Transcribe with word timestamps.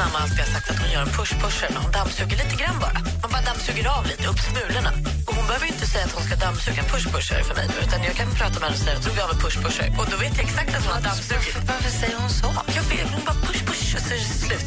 Min 0.00 0.06
mamma 0.06 0.18
har 0.18 0.28
alltid 0.28 0.46
sagt 0.54 0.70
att 0.70 0.78
hon 0.82 0.90
gör 0.94 1.02
en 1.08 1.14
push-pusher 1.18 1.68
när 1.74 1.80
hon 1.84 1.92
dammsuger 1.92 2.36
lite 2.42 2.56
grann 2.60 2.76
bara. 2.84 2.98
Man 3.22 3.30
bara 3.34 3.44
dammsuger 3.50 3.86
av 3.96 4.02
lite, 4.10 4.24
upp 4.30 4.40
smulorna. 4.48 4.90
Och 5.26 5.34
hon 5.38 5.46
behöver 5.48 5.66
inte 5.74 5.86
säga 5.92 6.04
att 6.08 6.14
hon 6.18 6.24
ska 6.28 6.34
dammsuga 6.46 6.78
en 6.82 6.88
push-pusher 6.94 7.40
för 7.48 7.54
mig 7.58 7.66
nu, 7.72 7.76
utan 7.86 7.98
jag 8.08 8.14
kan 8.20 8.28
prata 8.40 8.56
med 8.60 8.66
henne 8.68 8.76
och 8.78 8.84
säga 8.84 8.96
att 8.98 9.06
hon 9.08 9.18
av 9.24 9.30
en 9.34 9.40
push-pusher. 9.44 9.88
Och 9.98 10.06
då 10.10 10.16
vet 10.24 10.34
jag 10.38 10.44
exakt 10.48 10.70
att 10.76 10.84
hon 10.86 10.94
har 10.98 11.04
dammsugit. 11.10 11.56
Varför 11.70 11.90
säger 12.00 12.16
hon 12.22 12.30
så? 12.40 12.48
Jag 12.78 12.84
vet, 12.92 13.08
hon 13.14 13.22
bara 13.28 13.38
push-push 13.48 13.88
och 13.96 14.02
så 14.06 14.10
är 14.16 14.20
det 14.24 14.30
slut. 14.44 14.66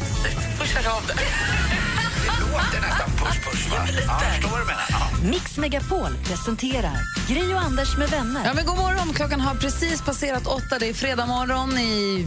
Pushar 0.58 0.84
av 0.96 1.02
det. 1.08 1.16
Det 2.24 2.34
låter 2.44 2.78
nästan 2.86 3.08
push-push, 3.20 3.64
va? 3.70 3.78
Ja, 4.06 4.20
jag 4.24 4.32
förstår 4.32 4.50
vad 4.54 4.60
du 4.64 4.68
menar. 4.72 4.86
Ja. 4.90 5.02
Mix 5.34 5.56
Megapol 5.56 6.12
presenterar 6.28 6.98
Gri 7.28 7.54
och 7.54 7.60
Anders 7.60 7.96
med 7.96 8.08
vänner. 8.08 8.42
Ja, 8.44 8.52
men 8.54 8.66
god 8.66 8.76
morgon. 8.76 9.12
Klockan 9.14 9.40
har 9.40 9.54
precis 9.54 10.02
passerat 10.02 10.46
åtta. 10.46 10.78
Det 10.80 10.88
är 10.88 10.94
fredag 10.94 11.26
morgon 11.26 11.78
i 11.78 12.24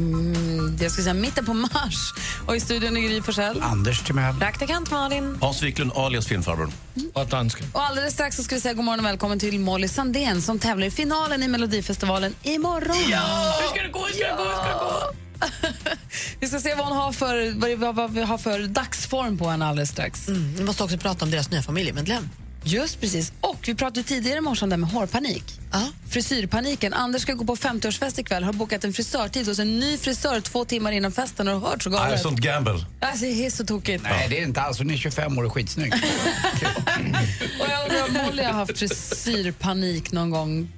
jag 0.79 0.91
ska 0.91 1.01
säga, 1.01 1.13
mitten 1.13 1.45
på 1.45 1.53
mars. 1.53 2.13
Och 2.47 2.55
I 2.55 2.59
studion 2.59 2.97
är 2.97 3.01
Gry 3.01 3.21
Forssell. 3.21 3.61
Anders 3.61 4.03
Timell. 4.03 4.35
Praktikant 4.35 4.91
Malin. 4.91 5.37
Hans 5.41 5.63
Wiklund 5.63 5.91
alias 5.95 6.27
filmfarbrorn. 6.27 6.71
Och 7.13 7.27
dansken. 7.27 7.65
Och 7.73 7.83
alldeles 7.83 8.13
strax 8.13 8.35
så 8.35 8.43
ska 8.43 8.55
vi 8.55 8.61
säga 8.61 8.73
god 8.73 8.85
morgon 8.85 8.99
och 8.99 9.05
välkommen 9.05 9.39
till 9.39 9.59
Molly 9.59 9.87
Sandén 9.87 10.41
som 10.41 10.59
tävlar 10.59 10.87
i 10.87 10.91
finalen 10.91 11.43
i 11.43 11.47
Melodifestivalen 11.47 12.35
imorgon. 12.43 12.97
Ja! 13.09 13.55
Hur 13.61 13.67
ska 13.67 13.81
det 13.81 13.89
gå? 13.89 14.05
Hur 14.05 14.13
ska 14.13 14.27
det 14.27 14.37
gå? 14.37 14.43
Hur 14.43 14.55
ska 14.55 14.67
det 14.67 14.79
gå? 14.79 15.13
vi 16.39 16.47
ska 16.47 16.59
se 16.59 16.75
vad 16.75 16.85
hon 16.85 16.97
har 16.97 17.11
för, 17.11 17.59
vad, 17.59 17.79
vad, 17.79 17.95
vad 17.95 18.13
vi 18.13 18.21
har 18.21 18.37
för 18.37 18.59
dagsform 18.59 19.37
på 19.37 19.49
henne 19.49 19.65
alldeles 19.65 19.89
strax. 19.89 20.27
Mm, 20.27 20.53
vi 20.55 20.63
måste 20.63 20.83
också 20.83 20.97
prata 20.97 21.25
om 21.25 21.31
deras 21.31 21.51
nya 21.51 21.61
familjemedlem. 21.61 22.29
Just 22.67 23.01
precis. 23.01 23.31
Och 23.41 23.57
vi 23.67 23.75
pratade 23.75 24.03
tidigare 24.03 24.37
i 24.37 24.41
morse 24.41 24.63
om 24.63 24.69
det 24.69 24.77
med 24.77 24.89
hårpanik. 24.89 25.43
Ja. 25.71 25.81
Frisyrpaniken. 26.09 26.93
Anders 26.93 27.21
ska 27.21 27.33
gå 27.33 27.45
på 27.45 27.55
50-årsfest 27.55 28.19
ikväll. 28.19 28.43
Har 28.43 28.53
bokat 28.53 28.83
en 28.83 28.93
frisörtid 28.93 29.47
hos 29.47 29.59
en 29.59 29.79
ny 29.79 29.97
frisör 29.97 30.39
två 30.41 30.65
timmar 30.65 30.91
innan 30.91 31.11
festen. 31.11 31.47
Har 31.47 31.53
du 31.53 31.59
hört 31.59 31.83
så 31.83 31.89
Nej, 31.89 31.99
galet? 31.99 32.21
sånt 32.21 32.39
gamble. 32.39 32.85
Alltså, 32.99 33.25
det 33.25 33.45
är 33.45 33.49
så 33.49 33.65
tokigt. 33.65 34.03
Nej, 34.03 34.27
det 34.29 34.39
är 34.39 34.43
inte 34.43 34.61
alls. 34.61 34.77
Hon 34.77 34.91
är 34.91 34.97
25 34.97 35.37
år 35.37 35.43
och 35.43 35.53
skitsnygg. 35.53 35.93
Och 37.59 37.65
jag 37.69 37.83
undrar 37.83 38.07
om 38.21 38.25
Molly 38.25 38.43
har 38.43 38.53
haft 38.53 38.77
frisyrpanik 38.77 40.11
någon 40.11 40.29
gång. 40.29 40.69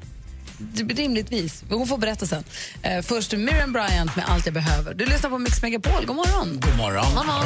Rimligtvis. 0.90 1.64
Hon 1.70 1.88
får 1.88 1.98
berätta 1.98 2.26
sen. 2.26 2.44
Eh, 2.82 3.02
först 3.02 3.32
Miriam 3.32 3.74
Bryant 3.74 4.16
med 4.16 4.26
Allt 4.28 4.46
jag 4.46 4.54
behöver. 4.54 4.94
Du 4.94 5.06
lyssnar 5.06 5.30
på 5.30 5.38
Mix 5.38 5.62
Megapol. 5.62 6.06
God 6.06 6.16
morgon. 6.16 6.60
God 6.62 6.78
morgon. 6.78 7.06
God 7.16 7.26
morgon. 7.26 7.46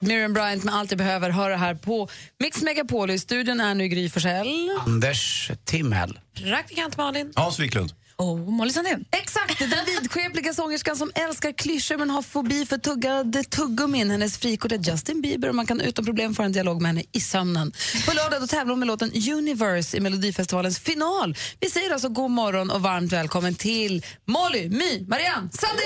Miriam 0.00 0.32
Bryant 0.32 0.64
med 0.64 0.74
Allt 0.74 0.90
jag 0.90 0.98
behöver 0.98 1.30
hör 1.30 1.50
det 1.50 1.56
här 1.56 1.74
på 1.74 2.08
Mix 2.38 2.62
Megapol. 2.62 3.10
I 3.10 3.18
studion 3.18 3.60
är 3.60 3.74
nu 3.74 3.88
Gry 3.88 4.08
Forssell. 4.08 4.70
Anders 4.86 5.50
Timell. 5.64 6.18
Praktikant 6.44 6.96
Malin. 6.96 7.32
Hans 7.36 7.58
Wiklund. 7.58 7.92
Och 8.16 8.38
Molly 8.38 8.72
Sandén. 8.72 9.04
Exakt, 9.10 9.58
den 9.58 9.84
vidskepliga 9.86 10.54
sångerskan 10.54 10.96
som 10.96 11.12
älskar 11.14 11.52
klyschor 11.52 11.96
men 11.96 12.10
har 12.10 12.22
fobi 12.22 12.66
för 12.66 12.78
tuggade 12.78 13.44
tuggummin. 13.44 14.10
Hennes 14.10 14.38
frikort 14.38 14.72
är 14.72 14.78
Justin 14.78 15.20
Bieber 15.22 15.48
och 15.48 15.54
man 15.54 15.66
kan 15.66 15.80
utan 15.80 16.04
problem 16.04 16.34
få 16.34 16.42
en 16.42 16.52
dialog 16.52 16.82
med 16.82 16.88
henne 16.88 17.02
i 17.12 17.20
sömnen. 17.20 17.72
På 18.06 18.12
lördag 18.14 18.40
då 18.40 18.46
tävlar 18.46 18.70
hon 18.72 18.78
med 18.78 18.86
låten 18.88 19.10
Universe 19.32 19.96
i 19.96 20.00
Melodifestivalens 20.00 20.78
final. 20.78 21.36
Vi 21.60 21.70
säger 21.70 21.90
alltså 21.90 22.08
god 22.08 22.30
morgon 22.30 22.70
och 22.70 22.82
varmt 22.82 23.12
välkommen 23.12 23.54
till 23.54 24.04
Molly, 24.24 24.68
My, 24.68 25.06
Marianne, 25.08 25.48
Sandén! 25.52 25.84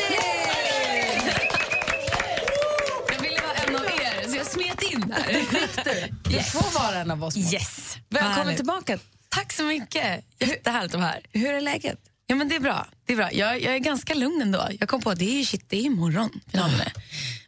Jag 3.08 3.22
ville 3.22 3.40
vara 3.40 3.54
en 3.68 3.76
av 3.76 3.84
er, 3.84 4.28
så 4.30 4.36
jag 4.36 4.46
smet 4.46 4.82
in. 4.82 5.14
Riktigt. 5.28 5.84
Du 6.24 6.42
får 6.42 6.80
vara 6.80 6.96
en 6.96 7.10
av 7.10 7.24
oss. 7.24 7.36
Molly. 7.36 7.48
Yes. 7.52 7.96
Välkommen 8.08 8.36
Härligt. 8.36 8.56
tillbaka. 8.56 8.98
Tack 9.28 9.52
så 9.52 9.62
mycket. 9.62 10.24
Jättehärligt 10.38 10.94
att 10.94 11.00
vara 11.00 11.10
här. 11.10 11.22
Hur 11.32 11.54
är 11.54 11.60
läget? 11.60 11.98
Ja, 12.30 12.34
men 12.36 12.48
det 12.48 12.54
är 12.56 12.60
bra. 12.60 12.86
Det 13.06 13.12
är 13.12 13.16
bra. 13.16 13.32
Jag, 13.32 13.62
jag 13.62 13.74
är 13.74 13.78
ganska 13.78 14.14
lugn 14.14 14.42
ändå. 14.42 14.68
Jag 14.80 14.88
kom 14.88 15.00
på 15.02 15.10
att 15.10 15.18
det 15.18 15.24
är 15.30 15.38
ju 15.38 15.44
shit, 15.44 15.64
det 15.68 15.76
är 15.76 15.82
imorgon 15.82 16.40
finalen 16.50 16.80
är. 16.80 16.92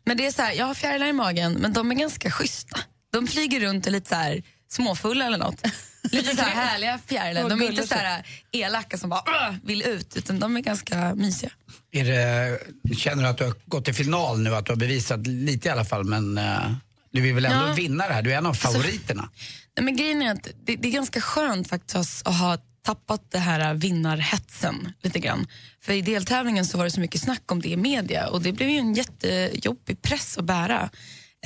Men 0.04 0.16
det 0.16 0.26
är 0.26 0.32
så 0.32 0.42
här, 0.42 0.52
jag 0.52 0.66
har 0.66 0.74
fjärilar 0.74 1.06
i 1.06 1.12
magen, 1.12 1.52
men 1.52 1.72
de 1.72 1.91
är 1.91 1.94
ganska 1.94 2.30
schyssta. 2.30 2.80
De 3.12 3.26
flyger 3.26 3.60
runt 3.60 3.84
och 3.84 3.88
är 3.88 3.92
lite 3.92 4.08
så 4.08 4.14
här 4.14 4.42
småfulla 4.70 5.26
eller 5.26 5.38
något. 5.38 5.62
Lite 6.02 6.36
så 6.36 6.42
här 6.42 6.50
härliga 6.66 6.98
fjärilar. 7.06 7.48
De 7.48 7.62
är 7.62 7.70
inte 7.70 7.86
så 7.86 7.94
här 7.94 8.26
elaka 8.52 8.98
som 8.98 9.10
bara 9.10 9.56
vill 9.64 9.82
ut, 9.82 10.16
utan 10.16 10.41
de 10.41 10.56
är 10.56 10.60
ganska 10.60 11.14
mysiga. 11.14 11.50
Är 11.92 12.04
det, 12.04 12.58
känner 12.97 13.22
du 13.22 13.28
att 13.28 13.38
du 13.38 13.44
har 13.44 13.54
gått 13.66 13.84
till 13.84 13.94
final 13.94 14.38
nu? 14.41 14.54
Att 14.54 14.66
du 14.66 14.72
har 14.72 14.76
bevisat 14.76 15.26
lite 15.26 15.68
i 15.68 15.70
alla 15.70 15.84
fall, 15.84 16.04
men 16.04 16.38
eh, 16.38 16.72
du 17.12 17.20
vill 17.20 17.34
väl 17.34 17.44
ändå 17.44 17.66
Ja. 17.68 17.72
vinna 17.72 18.08
det 18.08 18.14
här? 18.14 18.22
Du 18.22 18.32
är 18.32 18.38
en 18.38 18.47
av 18.47 18.54
favoriterna. 18.54 19.30
Nej, 19.76 19.84
men 19.84 19.97
grejen 19.97 20.22
är 20.22 20.32
att 20.32 20.48
det, 20.64 20.76
det 20.76 20.88
är 20.88 20.92
ganska 20.92 21.20
skönt 21.20 21.68
faktiskt 21.68 22.26
att 22.26 22.34
ha 22.36 22.58
tappat 22.82 23.30
det 23.30 23.38
här 23.38 23.74
vinnarhetsen 23.74 24.92
lite 25.02 25.18
grann. 25.18 25.46
För 25.80 25.92
i 25.92 26.02
deltävlingen 26.02 26.66
så 26.66 26.78
var 26.78 26.84
det 26.84 26.91
så 26.91 27.00
mycket 27.00 27.20
snack 27.20 27.52
om 27.52 27.62
det 27.62 27.68
i 27.68 27.76
media 27.76 28.28
och 28.28 28.42
det 28.42 28.52
blev 28.52 28.68
ju 28.68 28.76
en 28.78 28.94
jättejobbig 28.94 30.02
press 30.02 30.38
att 30.38 30.44
bära. 30.44 30.91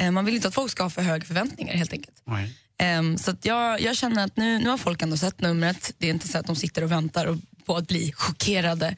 Eh, 0.01 0.11
Man 0.11 0.25
vill 0.25 0.35
inte 0.35 0.49
att 0.49 0.55
folk 0.55 0.71
ska 0.73 0.83
ha 0.83 0.91
för 0.91 1.03
höga 1.03 1.25
förväntningar 1.25 1.75
helt 1.75 1.93
enkelt. 1.93 2.23
Nej. 2.27 2.53
Ehm, 2.79 3.19
Så 3.19 3.31
att 3.31 3.45
jag, 3.45 3.81
jag 3.81 3.97
känner 3.97 4.25
att 4.25 4.37
nu, 4.37 4.59
nu 4.59 4.69
har 4.71 4.79
folk 4.79 5.03
ändå 5.03 5.17
sett 5.17 5.41
numret. 5.41 5.93
Det 5.99 6.07
är 6.07 6.11
inte 6.11 6.29
så 6.29 6.39
att 6.39 6.47
de 6.47 6.57
sitter 6.57 6.85
och 6.85 6.93
väntar 6.93 7.27
och, 7.27 7.37
på 7.67 7.77
att 7.77 7.89
bli 7.89 8.13
chockerade. 8.13 8.97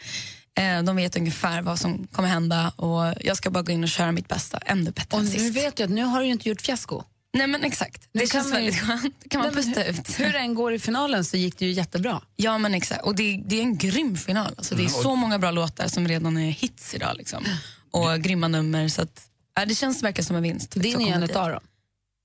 Eh, 0.58 0.82
De 0.82 0.97
vet 0.97 1.16
ungefär 1.16 1.62
vad 1.62 1.78
som 1.78 2.06
kommer 2.06 2.28
hända 2.28 2.68
och 2.76 3.14
jag 3.20 3.36
ska 3.36 3.50
bara 3.50 3.62
gå 3.62 3.72
in 3.72 3.82
och 3.82 3.88
köra 3.88 4.12
mitt 4.12 4.28
bästa, 4.28 4.58
ännu 4.58 4.91
bättre 4.91 5.16
Och 5.16 5.18
än 5.20 5.24
nu 5.24 5.30
sist. 5.38 5.56
vet 5.56 5.78
jag 5.78 5.86
att 5.86 5.92
nu 5.92 6.03
har 6.03 6.20
du 6.20 6.26
ju 6.26 6.32
inte 6.32 6.48
gjort 6.48 6.60
fiasko. 6.62 7.03
Nej 7.36 7.47
men 7.47 7.64
exakt, 7.64 8.08
det 8.12 8.19
kan 8.19 8.26
känns 8.28 8.44
man 8.52 8.52
väldigt 8.62 8.80
skönt. 8.80 9.14
Kan 9.30 9.41
man 9.42 9.52
pusta 9.54 9.80
hur, 9.80 9.91
ut. 9.91 10.20
Hur 10.20 10.32
det 10.32 10.38
än 10.38 10.54
går 10.54 10.72
i 10.72 10.78
finalen 10.78 11.24
så 11.24 11.36
gick 11.36 11.58
det 11.58 11.64
ju 11.66 11.70
jättebra. 11.72 12.20
Ja 12.36 12.58
men 12.58 12.74
exakt, 12.74 13.02
och 13.04 13.14
det, 13.14 13.42
det 13.47 13.56
är 13.58 13.62
en 13.62 13.78
grym 13.78 14.16
final. 14.16 14.54
Alltså, 14.58 14.74
det 14.74 14.80
är 14.82 14.86
Mm, 14.86 14.94
och- 14.97 15.02
så 15.02 15.14
många 15.16 15.38
bra 15.38 15.50
låtar 15.50 15.88
som 15.88 16.08
redan 16.08 16.36
är 16.36 16.50
hits 16.50 16.94
idag. 16.94 17.14
Liksom. 17.16 17.44
Och 17.91 18.20
grymma 18.20 18.48
nummer. 18.48 18.88
Så 18.88 19.02
att, 19.02 19.22
ja, 19.56 19.64
det 19.64 19.74
känns 19.74 20.02
verkligen 20.02 20.26
som 20.26 20.36
en 20.36 20.42
vinst. 20.42 20.70
Din 20.70 20.84
är 21.00 21.06
en 21.06 21.12
kommer 21.12 21.26
det. 21.26 21.41
av 21.41 21.50
dem. 21.50 21.60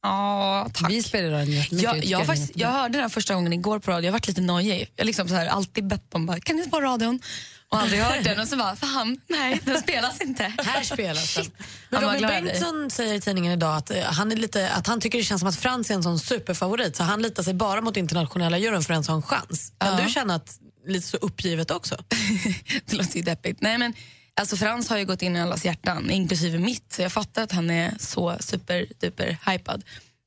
Ja, 0.04 0.70
tack. 0.74 0.92
Vi 0.92 1.04
spelar 1.04 1.30
den 1.32 1.52
jättemycket. 1.52 1.94
jag, 1.96 2.06
jag, 2.06 2.26
faktiskt, 2.26 2.52
jag 2.56 2.68
hörde 2.72 2.98
den 3.00 3.10
första 3.10 3.34
gången 3.36 3.54
igår 3.54 3.80
på 3.80 3.92
radio, 3.92 4.08
jag 4.08 4.12
varit 4.12 4.28
lite 4.28 4.42
nojig. 4.42 4.92
Jag 4.96 5.06
liksom 5.06 5.28
så 5.28 5.36
här, 5.36 5.48
alltid 5.48 5.88
bett 5.88 6.12
dem, 6.12 6.26
bara, 6.26 6.40
kan 6.40 6.56
ni 6.56 6.64
spara 6.64 6.86
radion? 6.86 7.20
Och 7.72 7.78
aldrig 7.80 8.02
hört 8.02 8.24
den 8.24 8.40
och 8.40 8.48
så 8.48 8.58
bara, 8.58 8.76
fan, 8.76 9.18
nej 9.28 9.60
den 9.66 9.82
spelas 9.82 10.22
inte. 10.22 10.54
Här 10.64 10.84
spelas 10.84 11.36
den. 11.36 11.46
Men 11.90 12.02
Robin. 12.02 12.28
Bengtsson 12.28 12.90
säger 12.92 13.14
i 13.14 13.22
tidningen 13.22 13.52
idag 13.54 13.76
att, 13.78 13.92
eh, 13.92 14.04
han 14.04 14.32
är 14.32 14.36
lite, 14.36 14.70
att 14.70 14.88
han 14.88 15.02
tycker 15.02 15.18
det 15.18 15.24
känns 15.24 15.40
som 15.42 15.50
att 15.50 15.56
Frans 15.56 15.90
är 15.92 15.96
en 15.96 16.04
sån 16.04 16.20
superfavorit 16.20 16.96
så 16.96 17.04
han 17.04 17.22
litar 17.22 17.44
sig 17.44 17.54
bara 17.54 17.82
mot 17.82 17.98
internationella 17.98 18.58
juryn 18.58 18.82
för 18.84 18.94
en 18.94 19.04
sån 19.04 19.22
chans. 19.22 19.74
Kan 19.78 19.98
Ja. 20.00 20.04
du 20.06 20.12
känna 20.12 20.36
att 20.36 20.60
lite 20.88 21.08
så 21.08 21.18
uppgivet 21.18 21.72
också? 21.72 22.04
det 22.86 22.94
låter 22.96 23.16
ju 23.16 23.22
deppigt. 23.22 23.62
Nej, 23.62 23.78
men, 23.78 23.94
alltså 24.42 24.58
Frans 24.58 24.90
har 24.90 24.98
ju 24.98 25.06
gått 25.06 25.22
in 25.22 25.36
i 25.36 25.42
allas 25.42 25.66
hjärtan, 25.66 26.10
inklusive 26.12 26.58
mitt. 26.60 26.94
Så 26.94 27.02
jag 27.02 27.12
fattar 27.12 27.44
att 27.44 27.52
han 27.52 27.70
är 27.70 27.94
så 28.00 28.38
super 28.40 28.86
duper 29.02 29.38
hypad. 29.46 29.84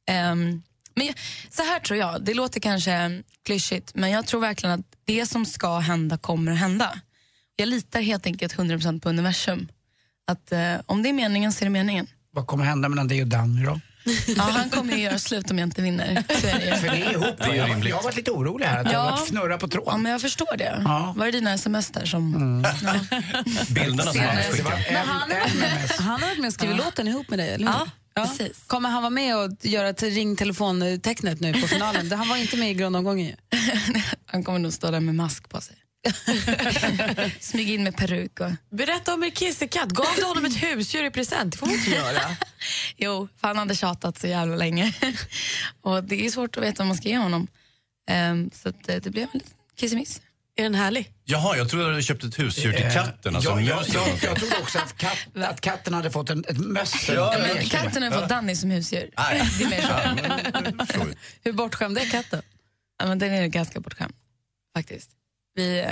Ehm, 0.09 0.63
men 0.95 1.07
jag- 1.07 1.17
så 1.51 1.63
här 1.63 1.81
tror 1.81 1.99
jag, 1.99 2.25
det 2.25 2.35
låter 2.35 2.61
kanske 2.61 3.23
klyschigt, 3.47 3.91
men 3.95 4.11
jag 4.11 4.27
tror 4.27 4.41
verkligen 4.41 4.75
att 4.81 4.87
det 5.05 5.27
som 5.27 5.47
ska 5.47 5.79
hända 5.79 6.19
kommer 6.19 6.53
att 6.53 6.59
hända. 6.59 6.99
Jag 7.57 7.69
litar 7.69 8.01
helt 8.01 8.27
enkelt 8.27 8.57
100% 8.57 9.01
på 9.01 9.09
universum. 9.09 9.69
Att 10.27 10.53
eh, 10.53 10.75
om 10.87 11.03
det 11.03 11.09
är 11.09 11.13
meningen 11.13 11.53
så 11.53 11.61
är 11.63 11.67
det 11.67 11.71
meningen. 11.71 12.07
Vad 12.31 12.47
kommer 12.47 12.65
hända 12.65 12.89
mellan 12.89 13.09
dig 13.09 13.23
och 13.23 13.29
Danny 13.29 13.65
då? 13.65 13.81
Ja, 14.37 14.43
han 14.43 14.71
kommer 14.71 14.97
ju 14.97 15.03
göra 15.03 15.19
slut 15.19 15.51
om 15.51 15.59
jag 15.59 15.67
inte 15.67 15.83
vinner. 15.83 16.25
Så 16.41 16.47
är 16.47 16.59
det 16.59 16.65
ju. 16.67 16.75
För 16.77 16.89
det 16.89 17.03
är 17.03 17.13
ihop. 17.13 17.25
Det 17.39 17.45
är 17.45 17.51
ju 17.53 17.57
jag, 17.57 17.85
jag 17.89 17.97
har 17.97 18.03
varit 18.03 18.17
lite 18.17 18.31
orolig 18.31 18.67
här, 18.67 18.81
att 18.85 18.93
jag 18.93 18.99
har 18.99 19.07
Ja. 19.07 19.11
varit 19.17 19.29
snurra 19.29 19.59
på 19.59 19.67
Ja, 19.67 19.71
tråden. 19.71 20.03
men 20.03 20.13
jag 20.13 20.21
förstår 20.21 20.57
det. 20.57 20.81
Ja. 20.85 21.15
Var 21.17 21.27
det 21.27 21.33
dina 21.33 21.53
sms 21.55 21.91
där 21.91 22.05
som... 22.05 22.63
Ja. 22.83 22.95
Bilderna 23.75 24.03
som 24.13 24.21
var 24.21 24.53
skickade. 24.53 24.99
han 24.99 25.19
har 25.21 25.29
varit 25.41 25.55
med, 25.61 25.73
MS. 25.81 25.99
han 25.99 26.07
har 26.23 26.29
varit 26.29 26.39
med 26.39 26.47
och 26.49 26.55
skrivit 26.55 26.77
låten 26.77 27.09
ihop 27.09 27.31
med 27.31 27.39
dig, 27.39 27.51
eller 27.55 27.67
hur? 27.67 27.75
Ja, 28.15 28.27
precis. 28.27 28.65
Kommer 28.67 28.89
han 28.91 29.03
vara 29.03 29.11
med 29.11 29.37
och 29.37 29.51
göra 29.63 29.93
ringtelefontecknet 29.93 31.41
nu 31.41 31.53
på 31.53 31.69
finalen? 31.69 32.09
Det- 32.09 32.17
Han 32.17 32.29
var 32.29 32.37
inte 32.37 32.57
med 32.57 32.71
i 32.71 32.75
grundomgången 32.75 33.27
ju. 33.27 33.35
Han 34.27 34.45
kommer 34.45 34.59
nog 34.59 34.73
stå 34.73 34.91
där 34.91 35.01
med 35.01 35.15
mask 35.15 35.49
på 35.49 35.61
sig. 35.61 35.77
Smyg 37.41 37.71
in 37.71 37.85
med 37.85 37.97
peruk 37.97 38.41
och... 38.41 38.51
Berätta 38.71 39.15
om 39.15 39.25
er 39.25 39.31
kissekatt. 39.31 39.89
Gav 39.89 40.07
du 40.17 40.25
honom 40.25 40.45
ett 40.45 40.63
husdjur 40.63 41.05
i 41.05 41.11
present? 41.11 41.53
Det 41.53 41.59
får 41.59 41.67
man 41.67 41.75
inte 41.75 41.91
göra. 41.91 42.21
Jo, 42.97 43.29
för 43.41 43.49
han 43.49 43.57
hade 43.59 43.75
tjatat 43.75 44.19
så 44.19 44.27
jävla 44.27 44.57
länge. 44.57 44.93
och 45.83 46.05
det 46.05 46.27
är 46.27 46.31
svårt 46.31 46.57
att 46.57 46.63
veta 46.63 46.83
vad 46.83 46.87
man 46.87 46.97
ska 46.97 47.09
ge 47.09 47.17
honom. 47.19 47.47
Ehm, 48.11 48.51
så 48.55 48.69
att, 48.69 48.89
eh, 48.89 48.97
det 48.97 49.11
blev 49.11 49.23
en 49.23 49.31
liten 49.33 49.51
kissemiss. 49.77 50.21
Är 50.57 50.63
den 50.63 50.75
härlig? 50.75 51.13
Jaha, 51.25 51.57
jag 51.57 51.69
trodde 51.69 51.85
du 51.85 51.91
hade 51.91 52.03
köpt 52.03 52.25
ett 52.25 52.39
husdjur 52.39 52.73
till 52.73 52.91
katten. 52.93 53.37
Alltså 53.37 53.51
ja, 53.51 53.61
jag, 53.61 53.85
jag, 53.89 54.09
jag 54.23 54.37
trodde 54.37 54.57
också 54.63 54.79
att, 54.79 54.97
katt, 54.97 55.19
att 55.35 55.61
katten 55.61 55.95
hade 55.95 56.11
fått 56.11 56.31
en, 56.31 56.45
ett 56.49 56.59
möss. 56.59 57.09
Ja, 57.09 57.35
Men 57.39 57.65
katten 57.65 58.03
har 58.03 58.11
fått 58.11 58.29
Danny 58.29 58.55
som 58.55 58.71
husdjur. 58.71 59.11
Nej. 59.19 59.43
Det 59.59 59.65
är 59.65 59.69
mer 59.69 60.87
så. 60.87 61.07
Hur 61.43 61.53
bortskämd 61.53 61.99
är 61.99 62.11
katten? 62.11 62.43
Ja, 62.99 63.07
men 63.07 63.19
den 63.19 63.33
är 63.33 63.47
ganska 63.47 63.81
bortskämd, 63.81 64.15
faktiskt. 64.77 65.11
Vi, 65.55 65.81
eh, 65.81 65.89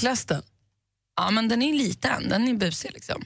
Klasten? 0.00 0.42
ja, 1.16 1.30
men 1.30 1.48
den 1.48 1.62
är 1.62 1.72
liten, 1.72 2.28
den 2.28 2.48
är 2.48 2.54
busig 2.54 2.90
liksom. 2.92 3.24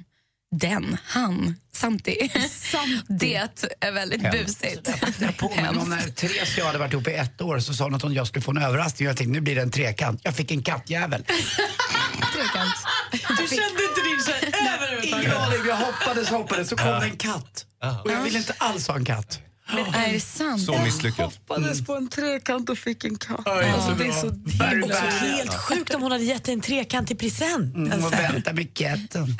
Den, 0.56 0.96
han, 1.04 1.56
Santi. 1.72 2.30
Det 3.08 3.34
är 3.80 3.92
väldigt 3.92 4.30
busigt. 4.32 4.90
Jag 5.18 5.36
påminner 5.36 5.68
om 5.78 5.90
när 5.90 6.10
Therese 6.10 6.52
och 6.52 6.58
jag 6.58 6.66
hade 6.66 6.78
varit 6.78 6.92
ihop 6.92 7.08
i 7.08 7.12
ett 7.14 7.40
år 7.40 7.58
så 7.58 7.74
sa 7.74 7.84
hon 7.84 7.94
att 7.94 8.02
hon 8.02 8.12
jag 8.14 8.26
skulle 8.26 8.42
få 8.42 8.50
en 8.50 8.58
överraskning. 8.62 9.08
Jag 9.08 9.16
tänkte 9.16 9.32
nu 9.32 9.40
blir 9.40 9.54
det 9.54 9.62
en 9.62 9.70
trekant. 9.70 10.20
Jag 10.24 10.36
fick 10.36 10.50
en 10.50 10.62
kattjävel. 10.62 11.24
Trekant. 12.34 12.74
Du 13.12 13.56
kände 13.56 13.82
inte 13.88 14.00
din 14.04 14.24
tjej 14.26 14.52
Ingen 14.60 14.74
överhuvudtaget? 14.74 15.36
aning, 15.36 15.66
jag 15.68 15.76
hoppades 15.76 16.28
hoppades 16.28 16.68
så 16.68 16.76
kom 16.76 16.86
det 16.86 17.06
en 17.06 17.16
katt. 17.16 17.66
Och 18.04 18.10
jag 18.10 18.22
ville 18.22 18.38
inte 18.38 18.54
alls 18.58 18.88
ha 18.88 18.96
en 18.96 19.04
katt. 19.04 19.40
Men 19.84 19.94
är 19.94 20.12
det 20.12 20.20
sant? 20.20 20.62
Så 20.62 20.78
misslyckat. 20.78 21.24
Hoppades 21.48 21.86
på 21.86 21.94
en 21.94 22.08
trekant 22.08 22.70
och 22.70 22.78
fick 22.78 23.04
en 23.04 23.18
katt. 23.18 23.40
Ja, 23.44 23.54
det 23.98 24.04
är 24.06 24.12
så 24.12 24.30
himla 24.64 24.96
Helt 25.00 25.54
sjukt 25.54 25.94
om 25.94 26.02
hon 26.02 26.12
hade 26.12 26.24
gett 26.24 26.48
en 26.48 26.60
trekant 26.60 27.10
i 27.10 27.14
present. 27.14 27.74
Mm, 27.76 27.92
Alltså. 27.92 28.06
och 28.06 28.12
vänta 28.12 28.52
med 28.52 28.74
katten. 28.74 29.36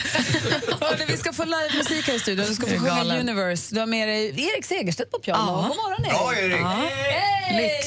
Vi 1.09 1.17
ska 1.17 1.33
få 1.33 1.45
livemusik 1.45 2.07
här 2.07 2.15
i 2.15 2.19
studion. 2.21 2.47
Du 2.49 2.55
ska 2.55 2.67
få 2.67 2.73
Jag 2.73 2.81
sjunga 2.81 2.97
galen. 2.97 3.29
Universe. 3.29 3.75
Du 3.75 3.81
har 3.81 3.87
med 3.87 4.09
dig 4.09 4.29
Erik 4.29 4.65
Segerstedt 4.65 5.11
på 5.11 5.19
piano. 5.19 5.53
Ja. 5.53 5.57
God 5.69 5.77
morgon, 5.77 6.05
Erik. 6.05 6.61
Ja, 6.61 6.91
Erik. 7.53 7.63
Lyx. 7.63 7.87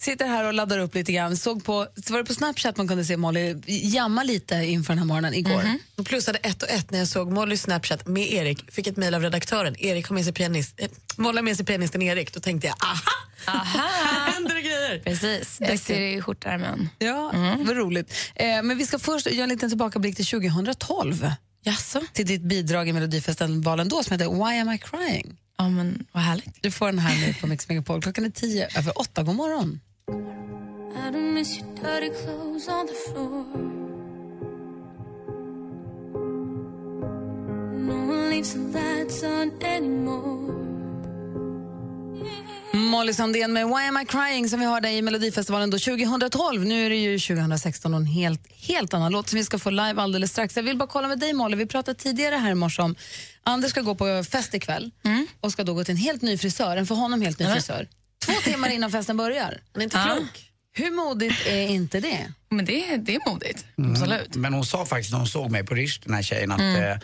Sitter 0.00 0.26
här 0.26 0.44
och 0.44 0.54
laddar 0.54 0.78
upp 0.78 0.94
lite 0.94 1.12
grann. 1.12 1.36
Såg 1.36 1.64
på, 1.64 1.86
så 2.06 2.12
var 2.12 2.18
det 2.20 2.24
på 2.24 2.34
Snapchat 2.34 2.76
man 2.76 2.88
kunde 2.88 3.04
se 3.04 3.16
Molly 3.16 3.56
jamma 3.66 4.22
lite 4.22 4.54
inför 4.54 4.92
den 4.92 4.98
här 4.98 5.06
morgonen 5.06 5.34
igår. 5.34 5.64
Och 5.96 6.06
plussade 6.06 6.38
ett 6.38 6.62
och 6.62 6.70
ett 6.70 6.90
när 6.90 6.98
jag 6.98 7.08
såg 7.08 7.32
Mollys 7.32 7.62
Snapchat 7.62 8.06
med 8.06 8.32
Erik. 8.32 8.72
Fick 8.72 8.86
ett 8.86 8.96
mejl 8.96 9.14
av 9.14 9.22
redaktören. 9.22 9.80
Erik 9.80 10.08
har 10.08 10.14
med 10.14 10.24
sig 10.24 10.32
pianist, 10.32 10.74
eh, 10.80 10.88
Molly 11.16 11.38
har 11.38 11.42
med 11.42 11.56
sig 11.56 11.66
pianisten 11.66 12.02
Erik. 12.02 12.34
Då 12.34 12.40
tänkte 12.40 12.66
jag, 12.66 12.76
aha, 12.82 13.58
Aha. 13.58 13.64
här 13.64 14.32
händer 14.32 14.54
det 14.54 14.60
grejer. 14.62 14.98
Precis, 15.04 15.56
jag 15.60 15.78
ser 15.78 16.00
det 16.00 16.12
i 16.12 16.22
skjortärmen. 16.22 16.88
Ja, 16.98 17.32
vad 17.58 17.76
roligt. 17.76 18.14
Eh, 18.34 18.62
men 18.62 18.78
vi 18.78 18.86
ska 18.86 18.98
först 18.98 19.26
göra 19.26 19.42
en 19.42 19.48
liten 19.48 19.70
tillbakablick 19.70 20.16
till 20.16 20.26
2012. 20.26 21.30
Jaså? 21.62 22.00
Till 22.12 22.26
ditt 22.26 22.42
bidrag 22.42 22.88
i 22.88 22.92
Melodifestivalen 22.92 23.88
då 23.88 24.02
som 24.02 24.12
heter 24.12 24.30
Why 24.50 24.58
am 24.60 24.70
I 24.70 24.78
crying? 24.78 25.36
Ja, 25.58 25.68
men 25.68 26.06
vad 26.12 26.22
härligt. 26.22 26.62
Du 26.62 26.70
får 26.70 26.86
den 26.86 26.98
här 26.98 27.26
nu 27.26 27.34
på 27.34 27.46
Mix 27.46 27.68
Megapol. 27.68 28.02
Klockan 28.02 28.24
är 28.24 28.30
tio 28.30 28.68
över 28.78 28.98
åtta. 29.00 29.22
God 29.22 29.34
morgon. 29.34 29.80
I 30.10 31.10
don't 31.12 31.34
miss 31.34 31.58
your 31.58 31.68
dirty 31.74 32.10
clothes 32.10 32.68
on 32.68 32.86
the 32.86 32.94
floor. 32.94 33.44
No 37.88 37.94
one 37.94 38.30
leaves 38.30 38.52
the 38.52 38.60
lights 38.60 39.22
on 39.22 39.52
anymore. 39.62 40.40
Molly 42.72 43.14
Sandén 43.14 43.52
med 43.52 43.66
Why 43.66 43.88
am 43.88 43.96
I 43.96 44.06
crying 44.06 44.48
som 44.48 44.60
vi 44.60 44.66
hörde 44.66 44.90
i 44.90 45.02
Melodifestivalen 45.02 45.70
då 45.70 45.78
2012. 45.78 46.64
Nu 46.64 46.86
är 46.86 46.90
det 46.90 46.96
ju 46.96 47.18
2016 47.18 47.94
och 47.94 48.00
en 48.00 48.06
helt, 48.06 48.52
helt 48.52 48.94
annan 48.94 49.12
låt 49.12 49.28
som 49.28 49.36
vi 49.36 49.44
ska 49.44 49.58
få 49.58 49.70
live 49.70 50.02
alldeles 50.02 50.30
strax. 50.30 50.56
Jag 50.56 50.62
vill 50.62 50.76
bara 50.76 50.88
kolla 50.88 51.08
med 51.08 51.18
dig 51.18 51.32
Molly, 51.32 51.56
vi 51.56 51.66
pratade 51.66 51.98
tidigare 51.98 52.34
här 52.34 52.50
i 52.50 52.54
morse 52.54 52.82
om 52.82 52.96
Anders 53.42 53.70
ska 53.70 53.80
gå 53.80 53.94
på 53.94 54.24
fest 54.24 54.54
ikväll 54.54 54.90
och 55.40 55.52
ska 55.52 55.64
då 55.64 55.74
gå 55.74 55.84
till 55.84 55.92
en 55.92 55.98
helt 55.98 56.22
ny 56.22 56.38
frisör, 56.38 56.76
en 56.76 56.86
för 56.86 56.94
honom 56.94 57.22
helt 57.22 57.38
ny 57.38 57.46
frisör. 57.46 57.88
Två 58.26 58.32
timmar 58.32 58.68
innan 58.68 58.90
festen 58.90 59.16
börjar. 59.16 59.60
Han 59.72 59.80
är 59.80 59.84
inte 59.84 59.96
Ja. 59.96 60.14
klok. 60.16 60.46
Hur 60.72 60.90
modigt 60.90 61.46
är 61.46 61.68
inte 61.68 62.00
det? 62.00 62.32
Men 62.48 62.64
det, 62.64 62.96
det 62.96 63.14
är 63.14 63.30
modigt, 63.30 63.64
absolut. 63.90 64.34
Men 64.36 64.54
hon 64.54 64.64
sa 64.64 64.86
faktiskt 64.86 65.10
när 65.12 65.18
hon 65.18 65.26
såg 65.26 65.50
mig 65.50 65.64
på 65.66 65.74
Rish, 65.74 66.00
den 66.04 66.14
här 66.14 66.22
tjejen, 66.22 66.52
att 66.52 66.60
eh, 66.60 66.96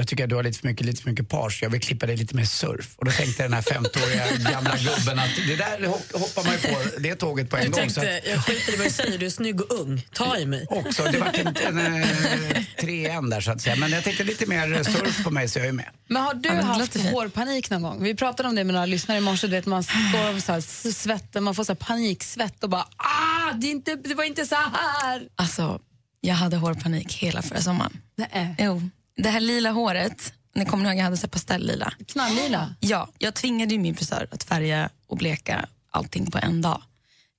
jag 0.00 0.08
tycker 0.08 0.24
att 0.24 0.30
du 0.30 0.36
har 0.36 0.42
lite 0.42 0.58
för 0.58 0.66
mycket, 0.68 0.86
lite 0.86 1.02
för 1.02 1.10
mycket 1.10 1.28
page. 1.28 1.58
Jag 1.62 1.70
vill 1.70 1.80
klippa 1.80 2.06
dig 2.06 2.16
lite 2.16 2.36
mer 2.36 2.44
surf. 2.44 2.94
Och 2.96 3.04
då 3.04 3.10
tänkte 3.10 3.42
den 3.42 3.52
här 3.52 3.62
50-åriga 3.62 4.50
gamla 4.52 4.76
gubben 4.76 5.18
att 5.18 5.30
det 5.46 5.56
där 5.56 5.78
ho- 5.78 6.18
hoppar 6.18 6.44
man 6.44 6.52
ju 6.52 6.58
på 6.58 7.00
det 7.00 7.14
tåget 7.14 7.50
på 7.50 7.56
en 7.56 7.64
Du 7.64 7.70
gång. 7.70 7.90
Så 7.90 8.00
tänkte, 8.00 8.18
att, 8.18 8.26
jag 8.34 8.44
skiter 8.44 8.72
i 8.72 8.76
vad 8.76 8.86
du 8.86 8.90
säger, 8.90 9.18
du 9.18 9.26
är 9.26 9.30
snygg 9.30 9.60
och 9.60 9.80
ung. 9.80 10.06
Ta 10.12 10.38
i 10.38 10.46
mig. 10.46 10.66
också, 10.70 11.04
det 11.04 11.18
var 11.18 11.30
en, 11.34 11.78
en, 11.78 12.02
eh, 12.02 12.62
tre 12.80 13.06
en 13.08 13.30
där 13.30 13.40
så 13.40 13.50
att 13.50 13.60
säga. 13.62 13.76
Men 13.76 13.90
jag 13.90 14.04
tänkte 14.04 14.24
lite 14.24 14.46
mer 14.46 14.82
surf 14.82 15.24
på 15.24 15.30
mig 15.30 15.48
så 15.48 15.58
jag 15.58 15.68
är 15.68 15.72
med. 15.72 15.90
Men 16.08 16.22
har 16.22 16.34
du 16.34 16.48
Ja, 16.48 16.54
men 16.54 16.64
haft 16.64 16.96
hårpanik 17.00 17.70
någon 17.70 17.82
gång? 17.82 18.02
Vi 18.02 18.14
pratade 18.14 18.48
om 18.48 18.54
det 18.54 18.64
med 18.64 18.72
några 18.74 18.86
lyssnare 18.86 19.18
i 19.18 19.20
morse. 19.20 19.46
Du 19.46 19.50
vet, 19.56 19.66
man 19.66 19.82
står 19.84 20.34
och 20.36 20.42
så 20.42 20.52
här, 20.52 20.90
svetten, 20.92 21.42
man 21.42 21.54
får 21.54 21.64
så 21.64 21.72
här 21.72 21.76
paniksvett 21.76 22.64
och 22.64 22.70
bara 22.70 22.86
ah, 22.96 23.52
det, 23.54 23.66
är 23.66 23.70
inte, 23.70 23.94
det 23.94 24.14
var 24.14 24.24
inte 24.24 24.46
så 24.46 24.54
här. 24.54 25.22
Alltså, 25.36 25.80
jag 26.20 26.34
hade 26.34 26.56
hårpanik 26.56 27.12
hela 27.14 27.42
förra 27.42 27.60
sommaren. 27.60 27.98
Nej. 28.16 28.54
Jo, 28.58 28.90
det 29.22 29.30
här 29.30 29.40
lila 29.40 29.70
håret, 29.70 30.32
ni 30.54 30.64
kommer 30.64 30.84
ihåg 30.84 30.98
jag 30.98 31.04
hade 31.04 31.16
så 31.16 31.28
pastellila. 31.28 31.92
Knalllila. 32.06 32.74
Ja, 32.80 33.08
jag 33.18 33.34
tvingade 33.34 33.74
ju 33.74 33.80
min 33.80 33.96
frisör 33.96 34.28
att 34.30 34.44
färga 34.44 34.90
och 35.06 35.16
bleka 35.16 35.68
allting 35.90 36.30
på 36.30 36.38
en 36.38 36.62
dag. 36.62 36.82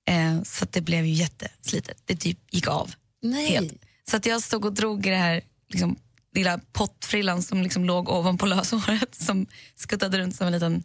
Eh, 0.08 0.42
så 0.42 0.66
det 0.70 0.80
blev 0.80 1.04
ju 1.04 1.12
jätteslitet. 1.12 2.02
Det 2.04 2.16
typ 2.16 2.38
gick 2.50 2.68
av 2.68 2.94
Nej. 3.22 3.50
helt. 3.50 3.74
Så 4.10 4.16
att 4.16 4.26
jag 4.26 4.42
stod 4.42 4.64
och 4.64 4.72
drog 4.72 5.06
i 5.06 5.10
det 5.10 5.16
här 5.16 5.40
liksom, 5.68 5.96
lilla 6.34 6.60
pottfrillan 6.72 7.42
som 7.42 7.62
liksom 7.62 7.84
låg 7.84 8.08
ovanpå 8.08 8.46
löshåret 8.46 9.14
som 9.14 9.46
skuttade 9.76 10.18
runt 10.18 10.36
som 10.36 10.46
en 10.46 10.52
liten 10.52 10.82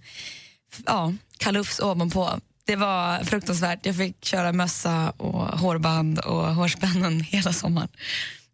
ja, 0.85 1.13
kalufs 1.38 1.79
ovanpå. 1.79 2.39
Det 2.65 2.75
var 2.75 3.23
fruktansvärt. 3.23 3.85
Jag 3.85 3.97
fick 3.97 4.25
köra 4.25 4.51
mössa 4.53 5.09
och 5.09 5.59
hårband 5.59 6.19
och 6.19 6.55
hårspännen 6.55 7.21
hela 7.31 7.53
sommaren. 7.53 7.89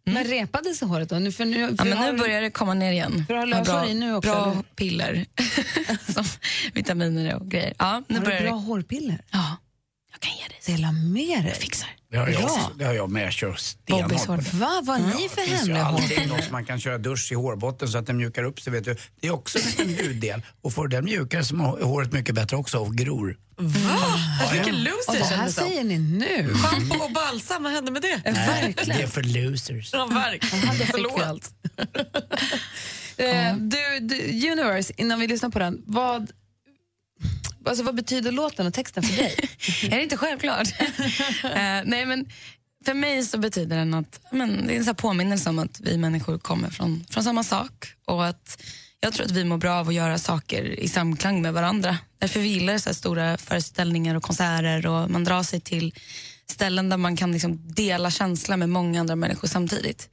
Men 0.06 0.24
repade 0.24 0.74
sig 0.74 0.88
håret 0.88 1.08
då? 1.08 1.16
Nu, 1.18 1.32
för 1.32 1.44
nu, 1.44 1.60
Ja, 1.60 1.66
för 1.68 1.84
men 1.84 1.92
har 1.98 2.12
nu 2.12 2.18
börjar 2.18 2.42
det 2.42 2.50
komma 2.50 2.74
ner 2.74 2.92
igen. 2.92 3.24
För 3.26 3.34
har 3.34 3.64
bra, 3.64 3.86
i 3.88 3.94
nu 3.94 4.14
också, 4.14 4.30
Bra 4.30 4.50
eller? 4.52 4.62
piller. 4.62 5.26
som 6.12 6.24
vitaminer 6.74 7.34
och 7.34 7.50
grejer. 7.50 7.74
Ja, 7.78 8.02
nu 8.08 8.14
Har 8.14 8.20
du 8.20 8.26
börjar 8.26 8.42
bra 8.42 8.50
det. 8.50 8.56
hårpiller? 8.62 9.18
Ja, 9.30 9.56
jag 10.14 10.20
kan 10.20 10.32
ge 10.36 10.48
dig. 10.48 10.76
Dela 10.76 10.92
med 10.92 11.38
dig. 11.44 11.48
Jag 11.48 11.56
fixar. 11.56 11.88
Det 12.10 12.16
har 12.16 12.28
jag, 12.28 12.50
det 12.78 12.84
har 12.84 12.92
jag 12.92 13.10
med. 13.10 13.26
Jag 13.26 13.32
kör 13.32 13.54
stenhårt 13.54 14.26
det. 14.26 14.54
Va, 14.56 14.80
vad 14.84 15.00
har 15.00 15.18
ni 15.20 15.28
för 15.28 15.36
Det 15.40 15.46
finns 15.46 15.50
ju 15.50 15.54
hemliga 15.56 15.84
allting 15.84 16.08
hårpiller? 16.16 16.38
också. 16.38 16.52
Man 16.52 16.64
kan 16.64 16.80
köra 16.80 16.98
dusch 16.98 17.32
i 17.32 17.34
hårbotten 17.34 17.88
så 17.88 17.98
att 17.98 18.06
den 18.06 18.16
mjukar 18.16 18.44
upp 18.44 18.60
sig. 18.60 18.72
Vet 18.72 18.84
du. 18.84 18.96
Det 19.20 19.26
är 19.26 19.30
också 19.34 19.58
en 19.78 19.88
ljuddel. 19.90 20.42
Och 20.62 20.72
får 20.72 20.88
den 20.88 21.04
mjukare 21.04 21.44
så 21.44 21.54
är 21.54 21.84
håret 21.84 22.12
mycket 22.12 22.34
bättre 22.34 22.56
också 22.56 22.78
och 22.78 22.94
gror. 22.96 23.36
Vilken 24.52 24.74
Och 24.74 24.80
loser 24.80 25.18
det 25.18 25.24
här 25.36 25.48
säger 25.48 25.84
ni 25.84 25.98
nu. 25.98 26.54
Schampo 26.54 27.04
och 27.04 27.12
balsam, 27.12 27.62
vad 27.62 27.72
hände 27.72 27.90
med 27.90 28.02
det? 28.02 28.20
Det 28.24 28.30
Verkligen. 28.30 29.00
är 29.00 29.06
för 29.06 29.22
losers. 29.22 29.90
Ja, 29.92 30.06
verkligen. 30.06 30.86
Förlåt. 30.86 31.20
allt. 31.22 31.50
Eh, 33.16 33.56
du, 33.56 33.98
du, 34.00 34.16
Universe, 34.52 34.92
innan 34.96 35.20
vi 35.20 35.26
lyssnar 35.26 35.50
på 35.50 35.58
den, 35.58 35.82
vad, 35.86 36.30
alltså, 37.66 37.84
vad 37.84 37.94
betyder 37.94 38.32
låten 38.32 38.66
och 38.66 38.74
texten 38.74 39.02
för 39.02 39.16
dig? 39.16 39.36
Är 39.84 39.96
det 39.96 40.02
inte 40.02 40.16
självklart? 40.16 40.68
Eh, 41.44 41.82
nej, 41.84 42.06
men 42.06 42.26
för 42.84 42.94
mig 42.94 43.24
så 43.24 43.38
betyder 43.38 43.76
den 43.76 43.94
att 43.94 44.20
men, 44.30 44.66
det 44.66 44.74
är 44.74 44.78
en 44.78 44.86
här 44.86 44.94
påminnelse 44.94 45.50
om 45.50 45.58
att 45.58 45.80
vi 45.80 45.98
människor 45.98 46.38
kommer 46.38 46.70
från, 46.70 47.04
från 47.10 47.24
samma 47.24 47.44
sak 47.44 47.92
och 48.04 48.26
att 48.26 48.62
jag 49.00 49.12
tror 49.12 49.26
att 49.26 49.32
vi 49.32 49.44
mår 49.44 49.56
bra 49.56 49.74
av 49.74 49.88
att 49.88 49.94
göra 49.94 50.18
saker 50.18 50.80
i 50.80 50.88
samklang 50.88 51.42
med 51.42 51.52
varandra. 51.52 51.98
Därför 52.18 52.40
vi 52.40 52.48
gillar 52.48 52.78
så 52.78 52.94
stora 52.94 53.36
föreställningar 53.38 54.14
och 54.14 54.22
konserter 54.22 54.86
och 54.86 55.10
man 55.10 55.24
drar 55.24 55.42
sig 55.42 55.60
till 55.60 55.94
ställen 56.50 56.88
där 56.88 56.96
man 56.96 57.16
kan 57.16 57.32
liksom 57.32 57.74
dela 57.74 58.10
känsla 58.10 58.56
med 58.56 58.68
många 58.68 59.00
andra 59.00 59.16
människor 59.16 59.48
samtidigt. 59.48 60.08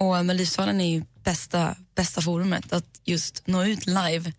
Och 0.00 0.26
Melodifestivalen 0.26 0.80
är 0.80 0.94
ju 0.94 1.02
bästa, 1.24 1.76
bästa 1.94 2.20
forumet 2.20 2.72
att 2.72 3.00
just 3.04 3.46
nå 3.46 3.64
ut 3.64 3.86
live 3.86 4.32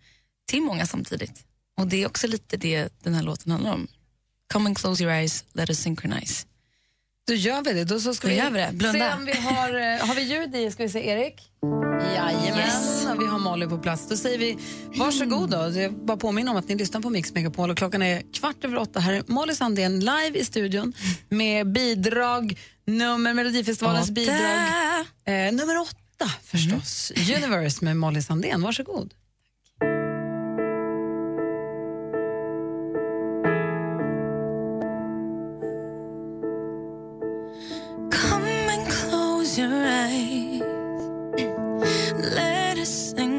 till 0.48 0.62
många 0.62 0.86
samtidigt. 0.86 1.44
Och 1.80 1.86
det 1.86 2.02
är 2.02 2.06
också 2.06 2.26
lite 2.26 2.56
det 2.56 2.88
den 3.02 3.14
här 3.14 3.22
låten 3.22 3.52
handlar 3.52 3.72
om. 3.72 3.86
Come 4.52 4.66
and 4.68 4.78
close 4.78 5.02
your 5.02 5.12
eyes, 5.12 5.44
let 5.52 5.68
us 5.68 5.78
synchronize. 5.80 6.46
Då 7.28 7.34
gör 7.34 7.62
vi 7.62 7.72
det. 7.72 7.84
Då 7.84 8.00
så 8.00 8.14
ska 8.14 8.26
Då 8.28 8.30
vi 8.34 8.38
gör 8.38 8.50
vi 8.50 8.58
det. 8.58 8.70
Blunda. 8.72 8.98
se 9.10 9.16
om 9.16 9.24
vi 9.24 9.32
har, 9.32 9.68
eh, 9.74 10.06
har 10.06 10.14
vi 10.14 10.22
ljud 10.22 10.54
i. 10.56 10.70
Ska 10.70 10.82
vi 10.82 10.88
se 10.88 11.08
Erik? 11.08 11.34
Jajamän. 12.16 12.58
Yes. 12.58 13.06
Och 13.14 13.22
vi 13.22 13.26
har 13.26 13.38
Molly 13.38 13.66
på 13.66 13.78
plats. 13.78 14.08
Då 14.08 14.16
säger 14.16 14.38
vi 14.38 14.58
varsågod 14.96 15.50
då. 15.50 15.56
Jag 15.80 15.92
bara 16.06 16.16
påminner 16.16 16.50
om 16.52 16.56
att 16.58 16.68
ni 16.68 16.74
lyssnar 16.74 17.00
på 17.00 17.10
Mix 17.10 17.34
Megapol 17.34 17.70
och 17.70 17.76
klockan 17.76 18.02
är 18.02 18.22
kvart 18.32 18.64
över 18.64 18.76
åtta. 18.76 19.00
Här 19.00 19.12
är 19.12 19.22
Molly 19.26 19.54
Sandén 19.54 20.00
live 20.00 20.38
i 20.38 20.44
studion 20.44 20.92
med 21.28 21.72
bidrag, 21.72 22.58
nummer, 22.86 23.34
Melodifestivalens 23.34 24.04
Åtta. 24.06 24.12
bidrag. 24.12 24.38
Eh, 25.24 25.52
nummer 25.52 25.78
åtta 25.80 26.30
förstås. 26.44 27.12
Universe 27.16 27.84
med 27.84 27.96
Molly 27.96 28.22
Sandén. 28.22 28.62
Varsågod. 28.62 29.14
close 39.50 39.58
your 39.58 39.84
eyes. 39.84 40.62
Let 42.34 42.78
us 42.78 42.88
sing. 42.88 43.29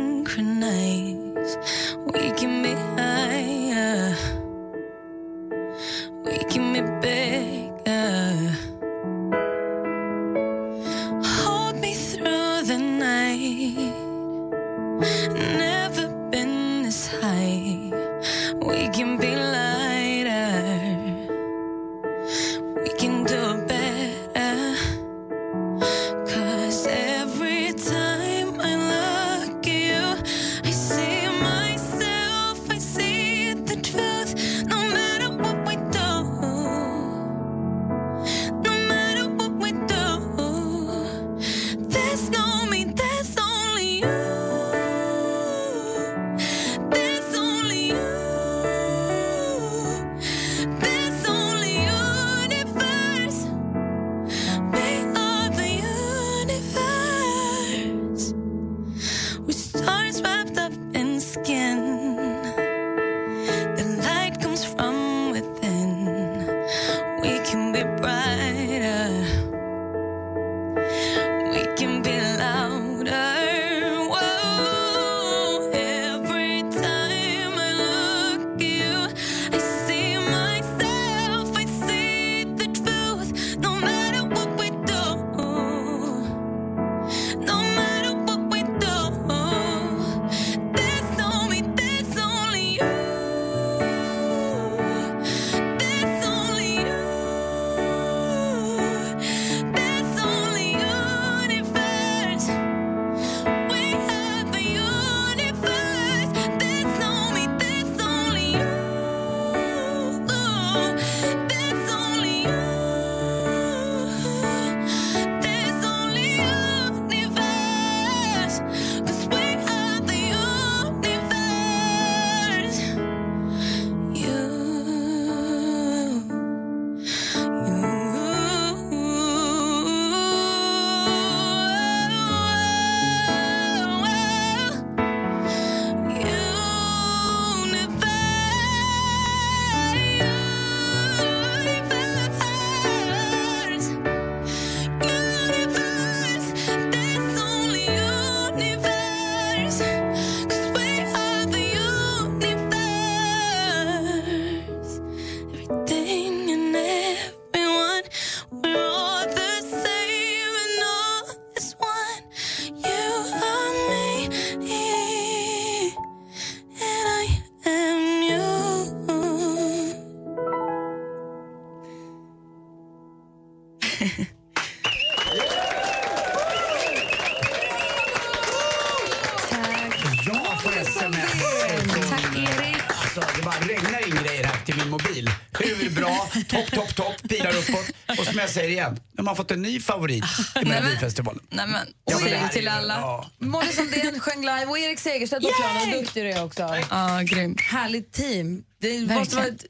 Jag 188.42 188.50
säger 188.50 188.70
igen, 188.70 189.00
de 189.14 189.28
har 189.28 189.36
fått 189.36 189.52
en 189.52 189.62
ny 189.62 189.80
favorit 189.82 190.24
i 190.62 190.66
Melodifestivalen. 190.66 191.44
Nej 191.50 191.68
men, 191.68 191.88
Ja, 192.06 192.16
men 192.16 192.24
det 192.24 192.30
säg 192.30 192.40
här 192.40 192.48
till 192.50 192.68
alla. 192.68 192.94
ja. 193.00 193.30
Molly 193.40 193.72
Sandén 193.72 194.20
sjöng 194.20 194.42
live 194.42 194.66
och 194.66 194.78
Erik 194.80 195.00
Segerstedt 195.00 195.42
på 195.44 195.50
piano. 195.62 195.80
Vad 195.80 196.00
duktig 196.04 196.24
du 196.26 196.30
är 196.32 196.44
också. 196.44 196.76
Ja, 196.90 197.20
grymt. 197.22 197.62
Härligt 197.62 198.12
team. 198.14 198.64
Det 198.82 199.02
måste 199.16 199.36
vara 199.36 199.48
ett, 199.48 199.66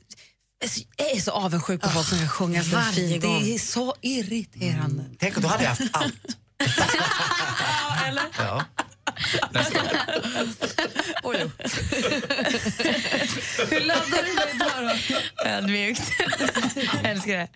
jag 0.97 1.11
är 1.11 1.19
så 1.21 1.31
avundsjuk 1.31 1.81
på 1.81 1.89
folk 1.89 2.07
som 2.07 2.17
kan 2.17 2.29
sjunga 2.29 2.63
så 2.63 2.81
fint. 2.81 3.21
Det 3.21 3.53
är 3.55 3.59
så 3.59 3.95
irriterande. 4.01 5.03
Tänk 5.19 5.35
om 5.37 5.41
du 5.43 5.47
hade 5.47 5.67
haft 5.67 5.81
allt. 5.91 6.13
Eller? 8.07 8.23
Ja. 8.37 8.65
Oj. 11.23 11.37
Hur 13.69 13.79
laddar 13.79 14.23
du 14.23 14.33
nu 14.35 14.41
idag 14.55 14.71
då? 14.77 14.91
Ödmjukt. 15.49 16.01
Jag 17.03 17.11
älskar 17.11 17.37
det. 17.37 17.47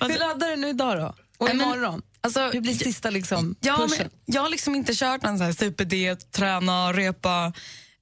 Hur 0.00 0.18
laddar 0.18 0.50
du 0.50 0.56
nu 0.56 0.68
idag 0.68 0.98
då? 0.98 1.14
Och 1.38 1.50
imorgon? 1.50 2.02
Alltså, 2.20 2.50
Hur 2.52 2.60
blir 2.60 2.74
sista 2.74 3.10
liksom, 3.10 3.54
Ja, 3.60 3.76
pushen? 3.76 3.90
men 3.98 4.10
jag 4.34 4.42
har 4.42 4.48
liksom 4.48 4.74
inte 4.74 4.92
kört 4.94 5.22
någon 5.22 5.38
så 5.38 5.44
här 5.44 5.52
superdiet, 5.52 6.32
träna, 6.32 6.92
repa. 6.92 7.52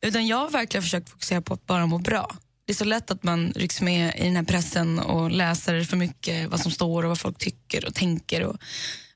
Utan 0.03 0.27
jag 0.27 0.37
har 0.37 0.51
verkligen 0.51 0.83
försökt 0.83 1.11
fokusera 1.11 1.43
på 1.43 1.55
att 1.55 1.67
bara 1.67 1.87
må 1.87 1.99
bra. 1.99 2.37
Det 2.67 2.73
är 2.73 2.77
så 2.77 2.85
lätt 2.85 3.11
att 3.11 3.23
man 3.23 3.53
rycks 3.57 3.81
med 3.81 4.15
i 4.19 4.25
den 4.25 4.37
här 4.37 4.43
pressen 4.43 4.99
och 4.99 5.31
läser 5.31 5.85
för 5.85 5.97
mycket 5.97 6.49
vad 6.51 6.61
som 6.61 6.71
står 6.73 7.03
och 7.03 7.09
vad 7.09 7.21
folk 7.21 7.39
tycker 7.39 7.85
och 7.87 7.95
tänker. 7.95 8.43
Och 8.43 8.57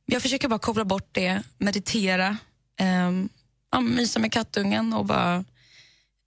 jag 0.07 0.23
försöker 0.23 0.49
bara 0.49 0.59
koppla 0.59 0.85
bort 0.85 1.09
det, 1.13 1.43
meditera, 1.59 2.37
um, 3.09 3.29
ja, 3.71 3.81
mysa 3.81 4.19
med 4.21 4.33
kattungen 4.33 4.93
och 4.93 5.05
bara 5.07 5.45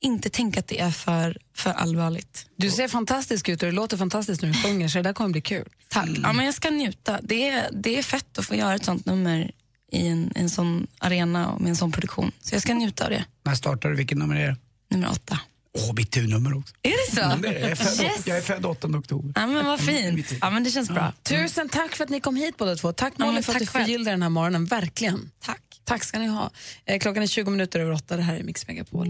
inte 0.01 0.29
tänka 0.29 0.59
att 0.59 0.67
det 0.67 0.79
är 0.79 0.91
för, 0.91 1.37
för 1.55 1.69
allvarligt. 1.69 2.47
Du 2.55 2.71
ser 2.71 2.87
fantastisk 2.87 3.49
ut 3.49 3.61
och 3.63 3.65
det 3.65 3.71
låter 3.71 3.97
fantastiskt 3.97 4.41
när 4.41 4.49
du 4.49 4.55
sjunger 4.55 4.87
så 4.87 4.97
det 4.97 5.03
där 5.03 5.13
kommer 5.13 5.29
bli 5.29 5.41
kul. 5.41 5.69
Tack. 5.87 6.09
Ja, 6.23 6.33
men 6.33 6.45
jag 6.45 6.53
ska 6.53 6.69
njuta. 6.69 7.19
Det 7.21 7.49
är, 7.49 7.69
det 7.71 7.99
är 7.99 8.03
fett 8.03 8.37
att 8.37 8.45
få 8.45 8.55
göra 8.55 8.75
ett 8.75 8.85
sånt 8.85 9.05
nummer 9.05 9.51
i 9.91 10.07
en, 10.07 10.31
en 10.35 10.49
sån 10.49 10.87
arena 10.97 11.51
och 11.51 11.61
med 11.61 11.69
en 11.69 11.75
sån 11.75 11.91
produktion. 11.91 12.31
Så 12.41 12.55
jag 12.55 12.61
ska 12.61 12.73
njuta 12.73 13.03
av 13.03 13.09
det. 13.09 13.25
När 13.43 13.55
startar 13.55 13.89
du? 13.89 13.95
Vilket 13.95 14.17
nummer 14.17 14.35
är 14.35 14.47
det? 14.47 14.57
Nummer 14.89 15.11
åtta. 15.11 15.39
Åh, 15.77 15.93
mitt 15.95 16.11
turnummer 16.11 16.57
också. 16.57 16.75
Är 16.83 16.89
det 16.91 17.15
så? 17.15 17.21
Mm, 17.21 17.41
det 17.41 17.47
är. 17.47 17.59
Jag, 17.59 17.71
är 17.71 17.75
född, 17.75 18.05
Yes. 18.05 18.27
jag 18.27 18.37
är 18.37 18.41
född 18.41 18.65
8 18.65 18.87
oktober. 18.87 19.31
Ja, 19.35 19.47
men 19.47 19.65
vad 19.65 19.79
fint. 19.79 20.33
Ja, 20.41 20.49
men 20.49 20.63
det 20.63 20.69
känns 20.69 20.89
bra. 20.89 21.13
Tusen 21.23 21.69
tack 21.69 21.95
för 21.95 22.03
att 22.03 22.09
ni 22.09 22.19
kom 22.19 22.35
hit 22.35 22.57
båda 22.57 22.75
två. 22.75 22.93
Tack 22.93 23.13
Ja, 23.17 23.25
Molly 23.25 23.33
men 23.33 23.43
för 23.43 23.53
att 23.53 23.59
du 23.59 23.65
förgyllde 23.65 24.11
den 24.11 24.21
här 24.21 24.29
morgonen, 24.29 24.65
verkligen. 24.65 25.31
Tack. 25.45 25.61
Tack 25.85 26.03
ska 26.03 26.19
ni 26.19 26.27
ha. 26.27 26.51
Eh, 26.85 26.99
klockan 26.99 27.23
är 27.23 27.27
20 27.27 27.51
minuter 27.51 27.79
över 27.79 27.91
åtta, 27.93 28.17
det 28.17 28.23
här 28.23 28.35
är 28.35 28.43
Mix 28.43 28.67
Megapol. 28.67 29.07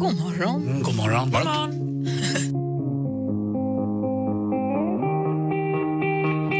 God 0.00 0.20
morgon. 0.20 0.62
Mm, 0.68 0.82
god 0.82 0.96
morgon. 0.96 1.30
God 1.30 1.44
morgon. 1.44 2.06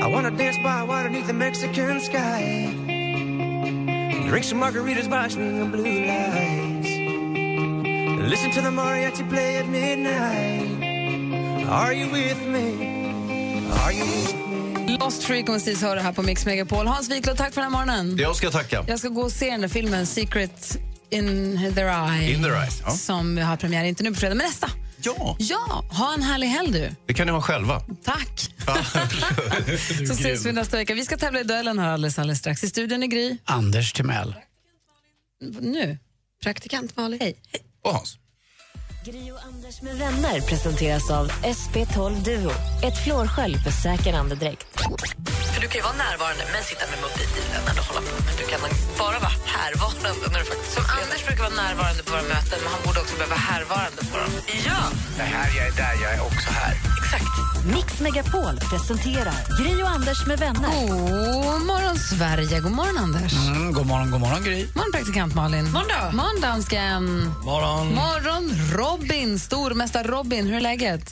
I 0.03 0.09
wanna 0.13 0.31
dance 0.31 0.59
by 0.59 0.83
water 0.87 1.09
beneath 1.09 1.27
the 1.27 1.33
Mexican 1.33 2.01
sky. 2.01 2.67
Drink 4.29 4.45
some 4.45 4.61
margaritas 4.61 5.09
by 5.11 5.29
swinging 5.29 5.71
blue 5.71 6.07
lights. 6.07 6.76
Listen 8.21 8.51
to 8.51 8.61
the 8.61 8.71
mariachi 8.71 9.29
play 9.31 9.59
at 9.59 9.67
midnight. 9.69 10.83
Are 11.69 11.93
you 11.95 12.13
with 12.13 12.47
me? 12.47 12.61
Are 13.85 13.93
you 13.93 14.05
with 14.05 14.35
me? 14.87 14.97
Lost 14.99 15.23
Frequencies 15.25 15.83
hör 15.83 15.97
det 15.97 16.03
här 16.03 16.13
på 16.13 16.23
Mix 16.23 16.47
Megapol. 16.47 16.87
Hans 16.87 17.11
Wiklund, 17.11 17.39
tack 17.39 17.55
för 17.55 17.61
den 17.63 17.73
här 17.73 17.79
morgonen. 17.87 18.17
Jag 18.19 18.37
ska 18.37 18.51
tacka. 18.51 18.85
Jag 18.89 18.99
ska 18.99 19.09
gå 19.09 19.21
och 19.23 19.33
se 19.33 19.51
den 19.51 19.61
där 19.61 19.69
filmen 19.69 20.07
Secret 20.07 20.79
in 21.11 21.59
their 21.75 22.11
eye. 22.11 22.35
In 22.35 22.43
their 22.43 22.55
eyes, 22.55 22.83
ja. 22.85 22.91
Som 22.91 23.39
har 23.39 23.57
premiär, 23.57 23.85
inte 23.85 24.03
nu 24.03 24.11
på 24.11 24.17
fredag, 24.17 24.35
men 24.35 24.47
nästa. 24.47 24.71
Ja. 25.03 25.37
Ja, 25.39 25.85
ha 25.91 26.15
en 26.15 26.23
härlig 26.23 26.47
helg 26.47 26.73
du. 26.73 26.91
Det 27.07 27.15
kan 27.15 27.27
ni 27.27 27.33
ha 27.33 27.41
själva. 27.43 27.83
Tack. 28.05 28.51
Så 30.07 30.13
ses 30.13 30.47
vi 30.47 30.53
nästa 30.53 30.77
vecka. 30.77 30.95
Vi 30.95 31.05
ska 31.05 31.17
tävla 31.17 31.41
i 31.41 31.45
duellen 31.45 31.79
här 31.79 31.89
alldeles, 31.89 32.19
alldeles 32.19 32.39
strax. 32.39 32.65
I 32.65 32.69
studion 32.69 33.03
är 33.03 33.07
Gry. 33.07 33.37
Anders 33.45 33.93
Timell. 33.93 34.35
Nu, 35.61 35.99
praktikant 36.43 36.97
Malin. 36.97 37.21
Hej. 37.21 37.37
Och 37.87 37.95
Hans. 37.95 38.19
Gri 39.05 39.31
och 39.33 39.43
Anders 39.49 39.83
med 39.83 39.97
vänner 40.05 40.41
presenteras 40.41 41.11
av 41.11 41.25
SP12 41.59 42.11
Duo. 42.29 42.53
Ett 42.87 42.99
flårskölj 43.05 43.57
för 43.65 43.71
säker 43.71 44.13
andedräkt. 44.15 44.67
För 45.53 45.61
du 45.61 45.69
kan 45.69 45.79
ju 45.81 45.85
vara 45.91 45.99
närvarande 46.07 46.45
men 46.53 46.63
sitta 46.71 46.85
med 46.93 46.99
mobilen 47.07 47.63
eller 47.71 47.83
hålla 47.89 48.01
på. 48.09 48.15
Men 48.27 48.35
du 48.41 48.45
kan 48.53 48.61
bara 48.99 49.19
vara 49.27 49.37
härvarande 49.57 50.27
när 50.33 50.39
du 50.43 50.47
faktiskt 50.53 50.73
Som 50.77 50.85
Anders 51.01 51.23
brukar 51.27 51.43
vara 51.49 51.57
närvarande 51.65 52.03
på 52.05 52.11
våra 52.15 52.27
möten 52.35 52.59
men 52.63 52.71
han 52.75 52.83
borde 52.87 53.01
också 53.03 53.15
behöva 53.17 53.35
vara 53.37 53.47
härvarande 53.53 54.01
på 54.11 54.17
dem. 54.23 54.33
Ja, 54.69 54.81
Det 55.19 55.29
här 55.35 55.49
jag 55.57 55.65
är 55.71 55.75
där, 55.83 55.95
jag 56.05 56.11
är 56.17 56.21
också 56.29 56.49
här. 56.61 56.75
Exakt. 57.07 57.65
Mix 57.75 58.01
Megapol 58.01 58.57
presenterar 58.71 59.39
Gri 59.59 59.83
och 59.83 59.89
Anders 59.89 60.27
med 60.27 60.39
vänner. 60.39 60.69
God 61.53 61.67
morgon, 61.73 61.97
Sverige. 61.97 62.61
God 62.61 62.73
morgon, 62.73 62.99
Anders. 62.99 63.33
Mm, 63.47 63.73
god 63.73 63.87
morgon, 63.87 64.11
god 64.11 64.21
morgon 64.21 64.43
Gry. 64.45 64.61
morgon, 64.77 64.93
praktikant 64.93 65.35
Malin. 65.35 65.65
Måndag. 65.65 66.11
morgon 66.21 66.41
dansken. 66.41 67.03
Morgon. 67.51 67.87
Morgon, 68.03 68.45
Robin. 68.81 69.39
Stormästare 69.39 70.09
Robin. 70.09 70.47
Hur 70.47 70.57
är 70.57 70.61
läget? 70.61 71.05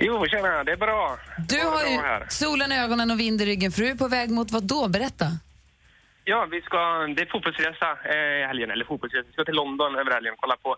Jo, 0.00 0.26
tjena, 0.30 0.64
det 0.64 0.72
är 0.72 0.76
bra. 0.76 1.18
Du 1.48 1.60
har 1.74 1.84
ju 1.92 1.96
här. 1.96 2.26
solen 2.28 2.72
i 2.72 2.78
ögonen 2.84 3.10
och 3.10 3.20
vind 3.20 3.42
i 3.42 3.46
ryggen, 3.46 3.72
för 3.72 3.80
du 3.80 3.88
är 3.88 3.94
på 3.94 4.08
väg 4.08 4.30
mot 4.30 4.50
vad 4.50 4.62
då? 4.62 4.88
Berätta. 4.88 5.26
Ja, 6.24 6.46
vi 6.50 6.60
ska, 6.62 6.78
det 7.16 7.22
är 7.26 7.30
fotbollsresa 7.32 7.88
eh, 8.12 8.42
i 8.42 8.46
helgen, 8.50 8.70
eller 8.70 8.84
fotbollsresa. 8.84 9.26
Vi 9.26 9.32
ska 9.32 9.44
till 9.44 9.54
London 9.62 9.96
över 10.00 10.10
helgen 10.16 10.32
och 10.32 10.40
kolla 10.40 10.56
på 10.56 10.76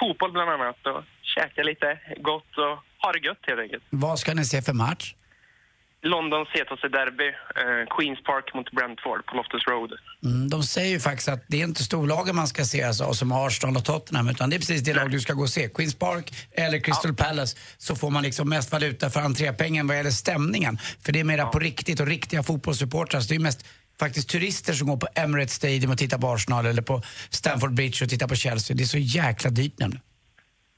fotboll 0.00 0.32
bland 0.32 0.50
annat 0.50 0.86
och 0.86 1.02
käka 1.22 1.62
lite 1.62 1.98
gott 2.20 2.58
och 2.64 2.74
ha 3.02 3.12
det 3.12 3.26
gött 3.26 3.42
helt 3.42 3.60
enkelt. 3.60 3.82
Vad 3.90 4.18
ska 4.18 4.34
ni 4.34 4.44
se 4.44 4.62
för 4.62 4.72
match? 4.72 5.14
Londons 6.02 6.48
hetaste 6.48 6.88
derby, 6.88 7.28
eh, 7.28 7.96
Queens 7.96 8.22
Park 8.22 8.54
mot 8.54 8.70
Brentford 8.70 9.26
på 9.26 9.36
Loftus 9.36 9.66
Road. 9.66 9.92
Mm, 10.24 10.48
de 10.48 10.62
säger 10.62 10.90
ju 10.90 11.00
faktiskt 11.00 11.28
att 11.28 11.44
det 11.48 11.60
är 11.60 11.64
inte 11.64 11.82
storlagen 11.82 12.36
man 12.36 12.48
ska 12.48 12.64
se 12.64 12.82
alltså, 12.82 13.12
som 13.14 13.32
Arsenal 13.32 13.76
och 13.76 13.84
Tottenham 13.84 14.28
utan 14.28 14.50
det 14.50 14.56
är 14.56 14.58
precis 14.58 14.82
det 14.82 14.94
lag 14.94 15.10
du 15.10 15.20
ska 15.20 15.32
gå 15.32 15.42
och 15.42 15.48
se. 15.48 15.68
Queens 15.68 15.94
Park 15.94 16.32
eller 16.52 16.78
Crystal 16.78 17.14
Palace 17.14 17.56
så 17.78 17.96
får 17.96 18.10
man 18.10 18.22
liksom 18.22 18.48
mest 18.48 18.72
valuta 18.72 19.10
för 19.10 19.20
entrépengen 19.20 19.86
vad 19.86 19.96
gäller 19.96 20.10
stämningen. 20.10 20.78
För 21.04 21.12
det 21.12 21.20
är 21.20 21.24
mera 21.24 21.46
på 21.46 21.58
riktigt 21.58 22.00
och 22.00 22.06
riktiga 22.06 22.42
fotbollssupportrar. 22.42 23.20
Så 23.20 23.28
det 23.28 23.34
är 23.34 23.40
mest 23.40 23.66
faktiskt 24.04 24.28
turister 24.28 24.72
som 24.72 24.86
går 24.88 24.96
på 24.96 25.08
Emirates 25.14 25.54
Stadium 25.54 25.90
och 25.90 25.98
tittar 25.98 26.18
på 26.18 26.28
Arsenal 26.34 26.66
eller 26.66 26.82
på 26.82 27.02
Stamford 27.30 27.74
Bridge 27.74 28.04
och 28.04 28.10
tittar 28.10 28.28
på 28.28 28.34
Chelsea. 28.34 28.76
Det 28.76 28.82
är 28.82 28.86
så 28.86 28.98
jäkla 28.98 29.50
dyrt 29.50 29.78
nämligen. 29.78 30.02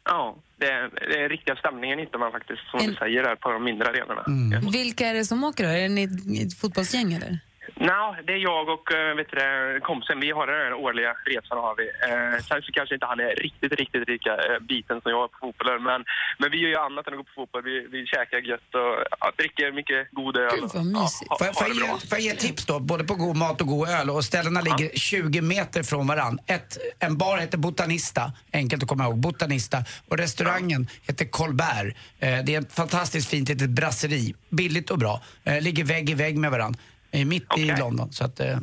Ja, 0.04 0.36
det 0.60 0.66
är, 0.66 0.90
det 1.12 1.18
är 1.24 1.28
riktiga 1.28 1.56
stämningen 1.56 1.98
hittar 1.98 2.18
man 2.18 2.32
faktiskt, 2.32 2.60
som 2.70 2.80
En- 2.80 2.86
du 2.90 2.94
säger, 2.94 3.22
där 3.22 3.36
på 3.36 3.50
de 3.52 3.64
mindre 3.64 3.88
arenorna. 3.88 4.24
Ja. 4.56 4.70
Vilka 4.70 5.06
är 5.06 5.14
det 5.14 5.24
som 5.24 5.44
åker 5.44 5.64
då? 5.64 5.70
Är 5.70 5.82
det 5.82 5.88
ni 5.88 6.42
ett 6.46 6.58
fotbollsgäng 6.58 7.12
eller? 7.12 7.38
Nej, 7.74 8.22
det 8.26 8.32
är 8.32 8.42
jag 8.50 8.68
och 8.68 8.92
eh, 8.92 9.16
vet 9.16 9.30
du, 9.30 9.80
kompisen. 9.80 10.20
Vi 10.20 10.30
har 10.30 10.46
den 10.46 10.56
här 10.56 10.74
årliga 10.74 11.12
resan. 11.24 11.58
Har 11.58 11.74
vi. 11.80 11.86
Eh, 12.08 12.44
sen 12.48 12.62
så 12.62 12.72
kanske 12.72 12.94
inte 12.94 13.06
han 13.06 13.20
är 13.20 13.34
riktigt, 13.46 13.72
riktigt 13.72 14.08
lika 14.08 14.32
eh, 14.46 14.58
biten 14.60 15.00
som 15.00 15.10
jag 15.14 15.24
är 15.24 15.28
på 15.28 15.38
fotbollen. 15.40 15.82
Men, 15.82 16.04
men 16.38 16.50
vi 16.50 16.58
gör 16.62 16.68
ju 16.68 16.76
annat 16.76 17.06
än 17.06 17.12
att 17.14 17.18
gå 17.18 17.24
på 17.24 17.36
fotboll. 17.40 17.62
Vi, 17.62 17.86
vi 17.94 18.06
käkar 18.06 18.38
gött 18.38 18.70
och 18.80 18.92
ja, 19.20 19.32
dricker 19.38 19.72
mycket 19.72 20.00
god 20.10 20.36
öl. 20.36 20.50
Gud, 20.60 20.70
vad 20.74 20.86
mysigt. 20.86 21.30
Ja, 21.30 21.36
Får 21.38 21.46
jag, 21.46 21.54
ha, 21.54 21.60
får, 21.60 21.64
ha 21.64 21.68
jag 21.68 21.76
det 21.76 22.02
ge, 22.02 22.08
får 22.08 22.18
jag 22.18 22.26
ge 22.30 22.34
tips 22.34 22.66
då? 22.66 22.80
Både 22.80 23.04
på 23.04 23.14
god 23.14 23.36
mat 23.36 23.60
och 23.60 23.66
god 23.66 23.88
öl 23.88 24.10
och 24.10 24.24
ställena 24.24 24.60
ligger 24.60 24.88
20 24.98 25.40
meter 25.40 25.82
från 25.82 26.06
varann. 26.06 26.38
Ett, 26.46 26.78
en 26.98 27.18
bar 27.18 27.38
heter 27.38 27.58
Botanista, 27.58 28.32
enkelt 28.52 28.82
att 28.82 28.88
komma 28.88 29.04
ihåg. 29.04 29.18
Botanista. 29.18 29.78
Och 30.08 30.18
restaurangen 30.18 30.88
heter 31.06 31.24
Colbert. 31.24 31.96
Eh, 32.20 32.38
det 32.44 32.54
är 32.54 32.60
ett 32.60 32.72
fantastiskt 32.72 33.30
fint 33.30 33.48
litet 33.48 33.70
brasseri. 33.70 34.34
Billigt 34.48 34.90
och 34.90 34.98
bra. 34.98 35.22
Eh, 35.44 35.60
ligger 35.60 35.84
vägg 35.84 36.10
i 36.10 36.14
vägg 36.14 36.38
med 36.38 36.50
varann. 36.50 36.76
Eh, 37.12 37.24
mitt 37.24 37.42
i 37.42 37.46
Okej. 37.48 37.76
London. 37.78 38.12
Så 38.12 38.24
att, 38.24 38.40
eh, 38.40 38.58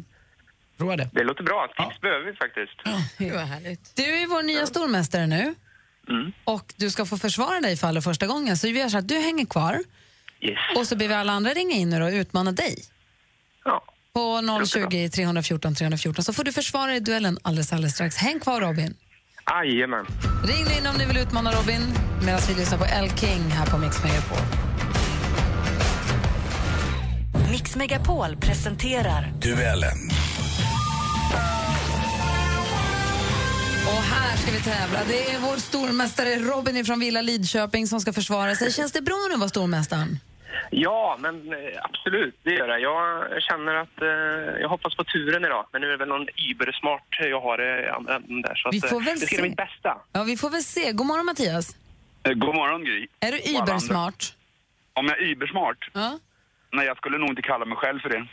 prova 0.78 0.96
det. 0.96 1.10
Det 1.14 1.24
låter 1.24 1.44
bra. 1.44 1.68
Tips 1.78 2.02
behöver 2.02 2.26
vi 2.26 2.34
faktiskt. 2.34 3.08
Gud, 3.18 3.34
vad 3.34 3.42
härligt. 3.42 3.96
Du 3.96 4.04
är 4.04 4.28
vår 4.28 4.44
nya 4.44 4.66
stormästare 4.68 5.28
nu. 5.28 5.56
Mm. 6.10 6.32
Och 6.44 6.74
du 6.78 6.90
ska 6.90 7.06
få 7.06 7.18
försvara 7.18 7.60
dig 7.60 7.78
för 7.78 7.88
allra 7.88 8.02
första 8.02 8.28
gången. 8.28 8.58
Så 8.58 8.68
vi 8.68 8.80
gör 8.80 8.90
så 8.90 8.98
att 8.98 9.08
du 9.08 9.16
hänger 9.16 9.46
kvar. 9.46 9.84
Yes. 10.42 10.58
Och 10.78 10.88
så 10.88 10.96
ber 10.96 11.08
vi 11.08 11.14
alla 11.14 11.34
andra 11.34 11.52
ringa 11.52 11.76
in 11.76 11.90
nu 11.90 12.04
och 12.04 12.12
utmana 12.12 12.52
dig. 12.52 12.84
Ja. 13.66 13.84
På 14.14 14.42
020 14.66 15.10
314 15.10 15.76
314 15.76 16.24
så 16.24 16.34
får 16.34 16.44
du 16.44 16.52
försvara 16.52 16.88
dig 16.88 16.98
i 16.98 17.00
duellen 17.00 17.38
alldeles, 17.42 17.74
alldeles 17.74 17.94
strax. 17.94 18.18
Häng 18.18 18.40
kvar 18.40 18.62
Robin. 18.62 18.96
Jajamän. 19.50 20.06
Ring 20.44 20.78
in 20.78 20.88
om 20.88 20.98
ni 20.98 21.06
vill 21.06 21.18
utmana 21.18 21.52
Robin 21.52 21.82
medan 22.26 22.42
vi 22.48 22.54
lyssnar 22.54 22.78
på 22.78 22.86
El 22.86 23.10
King 23.10 23.42
här 23.42 23.66
på 23.66 23.78
Mix 23.78 24.04
Megapol. 24.04 24.69
Mix 27.52 27.76
Megapol 27.76 28.36
presenterar 28.36 29.26
Duellen. 29.42 29.98
Och 33.88 34.04
här 34.04 34.38
ska 34.38 34.52
vi 34.52 34.60
tävla. 34.64 35.00
Det 35.08 35.32
är 35.32 35.40
vår 35.40 35.58
stormästare 35.58 36.36
Robin 36.36 36.86
från 36.86 37.00
Villa 37.00 37.22
Lidköping 37.22 37.88
som 37.88 38.00
ska 38.02 38.14
försvara 38.14 38.56
sig. 38.56 38.72
Känns 38.74 38.92
det 38.92 39.02
bra 39.02 39.16
nu 39.30 39.34
att 39.34 39.40
vara 39.40 39.50
stormästaren? 39.50 40.20
Ja, 40.72 41.18
men 41.20 41.36
eh, 41.36 41.58
absolut, 41.84 42.36
det 42.44 42.50
gör 42.54 42.68
det. 42.68 42.80
Jag 42.80 43.28
känner 43.44 43.76
att 43.76 44.02
eh, 44.02 44.62
jag 44.62 44.70
hoppas 44.70 44.96
på 44.96 45.04
turen 45.04 45.46
idag. 45.46 45.66
Men 45.72 45.82
nu 45.82 45.88
är 45.88 45.92
det 45.92 45.98
väl 45.98 46.08
någon 46.08 46.28
Uber-smart 46.52 47.04
jag 47.20 47.42
har 47.42 47.62
i 47.86 47.90
andra 47.90 48.16
änden 48.16 48.42
där. 48.42 48.56
Så 48.56 48.70
Vi 48.72 48.78
att, 48.78 48.84
eh, 48.84 48.90
får 48.90 49.02
väl 49.02 49.20
det 49.20 49.26
ska 49.26 49.36
se. 49.36 49.42
bli 49.42 49.50
mitt 49.50 49.58
bästa. 49.58 49.98
Ja, 50.12 50.24
vi 50.24 50.38
får 50.38 50.50
väl 50.50 50.64
se. 50.64 50.92
God 50.92 51.06
morgon 51.08 51.26
Mattias. 51.26 51.76
Eh, 52.24 52.34
God 52.34 52.56
morgon 52.56 52.84
Gry. 52.86 53.08
Är 53.20 53.32
du. 53.32 53.58
Ubersmart? 53.60 54.34
Om 54.94 55.06
jag 55.08 55.18
är 55.22 55.24
übersmart? 55.32 55.90
Ja. 55.94 56.20
Nej, 56.74 56.86
jag 56.86 56.98
skulle 56.98 57.18
nog 57.18 57.30
inte 57.30 57.42
kalla 57.42 57.66
mig 57.66 57.78
själv 57.78 58.00
för 58.00 58.10
det. 58.10 58.28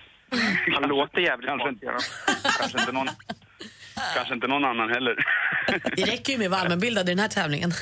Han 0.75 0.89
låter 0.89 1.21
jävligt 1.21 1.49
kanske, 1.49 1.69
inte, 1.69 1.87
kanske, 2.59 2.81
inte 2.81 2.93
någon, 2.93 3.09
kanske 4.15 4.35
inte 4.35 4.47
någon 4.47 4.65
annan 4.65 4.89
heller. 4.89 5.27
Det 5.97 6.05
räcker 6.05 6.33
ju 6.33 6.39
med 6.39 6.47
att 6.47 6.51
vara 6.51 6.61
allmänbildad 6.61 7.09
i 7.09 7.13
den 7.13 7.19
här 7.19 7.29
tävlingen. 7.29 7.73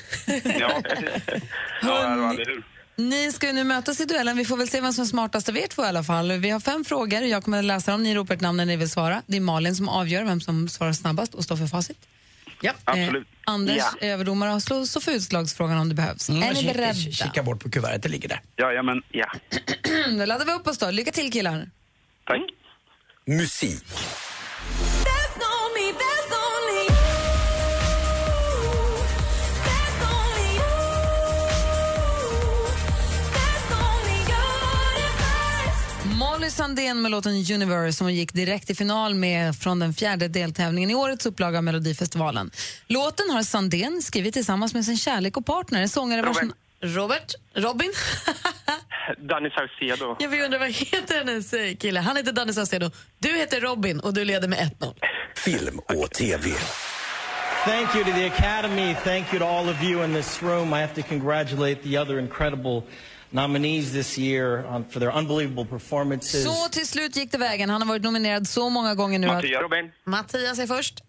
Ja, 0.61 0.83
precis. 0.85 1.43
Ja, 1.83 2.13
eller 2.13 2.47
hur? 2.47 2.63
Ni 2.97 3.33
ska 3.33 3.47
ju 3.47 3.53
nu 3.53 3.65
mötas 3.65 4.01
i 4.01 4.05
duellen. 4.05 4.37
Vi 4.37 4.45
får 4.45 4.57
väl 4.57 4.69
se 4.69 4.81
vem 4.81 4.93
som 4.93 5.03
är 5.03 5.07
smartast 5.07 5.49
av 5.49 5.57
er 5.57 5.67
två 5.67 5.83
i 5.85 5.87
alla 5.87 6.03
fall. 6.03 6.33
Vi 6.33 6.51
har 6.51 6.61
fem 6.61 6.85
frågor. 6.85 7.21
Jag 7.23 7.45
kommer 7.45 7.59
att 7.59 7.65
läsa 7.65 7.93
dem. 7.93 8.03
Ni 8.03 8.15
ropar 8.15 8.35
ett 8.35 8.41
namn 8.41 8.57
när 8.57 8.67
ni 8.67 8.77
vill 8.77 8.91
svara. 8.91 9.23
Det 9.27 9.37
är 9.37 9.41
Malin 9.41 9.75
som 9.75 9.89
avgör 9.89 10.25
vem 10.25 10.41
som 10.41 10.69
svarar 10.69 10.93
snabbast 10.93 11.35
och 11.35 11.45
står 11.45 11.57
för 11.57 11.67
facit. 11.67 11.99
Ja. 12.61 12.73
Absolut. 12.85 13.27
Anders 13.47 13.77
Ja. 13.77 14.07
överdomare 14.07 14.55
och 14.55 14.63
slår 14.63 14.85
så 14.85 15.01
för 15.01 15.13
utslagsfrågan 15.13 15.79
om 15.79 15.89
det 15.89 15.95
behövs. 15.95 16.29
Mm, 16.29 16.43
är 16.43 16.55
ni 16.55 16.65
beredda? 16.65 16.95
Kika 16.95 17.43
bort 17.43 17.63
på 17.63 17.71
kuvertet, 17.71 18.03
det 18.03 18.09
ligger 18.09 18.29
där. 18.29 18.41
Jajamän. 18.57 19.03
Ja. 19.11 19.27
Då 20.19 20.25
laddar 20.25 20.47
vi 20.47 20.53
upp 20.53 20.67
oss 20.67 20.79
då. 20.79 20.91
Lycka 20.91 21.11
till 21.13 21.33
killar. 21.33 21.71
Tack. 22.27 22.41
Musik. 23.27 23.85
Molly 36.19 36.51
Sandén 36.51 37.03
med 37.03 37.11
låten 37.11 37.33
Universe 37.33 37.99
som 37.99 38.07
hon 38.07 38.15
gick 38.15 38.33
direkt 38.33 38.71
i 38.71 38.75
final 38.75 39.15
med 39.15 39.57
från 39.57 39.79
den 39.79 39.95
fjärde 39.95 40.29
deltävlingen 40.29 40.91
i 40.91 40.95
årets 40.95 41.27
upplaga 41.27 41.59
av 41.59 41.65
Melodifestivalen. 41.65 42.51
Låten 42.87 43.31
har 43.31 43.43
Sandén 43.43 44.03
skrivit 44.03 44.35
tillsammans 44.35 44.75
med 44.75 44.85
sin 44.85 44.97
kärlek 44.97 45.37
och 45.37 45.47
partner, 45.47 45.87
sångare 45.87 46.23
vars... 46.23 46.37
Robin. 46.37 46.53
Robert? 46.81 47.35
Robin? 47.55 47.93
Danny 49.29 49.51
Saucedo. 49.51 50.17
Jag 50.21 50.29
vill 50.29 50.43
undra 50.43 50.59
vad 50.59 50.71
heter 50.71 51.19
hennes 51.19 51.53
eh, 51.53 51.77
kille? 51.77 52.01
Han 52.01 52.17
heter 52.17 52.33
Danny 52.33 52.53
Saucedo. 52.53 52.91
Du 53.19 53.29
heter 53.29 53.61
Robin 53.61 54.01
och 54.01 54.15
du 54.15 54.25
leder 54.25 54.49
med 54.49 54.59
1-0. 54.59 54.95
Film 55.37 55.79
och 55.79 56.11
TV. 56.11 56.51
Thank 57.65 57.95
you 57.95 58.05
to 58.05 58.11
the 58.11 58.27
Academy. 58.27 58.95
Thank 59.05 59.33
you 59.33 59.39
to 59.39 59.47
all 59.47 59.69
of 59.69 59.83
you 59.83 60.05
in 60.05 60.15
this 60.15 60.43
room. 60.43 60.73
I 60.73 60.81
have 60.81 60.95
to 60.95 61.03
congratulate 61.09 61.83
the 61.83 61.99
other 61.99 62.19
incredible 62.19 62.83
nominees 63.35 63.93
this 63.93 64.19
year 64.19 64.67
on, 64.67 64.85
for 64.91 65.01
their 65.01 65.19
unbelievable 65.19 65.65
performances. 65.67 66.45
Så 66.45 66.69
till 66.69 66.89
slut 66.89 67.17
gick 67.17 67.33
det 67.33 67.39
vägen. 67.39 67.71
Han 67.71 67.83
har 67.83 67.89
varit 67.89 68.03
nominerad 68.03 68.49
så 68.49 68.69
många 68.69 68.95
gånger 68.95 69.19
nu 69.19 69.27
att... 69.27 69.35
Mattias. 69.35 69.63
Robin. 69.63 69.93
Mattias 70.05 70.59
är 70.59 70.67
först. 70.67 71.03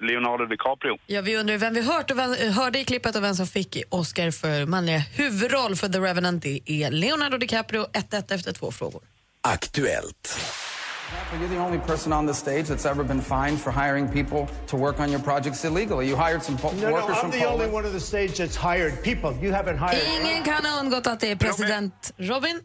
Leonardo 0.00 0.46
DiCaprio. 0.46 0.98
Ja, 1.06 1.20
vi 1.20 1.36
undrar 1.36 1.56
vem 1.56 1.74
vi 1.74 1.80
hört 1.80 2.10
och 2.10 2.18
vem, 2.18 2.34
hörde 2.52 2.78
i 2.78 2.84
klippet 2.84 3.16
och 3.16 3.22
vem 3.22 3.34
som 3.34 3.46
fick 3.46 3.82
Oscar 3.88 4.30
för 4.30 4.66
manliga 4.66 4.98
huvudroll 4.98 5.76
för 5.76 5.88
The 5.88 5.98
Revenant. 5.98 6.42
Det 6.42 6.60
är 6.66 6.90
Leonardo 6.90 7.38
DiCaprio, 7.38 7.86
1-1 7.92 8.34
efter 8.34 8.52
två 8.52 8.70
frågor. 8.70 9.02
Aktuellt. 9.40 10.40
You're 11.38 11.48
the 11.48 11.58
only 11.58 11.78
person 11.78 12.12
on 12.12 12.26
the 12.26 12.34
stage 12.34 12.66
that's 12.68 12.84
ever 12.86 13.04
been 13.04 13.20
fined 13.20 13.60
for 13.60 13.70
hiring 13.70 14.08
people 14.08 14.48
to 14.66 14.76
work 14.76 15.00
on 15.00 15.10
your 15.10 15.20
projects 15.20 15.64
illegally. 15.64 16.08
You 16.08 16.16
hired 16.16 16.42
some 16.42 16.56
po- 16.58 16.72
No, 16.72 16.88
no, 16.88 16.92
workers 16.92 17.16
I'm 17.16 17.20
from 17.20 17.30
the 17.30 17.44
only 17.48 17.66
one 17.66 17.86
on 17.86 17.92
the 17.92 18.00
stage 18.00 18.36
that's 18.38 18.56
hired 18.56 19.02
people. 19.02 19.32
You 19.42 19.52
haven't 19.52 19.78
hired. 19.78 20.02
Ingen 20.20 20.44
kan 20.44 20.64
ha 20.64 20.80
undgått 20.80 21.06
att 21.06 21.20
det 21.20 21.30
är 21.30 21.36
president... 21.36 22.12
Robin? 22.16 22.60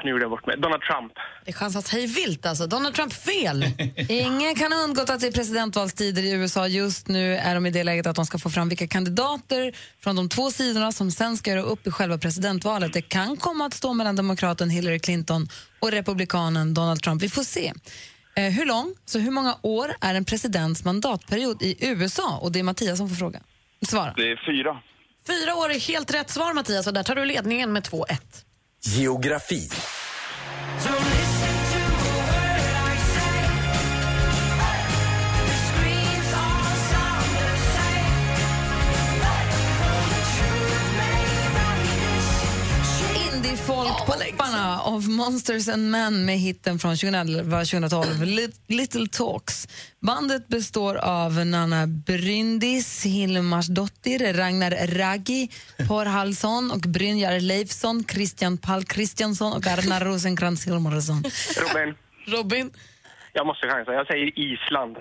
Ah, 0.00 0.04
nu 0.04 0.10
gjorde 0.10 0.24
jag 0.24 0.30
bort 0.30 0.46
mig. 0.46 0.56
Donald 0.58 0.82
Trump. 0.82 1.12
Det 1.44 1.52
chansas 1.52 1.92
hej 1.92 2.06
vilt 2.06 2.46
alltså. 2.46 2.66
Donald 2.66 2.94
Trump 2.94 3.12
fel. 3.12 3.64
Ingen 4.08 4.54
kan 4.54 4.72
ha 4.72 4.78
undgått 4.78 5.10
att 5.10 5.20
det 5.20 5.26
är 5.26 5.32
presidentvalstider 5.32 6.22
i 6.22 6.32
USA. 6.32 6.66
Just 6.68 7.08
nu 7.08 7.36
är 7.36 7.54
de 7.54 7.66
i 7.66 7.70
det 7.70 7.84
läget 7.84 8.06
att 8.06 8.16
de 8.16 8.26
ska 8.26 8.38
få 8.38 8.50
fram 8.50 8.68
vilka 8.68 8.86
kandidater 8.86 9.72
från 10.00 10.16
de 10.16 10.28
två 10.28 10.50
sidorna 10.50 10.92
som 10.92 11.10
sen 11.10 11.36
ska 11.36 11.50
göra 11.50 11.62
upp 11.62 11.86
i 11.86 11.90
själva 11.90 12.18
presidentvalet. 12.18 12.92
Det 12.92 13.02
kan 13.02 13.36
komma 13.36 13.66
att 13.66 13.74
stå 13.74 13.92
mellan 13.92 14.16
demokraten 14.16 14.70
Hillary 14.70 14.98
Clinton 14.98 15.48
och 15.78 15.90
republikanen 15.90 16.74
Donald 16.74 17.02
Trump. 17.02 17.22
Vi 17.22 17.28
får 17.28 17.42
se. 17.42 17.72
Eh, 18.36 18.44
hur 18.44 18.66
lång, 18.66 18.94
så 19.04 19.18
hur 19.18 19.30
många 19.30 19.56
år 19.62 19.92
är 20.00 20.14
en 20.14 20.24
presidents 20.24 20.84
mandatperiod 20.84 21.62
i 21.62 21.76
USA? 21.80 22.38
Och 22.42 22.52
det 22.52 22.58
är 22.58 22.62
Mattias 22.62 22.98
som 22.98 23.08
får 23.08 23.16
fråga. 23.16 23.40
Svara. 23.86 24.14
Det 24.16 24.32
är 24.32 24.40
fyra. 24.46 24.82
Fyra 25.26 25.54
år 25.54 25.70
är 25.70 25.80
helt 25.80 26.14
rätt 26.14 26.30
svar 26.30 26.54
Mattias 26.54 26.86
och 26.86 26.94
där 26.94 27.02
tar 27.02 27.14
du 27.14 27.24
ledningen 27.24 27.72
med 27.72 27.82
2-1. 27.82 28.04
Geografi. 28.82 29.68
Indie-folk-popparna 43.94 44.80
of 44.82 45.06
Monsters 45.06 45.68
and 45.68 45.90
Men 45.90 46.24
med 46.24 46.38
hitten 46.38 46.78
från 46.78 46.94
2011-2012, 46.94 48.24
Lit- 48.24 48.60
Little 48.66 49.06
Talks. 49.08 49.68
Bandet 50.00 50.48
består 50.48 50.94
av 50.96 51.46
Nanna 51.46 51.86
Bryndis, 51.86 53.04
Hilmarsdottir, 53.04 54.32
Ragnar 54.34 54.70
Raggi, 54.86 55.50
Por 55.88 56.04
Hallsson 56.06 56.70
och 56.70 56.80
Brynjar 56.80 57.40
Leifsson, 57.40 58.04
Christian 58.12 58.58
Pall 58.58 58.84
Christiansson 58.84 59.52
och 59.52 59.66
Arnar 59.66 60.00
Rosenkrantz 60.04 60.66
Hilmarsson. 60.66 61.24
Robin. 61.56 61.94
Robin? 62.26 62.70
Jag 63.32 63.46
måste 63.46 63.66
chansa. 63.66 63.92
Jag 63.92 64.06
säger 64.06 64.38
Island. 64.38 64.96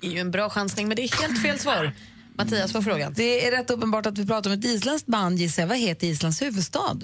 Det 0.00 0.06
är 0.06 0.10
ju 0.10 0.18
en 0.18 0.30
bra 0.30 0.50
chansning, 0.50 0.88
men 0.88 0.96
det 0.96 1.02
är 1.02 1.22
helt 1.22 1.42
fel 1.42 1.58
svar. 1.58 1.92
Mattias 2.38 2.72
får 2.72 2.82
frågan. 2.82 3.12
Det 3.16 3.46
är 3.46 3.50
rätt 3.50 3.70
uppenbart 3.70 4.06
att 4.06 4.18
vi 4.18 4.26
pratar 4.26 4.50
om 4.50 4.58
ett 4.58 4.64
isländskt 4.64 5.06
band, 5.08 5.38
gissar. 5.38 5.66
Vad 5.66 5.78
heter 5.78 6.06
Islands 6.06 6.42
huvudstad? 6.42 6.96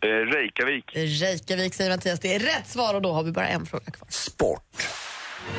Eh, 0.00 0.08
Reykjavik. 0.08 0.84
Reykjavik 0.94 1.74
säger 1.74 1.90
Mattias. 1.90 2.20
Det 2.20 2.34
är 2.34 2.38
rätt 2.38 2.66
svar 2.68 2.94
och 2.94 3.02
då 3.02 3.12
har 3.12 3.22
vi 3.22 3.32
bara 3.32 3.48
en 3.48 3.66
fråga 3.66 3.84
kvar. 3.84 4.08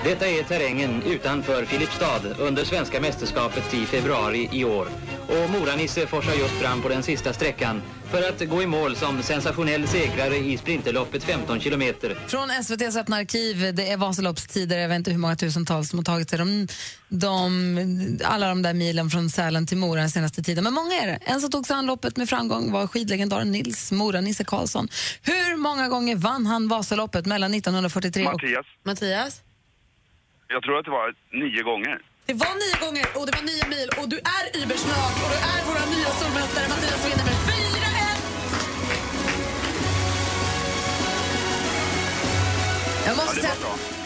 Detta 0.04 0.28
är 0.28 0.44
terrängen 0.44 1.04
utanför 1.04 1.66
Filipstad 1.66 2.22
under 2.40 2.66
svenska 2.66 3.02
mästerskapet 3.02 3.74
i 3.74 3.86
februari 3.86 4.50
i 4.52 4.64
år. 4.64 4.88
Och 5.28 5.50
Moranisse 5.50 6.08
forsar 6.08 6.34
just 6.34 6.54
fram 6.54 6.82
på 6.82 6.90
den 6.90 7.04
sista 7.04 7.34
sträckan 7.34 7.82
för 8.12 8.30
att 8.30 8.50
gå 8.50 8.62
i 8.62 8.66
mål 8.66 8.96
som 8.96 9.24
sensationell 9.24 9.88
segrare 9.88 10.38
i 10.38 10.58
sprinterloppet 10.58 11.24
15 11.24 11.60
kilometer. 11.60 12.18
Från 12.28 12.50
SVTs 12.50 12.96
öppna 12.96 13.16
arkiv, 13.16 13.76
det 13.76 13.90
är 13.90 13.98
Vasaloppstider, 13.98 14.78
jag 14.78 14.90
vet 14.90 14.96
inte 14.96 15.12
hur 15.12 15.18
många 15.18 15.36
tusentals 15.36 15.90
som 15.90 16.00
har 16.00 16.04
tagit 16.04 16.30
sig 16.30 16.40
de, 16.40 16.68
de, 17.10 18.20
alla 18.24 18.50
de 18.50 18.62
där 18.62 18.74
milen 18.74 19.10
från 19.10 19.30
Sälen 19.30 19.68
till 19.68 19.78
Mora 19.78 20.02
den 20.02 20.10
senaste 20.10 20.44
tiden. 20.44 20.64
Men 20.64 20.74
många 20.74 20.96
är 20.96 21.08
det. 21.08 21.20
En 21.22 21.42
som 21.42 21.52
tog 21.52 21.68
sig 21.68 21.76
an 21.76 21.86
loppet 21.86 22.18
med 22.18 22.30
framgång 22.30 22.72
var 22.72 22.88
skidlegendaren 22.88 23.52
Nils 23.52 23.92
Mora-Nisse 23.92 24.44
Karlsson. 24.44 24.88
Hur 25.22 25.58
många 25.58 25.88
gånger 25.88 26.16
vann 26.16 26.46
han 26.46 26.68
Vasaloppet 26.68 27.26
mellan 27.26 27.54
1943 27.54 28.26
och... 28.26 28.34
Mattias. 28.34 28.66
Mattias? 28.86 29.42
Jag 30.50 30.64
tror 30.64 30.80
att 30.80 30.86
det 30.86 30.92
var 30.92 31.08
nio 31.44 31.64
gånger. 31.64 31.98
Det 32.26 32.34
var 32.34 32.54
nio 32.64 32.78
gånger 32.86 33.06
och 33.18 33.26
det 33.28 33.34
var 33.38 33.46
nio 33.52 33.66
mil 33.76 33.90
och 34.00 34.10
du 34.10 34.18
är 34.38 34.44
übersnart 34.62 35.16
och 35.24 35.30
du 35.34 35.40
är 35.54 35.62
vår 35.68 35.80
nya 35.96 36.10
stormästare. 36.18 36.66
Mattias 36.70 37.06
vinner 37.06 37.26
med 37.30 37.34
4-1! 37.34 37.48
Jag 43.06 43.18
måste, 43.18 43.42
säga, 43.42 43.54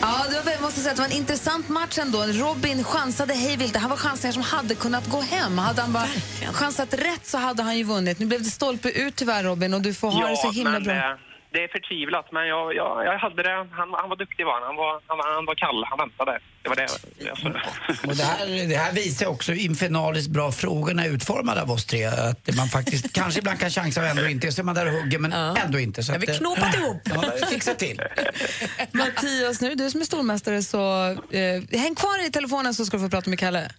ja, 0.01 0.25
det 0.29 0.41
var, 0.45 0.51
jag 0.51 0.61
måste 0.61 0.79
säga 0.79 0.91
att 0.91 0.97
det 0.97 1.01
var 1.01 1.09
en 1.09 1.17
intressant 1.17 1.69
match 1.69 1.97
ändå. 1.97 2.19
Robin 2.23 2.83
chansade 2.83 3.33
hejvilt. 3.33 3.73
Det 3.73 3.79
här 3.79 3.89
var 3.89 3.97
chansningar 3.97 4.33
som 4.33 4.43
hade 4.43 4.75
kunnat 4.75 5.07
gå 5.09 5.21
hem. 5.21 5.57
Hade 5.57 5.81
han 5.81 5.93
bara 5.93 6.07
chansat 6.53 6.93
rätt 6.93 7.25
så 7.25 7.37
hade 7.37 7.63
han 7.63 7.77
ju 7.77 7.83
vunnit. 7.83 8.19
Nu 8.19 8.25
blev 8.25 8.39
det 8.43 8.49
stolpe 8.49 8.89
ut 8.89 9.15
tyvärr 9.15 9.43
Robin 9.43 9.73
och 9.73 9.81
du 9.81 9.93
får 9.93 10.11
ha 10.11 10.27
det 10.27 10.37
så 10.37 10.51
himla 10.51 10.71
men 10.71 10.83
bra. 10.83 11.17
Det 11.53 11.63
är 11.63 11.67
förtvivlat. 11.67 12.31
Men 12.31 12.47
jag, 12.47 12.75
jag, 12.75 13.05
jag 13.05 13.19
hade 13.19 13.43
det. 13.43 13.67
Han, 13.71 13.93
han 13.93 14.09
var 14.09 14.15
duktig 14.15 14.45
var 14.45 14.53
han. 14.53 14.63
Han 14.63 14.75
var, 14.75 15.01
han, 15.07 15.19
han 15.35 15.45
var 15.45 15.55
kall. 15.55 15.83
Han 15.89 15.97
väntade. 15.99 16.39
Det 16.61 16.69
var 16.69 16.75
det 16.75 16.87
jag. 17.17 17.37
Och 18.09 18.15
det, 18.15 18.23
här, 18.23 18.69
det 18.69 18.75
här 18.75 18.93
visar 18.93 19.25
också 19.25 19.51
hur 19.51 19.59
infernaliskt 19.59 20.29
bra 20.29 20.51
frågorna 20.51 21.05
är 21.05 21.09
utformade 21.09 21.61
av 21.61 21.71
oss 21.71 21.85
tre. 21.85 22.05
Att 22.05 22.55
man 22.57 22.67
faktiskt 22.67 23.13
kanske 23.19 23.39
ibland 23.39 23.59
kan 23.59 23.69
chansa 23.69 24.01
och 24.01 24.07
ändå 24.07 24.27
inte. 24.27 24.51
Så 24.51 24.61
är 24.61 24.63
man 24.63 24.75
där 24.75 24.85
och 24.87 24.93
hugger 24.93 25.19
men 25.19 25.33
ändå 25.33 25.79
inte. 25.79 26.03
Så 26.03 26.13
Ja, 26.13 26.17
vi 26.17 26.27
att, 26.27 26.33
eh, 26.33 26.37
knåpat 26.37 26.75
ihop. 26.75 27.01
Ja, 27.03 27.33
vi 27.35 27.45
fixar 27.45 27.73
till. 27.73 28.01
Mattias, 28.91 29.61
nu 29.61 29.75
du 29.75 29.89
som 29.89 30.01
är 30.01 30.05
stormästare 30.05 30.61
så 30.61 31.09
eh, 31.31 31.79
häng 31.79 31.95
kvar 31.95 32.27
i 32.27 32.31
telefonen 32.31 32.73
så 32.73 32.85
ska 32.85 32.97
du 32.97 33.03
få 33.03 33.09
prata 33.09 33.29
med 33.29 33.39
Kalle. 33.39 33.69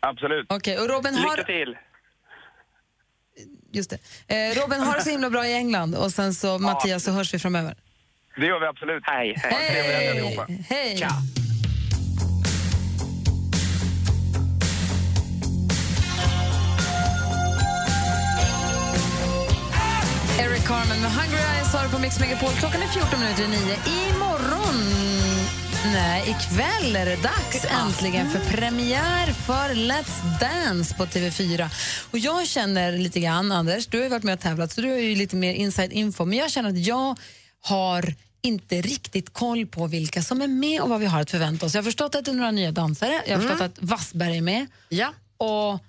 Absolut. 0.00 0.46
Okej, 0.48 0.78
och 0.78 0.88
Robin 0.88 1.14
har... 1.14 1.36
Lycka 1.36 1.44
till! 1.44 1.76
Just 3.78 3.90
det. 3.90 3.98
Eh, 4.34 4.62
Robin 4.62 4.80
har 4.80 4.96
det 4.96 5.02
så 5.02 5.10
himla 5.10 5.30
bra 5.30 5.46
i 5.46 5.52
England 5.52 5.94
och 5.94 6.12
sen 6.12 6.34
så 6.34 6.58
Mattias 6.58 7.04
så 7.04 7.10
hörs 7.10 7.34
vi 7.34 7.38
framöver. 7.38 7.74
Det 8.36 8.46
gör 8.46 8.60
vi 8.60 8.66
absolut. 8.66 9.02
Hej. 9.06 9.34
Hej! 9.36 10.38
Hej! 10.68 11.06
Eric 20.40 20.66
Carmen 20.66 21.00
med 21.02 21.10
Hungry 21.10 21.42
Eyes 21.54 21.72
har 21.74 21.88
på 21.88 21.98
Mix 21.98 22.20
Megapol. 22.20 22.50
Klockan 22.60 22.82
är 22.82 22.86
14 22.86 23.20
minuter 23.20 23.42
i 23.42 23.48
nio. 23.48 23.76
Imorgon, 24.00 24.78
nej, 25.84 26.22
ikväll 26.30 26.96
är 26.96 27.06
det 27.06 27.22
dags 27.22 27.64
äntligen 27.64 28.30
för 28.30 28.40
premiär 28.40 29.32
för 29.32 29.74
Let's 29.74 30.40
Dance 30.40 30.94
på 30.94 31.04
TV4. 31.06 31.70
Och 32.10 32.18
jag 32.18 32.46
känner 32.46 32.92
lite 32.92 33.20
grann, 33.20 33.52
Anders, 33.52 33.86
du 33.86 33.96
har 33.96 34.04
ju 34.04 34.10
varit 34.10 34.22
med 34.22 34.34
och 34.34 34.40
tävlat 34.40 34.72
så 34.72 34.80
du 34.80 34.88
har 34.88 34.96
ju 34.96 35.14
lite 35.14 35.36
mer 35.36 35.54
inside 35.54 35.92
info, 35.92 36.24
men 36.24 36.38
jag 36.38 36.50
känner 36.50 36.68
att 36.68 36.78
jag 36.78 37.18
har 37.60 38.14
inte 38.42 38.80
riktigt 38.80 39.32
koll 39.32 39.66
på 39.66 39.86
vilka 39.86 40.22
som 40.22 40.42
är 40.42 40.48
med 40.48 40.80
och 40.80 40.88
vad 40.88 41.00
vi 41.00 41.06
har 41.06 41.20
att 41.20 41.30
förvänta 41.30 41.66
oss. 41.66 41.74
Jag 41.74 41.82
har 41.82 41.84
förstått 41.84 42.14
att 42.14 42.24
det 42.24 42.30
är 42.30 42.34
några 42.34 42.50
nya 42.50 42.72
dansare, 42.72 43.22
jag 43.26 43.36
har 43.36 43.42
förstått 43.42 43.60
att 43.60 43.78
Wassberg 43.82 44.36
är 44.36 44.42
med. 44.42 44.66
Ja. 44.88 45.12
Och 45.36 45.84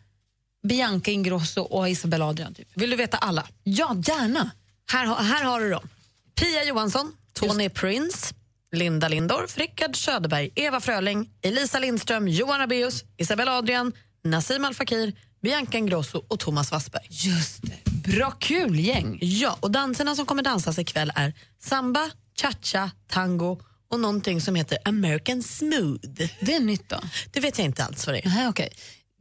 Bianca 0.68 1.12
Ingrosso 1.12 1.62
och 1.62 1.90
Isabella 1.90 2.26
Adrian. 2.26 2.54
Typ. 2.54 2.68
Vill 2.74 2.90
du 2.90 2.96
veta 2.96 3.18
alla? 3.18 3.48
Ja, 3.64 3.96
gärna. 4.08 4.52
Här, 4.92 5.24
här 5.24 5.44
har 5.44 5.60
du 5.60 5.70
dem. 5.70 5.90
Pia 6.36 6.64
Johansson, 6.64 7.12
Tony 7.34 7.70
Prince, 7.70 8.34
Linda 8.72 9.08
Lindorff, 9.08 9.58
Rickard 9.58 9.96
Söderberg, 9.96 10.52
Eva 10.56 10.80
Fröling, 10.80 11.30
Elisa 11.42 11.80
Lindström, 11.80 12.28
Johan 12.28 12.60
Rabaeus, 12.60 13.04
Isabella 13.18 13.58
Adrian, 13.58 13.94
Nassim 14.24 14.66
Al 14.66 14.74
Fakir, 14.74 15.14
Bianca 15.42 15.78
Ingrosso 15.78 16.26
och 16.28 16.40
Thomas 16.40 16.72
Wassberg. 16.72 17.08
Just 17.10 17.62
det. 17.62 17.92
Bra 18.16 18.32
kul 18.32 18.80
gäng. 18.80 19.20
Ja, 19.22 19.58
och 19.60 19.72
danserna 19.72 20.16
som 20.16 20.26
kommer 20.26 20.44
dansas 20.44 20.80
ikväll 20.80 21.12
är 21.16 21.34
samba, 21.62 22.12
cha-cha, 22.42 22.92
tango 23.08 23.62
och 23.92 24.00
någonting 24.00 24.42
som 24.42 24.56
heter 24.56 24.78
American 24.86 25.44
smooth. 25.44 26.00
Det 26.42 26.56
är 26.56 26.60
nytt 26.60 26.90
då? 26.90 27.00
Det 27.32 27.40
vet 27.40 27.58
jag 27.58 27.66
inte 27.66 27.84
alls 27.84 28.06
vad 28.08 28.16
det 28.16 28.26
är. 28.26 28.30
Nej, 28.30 28.48
okej. 28.48 28.70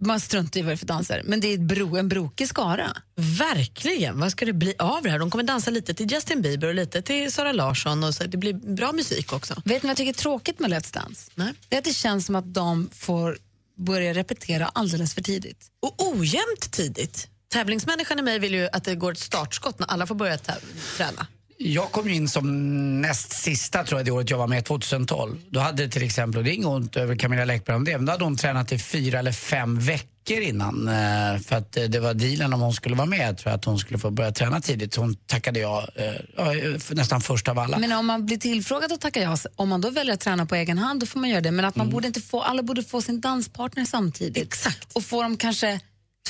Man 0.01 0.21
struntar 0.21 0.61
i 0.61 0.63
vad 0.63 0.71
det 0.71 0.75
är 0.75 0.77
för 0.77 0.87
danser. 0.87 1.23
Men 1.25 1.41
det 1.41 1.49
är 1.49 1.59
bro, 1.59 1.97
en 1.97 2.09
brokig 2.09 2.49
skara. 2.49 2.97
Verkligen. 3.17 4.21
Vad 4.21 4.33
ska 4.33 4.45
det 4.45 4.53
bli 4.53 4.75
av 4.79 5.03
det 5.03 5.11
här? 5.11 5.19
De 5.19 5.31
kommer 5.31 5.45
dansa 5.45 5.71
lite 5.71 5.95
till 5.95 6.13
Justin 6.13 6.43
Bieber 6.43 6.69
och 6.69 6.75
lite 6.75 7.03
till 7.03 7.33
Sara 7.33 7.53
Larsson. 7.53 8.05
Och 8.05 8.15
så. 8.15 8.25
Det 8.25 8.37
blir 8.37 8.53
bra 8.75 8.93
musik 8.93 9.33
också. 9.33 9.55
Vet 9.65 9.83
ni 9.83 9.87
vad 9.87 9.91
jag 9.91 9.97
tycker 9.97 10.13
är 10.13 10.15
tråkigt 10.15 10.59
med 10.59 10.71
Let's 10.71 10.95
Dance? 10.95 11.31
Nej. 11.35 11.53
Det 11.69 11.77
är 11.77 11.79
att 11.79 11.85
det 11.85 11.95
känns 11.95 12.27
som 12.27 12.37
att 12.37 12.55
de 12.55 12.91
får 12.93 13.39
börja 13.77 14.15
repetera 14.15 14.67
alldeles 14.67 15.15
för 15.15 15.23
tidigt. 15.23 15.67
Och 15.83 16.09
ojämnt 16.09 16.71
tidigt. 16.73 17.29
Tävlingsmänniskan 17.53 18.19
i 18.19 18.23
mig 18.23 18.39
vill 18.39 18.55
ju 18.55 18.69
att 18.73 18.85
det 18.85 18.95
går 18.95 19.13
ett 19.13 19.19
startskott 19.19 19.79
när 19.79 19.87
alla 19.87 20.07
får 20.07 20.15
börja 20.15 20.37
täv- 20.37 20.97
träna. 20.97 21.27
Jag 21.61 21.93
kom 21.93 22.09
in 22.09 22.29
som 22.29 23.01
näst 23.01 23.33
sista 23.33 23.85
tror 23.85 23.99
jag 24.01 24.07
det 24.07 24.11
året 24.11 24.31
jag 24.31 24.39
var 24.39 24.47
med, 24.47 24.65
2012. 24.65 25.37
Då 25.51 25.61
hade 25.61 25.89
till 25.89 26.03
exempel, 26.03 26.39
och 26.39 26.45
det 26.45 26.51
är 26.51 26.55
inget 26.55 26.67
ont 26.67 26.97
över 26.97 27.17
Camilla 27.17 27.45
Läckberg 27.45 27.77
om 27.77 27.85
det, 27.85 27.97
men 27.97 28.07
då 28.07 28.13
hade 28.13 28.25
hon 28.25 28.37
tränat 28.37 28.73
i 28.73 28.79
fyra 28.79 29.19
eller 29.19 29.33
fem 29.33 29.79
veckor 29.81 30.39
innan. 30.43 30.89
eh, 30.89 31.41
För 31.41 31.57
att 31.57 31.77
eh, 31.77 31.85
det 31.85 32.01
var 32.01 32.15
dealen 32.15 32.53
om 32.53 32.61
hon 32.61 32.73
skulle 32.73 32.97
vara 32.97 33.07
med, 33.07 33.39
tror 33.39 33.51
jag, 33.51 33.59
att 33.59 33.65
hon 33.65 33.79
skulle 33.79 33.99
få 33.99 34.11
börja 34.11 34.33
träna 34.33 34.61
tidigt. 34.61 34.97
Hon 34.97 35.15
tackade 35.15 35.61
jag 35.61 35.89
eh, 35.95 36.77
nästan 36.91 37.21
först 37.21 37.49
av 37.49 37.59
alla. 37.59 37.79
Men 37.79 37.93
om 37.93 38.07
man 38.07 38.27
blir 38.27 38.37
tillfrågad 38.37 38.93
och 38.93 39.01
tackar 39.01 39.21
ja, 39.21 39.37
om 39.57 39.69
man 39.69 39.81
då 39.81 39.91
väljer 39.91 40.15
att 40.15 40.21
träna 40.21 40.47
på 40.47 40.55
egen 40.55 40.79
hand, 40.79 41.01
då 41.01 41.07
får 41.07 41.21
man 41.21 41.31
göra 41.31 41.41
det. 41.41 41.51
Men 41.51 41.65
att 41.65 41.77
man 41.77 41.87
Mm. 41.87 41.95
borde 41.95 42.07
inte 42.07 42.21
få, 42.21 42.43
alla 42.43 42.63
borde 42.63 42.83
få 42.83 43.03
sin 43.03 43.21
danspartner 43.21 43.85
samtidigt. 43.85 44.43
Exakt. 44.43 44.93
Och 44.93 45.05
få 45.05 45.23
dem 45.23 45.37
kanske 45.37 45.81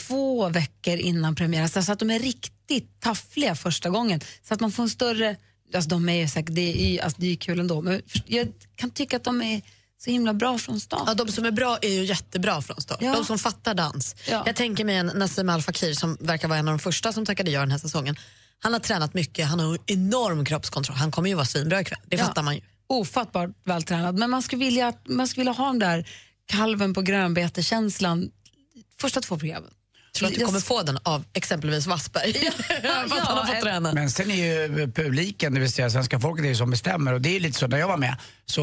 två 0.06 0.48
veckor 0.48 0.96
innan 0.96 1.34
premiären, 1.34 1.68
så 1.68 1.92
att 1.92 1.98
de 1.98 2.10
är 2.10 2.18
riktigt 2.18 3.00
taffliga 3.00 3.54
första 3.54 3.90
gången. 3.90 4.20
Så 4.48 4.54
att 4.54 4.60
man 4.60 4.72
får 4.72 4.82
en 4.82 4.90
större, 4.90 5.36
alltså 5.74 5.90
de 5.90 6.08
är 6.08 6.14
ju 6.14 6.28
säkert, 6.28 6.54
det 6.54 6.96
är 6.98 7.04
alltså 7.04 7.20
det 7.20 7.32
är 7.32 7.36
kul 7.36 7.60
ändå, 7.60 7.82
men 7.82 8.02
jag 8.26 8.48
kan 8.76 8.90
tycka 8.90 9.16
att 9.16 9.24
de 9.24 9.42
är 9.42 9.62
så 10.00 10.10
himla 10.10 10.34
bra 10.34 10.58
från 10.58 10.80
start. 10.80 11.02
Ja, 11.06 11.14
de 11.14 11.28
som 11.28 11.44
är 11.44 11.50
bra 11.50 11.78
är 11.82 11.88
ju 11.88 12.04
jättebra 12.04 12.62
från 12.62 12.80
start. 12.80 12.98
Ja. 13.00 13.12
De 13.14 13.24
som 13.24 13.38
fattar 13.38 13.74
dans. 13.74 14.14
Ja. 14.30 14.42
Jag 14.46 14.56
tänker 14.56 14.84
mig 14.84 14.96
en 14.96 15.06
Nassim 15.06 15.48
Al 15.48 15.62
Fakir 15.62 15.94
som 15.94 16.16
verkar 16.20 16.48
vara 16.48 16.58
en 16.58 16.68
av 16.68 16.72
de 16.72 16.78
första 16.78 17.12
som 17.12 17.26
tackade 17.26 17.50
ja 17.50 17.60
den 17.60 17.70
här 17.70 17.78
säsongen. 17.78 18.16
Han 18.58 18.72
har 18.72 18.80
tränat 18.80 19.14
mycket, 19.14 19.46
han 19.46 19.60
har 19.60 19.78
enorm 19.86 20.44
kroppskontroll. 20.44 20.96
Han 20.96 21.10
kommer 21.10 21.28
ju 21.28 21.34
vara 21.34 21.46
svinbra 21.46 21.80
ikväll, 21.80 21.98
det 22.06 22.16
Ja. 22.16 22.24
fattar 22.24 22.42
man 22.42 22.54
ju. 22.54 22.60
Ofattbart 22.86 23.50
vältränad. 23.64 24.18
Men 24.18 24.30
man 24.30 24.42
skulle 24.42 24.64
vilja, 24.64 24.92
man 25.08 25.28
skulle 25.28 25.40
vilja 25.40 25.52
ha 25.52 25.66
den 25.66 25.78
där 25.78 26.08
kalven 26.46 26.94
på 26.94 27.02
grönbete-känslan 27.02 28.30
första 29.00 29.20
två 29.20 29.38
programmen. 29.38 29.70
Tror 30.18 30.28
att 30.28 30.34
du 30.34 30.44
kommer 30.44 30.60
få 30.60 30.82
den 30.82 30.98
av 31.02 31.24
exempelvis 31.32 31.86
Wassberg. 31.86 32.32
För 32.68 32.74
att 33.18 33.26
han 33.26 33.38
har 33.38 33.46
fått 33.46 33.60
träna. 33.62 33.92
Men 33.92 34.10
sen 34.10 34.30
är 34.30 34.34
ju 34.34 34.92
publiken, 34.92 35.54
det 35.54 35.60
vill 35.60 35.72
säga 35.72 35.90
svenska 35.90 36.20
folket, 36.20 36.42
det 36.42 36.46
är 36.48 36.50
ju 36.50 36.56
som 36.56 36.70
bestämmer. 36.70 37.12
Och 37.12 37.20
det 37.20 37.36
är 37.36 37.40
lite 37.40 37.58
så, 37.58 37.66
när 37.66 37.78
jag 37.78 37.88
var 37.88 37.96
med, 37.96 38.16
så 38.46 38.60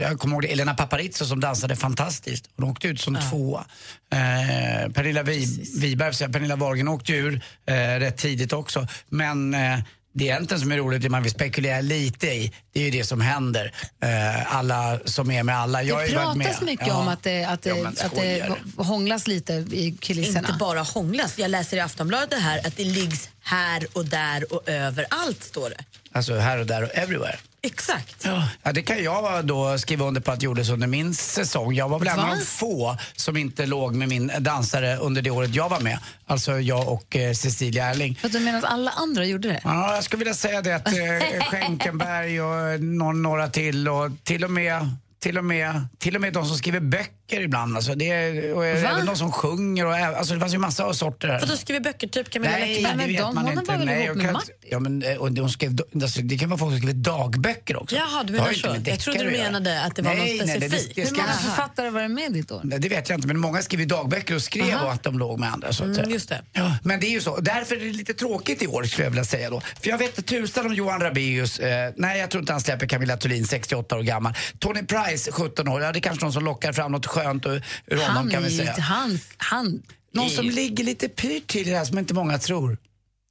jag 0.00 0.18
kommer 0.18 0.34
ihåg 0.34 0.42
det, 0.42 0.48
Elena 0.52 0.74
Paparizou 0.74 1.26
som 1.26 1.40
dansade 1.40 1.76
fantastiskt. 1.76 2.44
Hon 2.56 2.70
åkte 2.70 2.88
ut 2.88 3.00
som 3.00 3.18
tvåa. 3.30 3.64
Eh, 4.12 4.92
Pernilla 4.92 5.22
Vi- 5.22 5.70
Wiberg, 5.80 6.32
Pernilla 6.32 6.56
Wahlgren 6.56 6.88
åkte 6.88 7.12
ur 7.12 7.40
eh, 7.66 7.74
rätt 7.74 8.16
tidigt 8.16 8.52
också. 8.52 8.86
Men 9.08 9.54
eh, 9.54 9.78
det 10.16 10.24
är 10.28 10.32
egentligen 10.34 10.60
som 10.60 10.72
är 10.72 10.76
roligt, 10.76 11.02
det 11.02 11.08
man 11.08 11.22
vill 11.22 11.32
spekulera 11.32 11.80
lite 11.80 12.26
i, 12.26 12.52
det 12.72 12.80
är 12.80 12.84
ju 12.84 12.90
det 12.90 13.04
som 13.04 13.20
händer. 13.20 13.74
Eh, 14.02 14.56
alla 14.56 14.98
som 15.04 15.30
är 15.30 15.42
med 15.42 15.56
alla. 15.58 15.82
Jag 15.82 16.06
det 16.08 16.12
pratas 16.12 16.60
mycket 16.60 16.86
Ja. 16.86 16.96
om 16.96 17.08
att 17.08 17.22
det, 17.22 17.44
att 17.44 17.62
det, 17.62 17.70
Ja, 17.70 17.88
att 17.88 18.14
det 18.14 18.54
hånglas 18.76 19.26
lite 19.26 19.52
i 19.52 19.96
kulisserna. 20.00 20.38
Inte 20.48 20.52
bara 20.60 20.82
hånglas. 20.82 21.38
Jag 21.38 21.50
läser 21.50 21.76
i 21.76 21.80
Aftonbladet 21.80 22.30
det 22.30 22.36
här 22.36 22.66
att 22.66 22.76
det 22.76 22.84
liggs 22.84 23.28
här 23.44 23.86
och 23.92 24.04
där 24.04 24.52
och 24.54 24.68
överallt 24.68 25.42
står 25.42 25.70
det. 25.70 25.84
Alltså 26.12 26.34
här 26.34 26.58
och 26.58 26.66
där 26.66 26.82
och 26.82 26.90
everywhere. 26.94 27.38
Exakt. 27.62 28.26
Ja, 28.62 28.72
det 28.72 28.82
kan 28.82 29.02
jag 29.02 29.46
då 29.46 29.78
skriva 29.78 30.04
under 30.04 30.20
på 30.20 30.32
att 30.32 30.42
gjordes 30.42 30.70
under 30.70 30.86
min 30.86 31.14
säsong. 31.14 31.74
Jag 31.74 31.88
var 31.88 31.98
väl 31.98 32.08
en 32.08 32.20
av 32.20 32.28
de 32.28 32.44
få 32.44 32.96
som 33.16 33.36
inte 33.36 33.66
låg 33.66 33.94
med 33.94 34.08
min 34.08 34.32
dansare 34.38 34.96
under 34.96 35.22
det 35.22 35.30
året 35.30 35.54
jag 35.54 35.68
var 35.68 35.80
med. 35.80 35.98
Alltså 36.26 36.60
jag 36.60 36.88
och 36.88 37.16
eh, 37.16 37.32
Cecilia 37.32 37.86
Erling. 37.86 38.14
För 38.14 38.28
du 38.28 38.40
menar 38.40 38.58
att 38.58 38.64
alla 38.64 38.90
andra 38.90 39.24
gjorde 39.24 39.48
det? 39.48 39.60
Ja, 39.64 39.94
jag 39.94 40.04
skulle 40.04 40.18
vilja 40.18 40.34
säga 40.34 40.62
det 40.62 40.76
att 40.76 40.88
eh, 40.88 41.44
Schenkenberg 41.50 42.40
och 42.40 42.80
någon, 42.80 43.22
några 43.22 43.48
till 43.48 43.88
och 43.88 44.10
till 44.24 44.44
och 44.44 44.50
med 44.50 44.96
till 45.24 45.38
och, 45.38 45.44
med, 45.44 45.86
till 45.98 46.14
och 46.14 46.20
med 46.20 46.32
de 46.32 46.46
som 46.46 46.56
skriver 46.56 46.80
böcker 46.80 47.40
ibland. 47.40 47.76
Alltså 47.76 47.94
det 47.94 48.10
är, 48.10 48.52
och 48.54 48.66
även 48.66 49.06
de 49.06 49.16
som 49.16 49.32
sjunger. 49.32 49.86
Och, 49.86 49.94
alltså 49.94 50.34
det 50.34 50.40
fanns 50.40 50.54
ju 50.54 50.58
massa 50.58 50.84
av 50.84 50.92
sorter. 50.92 51.28
här. 51.28 51.38
För 51.38 51.46
du 51.46 51.56
skriver 51.56 51.80
böcker, 51.80 52.08
typ 52.08 52.30
Camilla 52.30 52.52
Nej, 52.58 52.82
det 52.98 53.06
vet 53.06 53.34
man 53.34 53.52
inte. 53.52 53.76
Nej, 53.76 54.10
och 54.10 54.20
kan- 54.20 54.40
ja, 54.70 54.78
men, 54.78 55.02
eh, 55.02 55.16
och 55.16 55.32
de 55.32 55.48
skrev, 55.50 55.78
alltså, 56.02 56.20
det 56.22 56.38
kan 56.38 56.48
vara 56.48 56.58
folk 56.58 56.70
som 56.72 56.78
skriver 56.78 56.94
dagböcker 56.94 57.82
också. 57.82 57.96
Jaha, 57.96 58.24
du 58.24 58.32
menar 58.32 58.52
så. 58.52 58.70
med 58.70 58.88
Jag 58.88 59.00
trodde 59.00 59.24
du 59.24 59.30
menade 59.30 59.82
att 59.82 59.96
det 59.96 60.02
var 60.02 60.14
nej, 60.14 60.38
något 60.38 60.46
nej, 60.46 60.58
det- 60.58 60.68
specifikt. 60.70 60.96
Det, 60.96 61.02
Hur 61.02 61.16
många 61.16 61.32
författare 61.32 61.90
var 61.90 62.02
det 62.02 62.08
med 62.08 62.32
ditt 62.32 62.50
år? 62.52 62.60
Nej, 62.64 62.78
det 62.78 62.88
vet 62.88 63.08
jag 63.08 63.16
inte, 63.16 63.26
men 63.28 63.38
många 63.38 63.62
skrev 63.62 63.86
dagböcker 63.88 64.34
och 64.34 64.42
skrev 64.42 64.74
Aha. 64.74 64.90
att 64.92 65.02
de 65.02 65.18
låg 65.18 65.38
med 65.40 65.52
andra. 65.52 65.72
Så 65.72 65.84
att, 65.84 65.98
Mm, 65.98 66.10
just 66.10 66.28
det. 66.28 66.42
Ja, 66.52 66.76
men 66.82 67.00
det 67.00 67.06
är 67.06 67.10
ju 67.10 67.20
så. 67.20 67.36
Därför 67.40 67.76
är 67.76 67.80
det 67.80 67.92
lite 67.92 68.14
tråkigt 68.14 68.62
i 68.62 68.66
år 68.66 68.84
skulle 68.84 69.04
jag 69.04 69.10
vilja 69.10 69.24
säga 69.24 69.50
då. 69.50 69.60
För 69.60 69.88
jag 69.90 69.98
vet 69.98 70.26
tusan 70.26 70.66
om 70.66 70.74
Johan 70.74 71.00
Rabaeus, 71.00 71.58
eh, 71.58 71.92
nej 71.96 72.20
jag 72.20 72.30
tror 72.30 72.40
inte 72.42 72.52
han 72.52 72.60
släpper 72.60 72.86
Camilla 72.86 73.16
Thulin, 73.16 73.46
68 73.46 73.96
år 73.96 74.02
gammal. 74.02 74.32
Tony 74.58 74.82
Price, 75.14 75.32
17 75.32 75.68
år, 75.68 75.82
ja 75.82 75.92
det 75.92 75.98
är 75.98 76.00
kanske 76.00 76.24
någon 76.24 76.32
som 76.32 76.44
lockar 76.44 76.72
fram 76.72 76.92
något 76.92 77.06
skönt 77.06 77.46
ur 77.46 77.64
ur 77.86 77.96
honom 77.96 78.16
Han, 78.16 78.30
kan 78.30 78.42
vi 78.42 78.56
säga. 78.56 78.72
han, 78.78 79.18
han 79.36 79.82
Någon 80.12 80.30
som 80.30 80.46
ligger 80.50 80.84
lite 80.84 81.08
pyrt 81.08 81.46
till 81.46 81.68
i 81.68 81.70
det 81.70 81.76
här 81.76 81.84
som 81.84 81.98
inte 81.98 82.14
många 82.14 82.38
tror. 82.38 82.78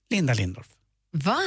Linda 0.10 0.34
Lindorff. 0.34 0.68
Va? 1.16 1.40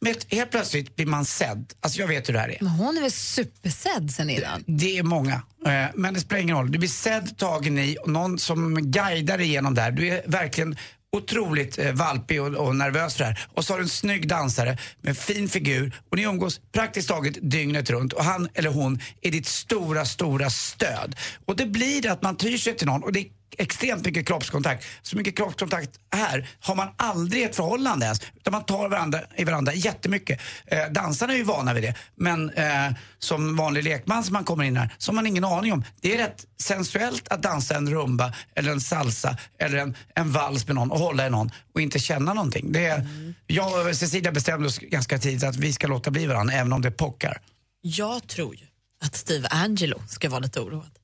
Men 0.00 0.14
helt 0.28 0.50
plötsligt 0.50 0.96
blir 0.96 1.06
man 1.06 1.24
sedd. 1.24 1.72
Alltså 1.80 2.00
jag 2.00 2.08
vet 2.08 2.28
hur 2.28 2.32
det 2.34 2.40
här 2.40 2.48
är. 2.48 2.56
Men 2.60 2.70
hon 2.72 2.96
är 2.96 3.00
väl 3.02 3.10
supersedd 3.10 4.10
sen 4.10 4.30
innan? 4.30 4.64
Det 4.66 4.98
är 4.98 5.02
många. 5.02 5.42
Eh, 5.66 5.86
Men 5.94 6.14
det 6.14 6.20
spelar 6.20 6.42
ingen 6.42 6.56
roll. 6.56 6.70
Du 6.72 6.78
blir 6.78 6.88
sedd, 6.88 7.36
tagen 7.38 7.78
i 7.78 7.96
och 8.02 8.08
någon 8.10 8.38
som 8.38 8.74
guidar 8.90 9.38
dig 9.38 9.46
igenom 9.46 9.74
det 9.74 9.80
här. 9.82 9.90
Du 9.90 10.08
är 10.08 10.22
verkligen 10.26 10.76
otroligt 11.16 11.78
eh, 11.78 11.92
valpig 11.92 12.42
och, 12.42 12.54
och 12.54 12.76
nervös 12.76 13.14
för 13.14 13.24
det 13.24 13.30
här. 13.30 13.46
Och 13.54 13.64
så 13.64 13.72
har 13.72 13.78
du 13.78 13.82
en 13.82 13.88
snygg 13.88 14.28
dansare 14.28 14.78
med 15.02 15.18
fin 15.18 15.48
figur 15.48 16.02
och 16.10 16.16
ni 16.16 16.22
umgås 16.22 16.60
praktiskt 16.72 17.08
taget 17.08 17.50
dygnet 17.50 17.90
runt 17.90 18.12
och 18.12 18.24
han 18.24 18.48
eller 18.54 18.70
hon 18.70 19.00
är 19.20 19.30
ditt 19.30 19.46
stora, 19.46 20.04
stora 20.04 20.50
stöd. 20.50 21.16
Och 21.46 21.56
det 21.56 21.66
blir 21.66 22.02
det 22.02 22.12
att 22.12 22.22
man 22.22 22.36
tyr 22.36 22.58
sig 22.58 22.76
till 22.76 22.86
någon 22.86 23.02
och 23.02 23.12
det 23.12 23.20
är 23.20 23.37
extremt 23.58 24.04
mycket 24.04 24.26
kroppskontakt. 24.26 24.86
Så 25.02 25.16
mycket 25.16 25.36
kroppskontakt 25.36 25.90
här 26.12 26.48
har 26.60 26.74
man 26.74 26.88
aldrig 26.96 27.42
i 27.42 27.44
ett 27.44 27.56
förhållande 27.56 28.06
ens. 28.06 28.20
Utan 28.36 28.52
man 28.52 28.64
tar 28.64 28.88
varandra 28.88 29.20
i 29.36 29.44
varandra 29.44 29.74
jättemycket. 29.74 30.40
Eh, 30.66 30.86
dansarna 30.90 31.32
är 31.32 31.36
ju 31.36 31.44
vana 31.44 31.74
vid 31.74 31.82
det. 31.82 31.94
Men 32.16 32.50
eh, 32.50 32.92
som 33.18 33.56
vanlig 33.56 33.84
lekman 33.84 34.24
som 34.24 34.32
man 34.32 34.44
kommer 34.44 34.64
in 34.64 34.76
här, 34.76 34.94
så 34.98 35.10
har 35.10 35.14
man 35.14 35.26
ingen 35.26 35.44
aning 35.44 35.72
om. 35.72 35.84
Det 36.00 36.14
är 36.14 36.18
rätt 36.18 36.46
sensuellt 36.62 37.28
att 37.28 37.42
dansa 37.42 37.76
en 37.76 37.90
rumba 37.90 38.32
eller 38.54 38.72
en 38.72 38.80
salsa 38.80 39.36
eller 39.58 39.78
en, 39.78 39.96
en 40.14 40.32
vals 40.32 40.66
med 40.66 40.76
någon 40.76 40.90
och 40.90 40.98
hålla 40.98 41.26
i 41.26 41.30
någon 41.30 41.50
och 41.74 41.80
inte 41.80 41.98
känna 41.98 42.34
någonting. 42.34 42.72
Det 42.72 42.86
är, 42.86 43.08
Jag 43.46 43.86
och 43.86 43.96
Cecilia 43.96 44.32
bestämde 44.32 44.68
oss 44.68 44.78
ganska 44.78 45.18
tidigt 45.18 45.44
att 45.44 45.56
vi 45.56 45.72
ska 45.72 45.86
låta 45.86 46.10
bli 46.10 46.26
varandra 46.26 46.54
även 46.54 46.72
om 46.72 46.82
det 46.82 46.90
pockar. 46.90 47.40
Jag 47.80 48.26
tror 48.26 48.54
ju 48.56 48.66
att 49.00 49.16
Steve 49.16 49.48
Angelo 49.48 50.02
ska 50.08 50.28
vara 50.28 50.40
lite 50.40 50.60
oroad. 50.60 50.97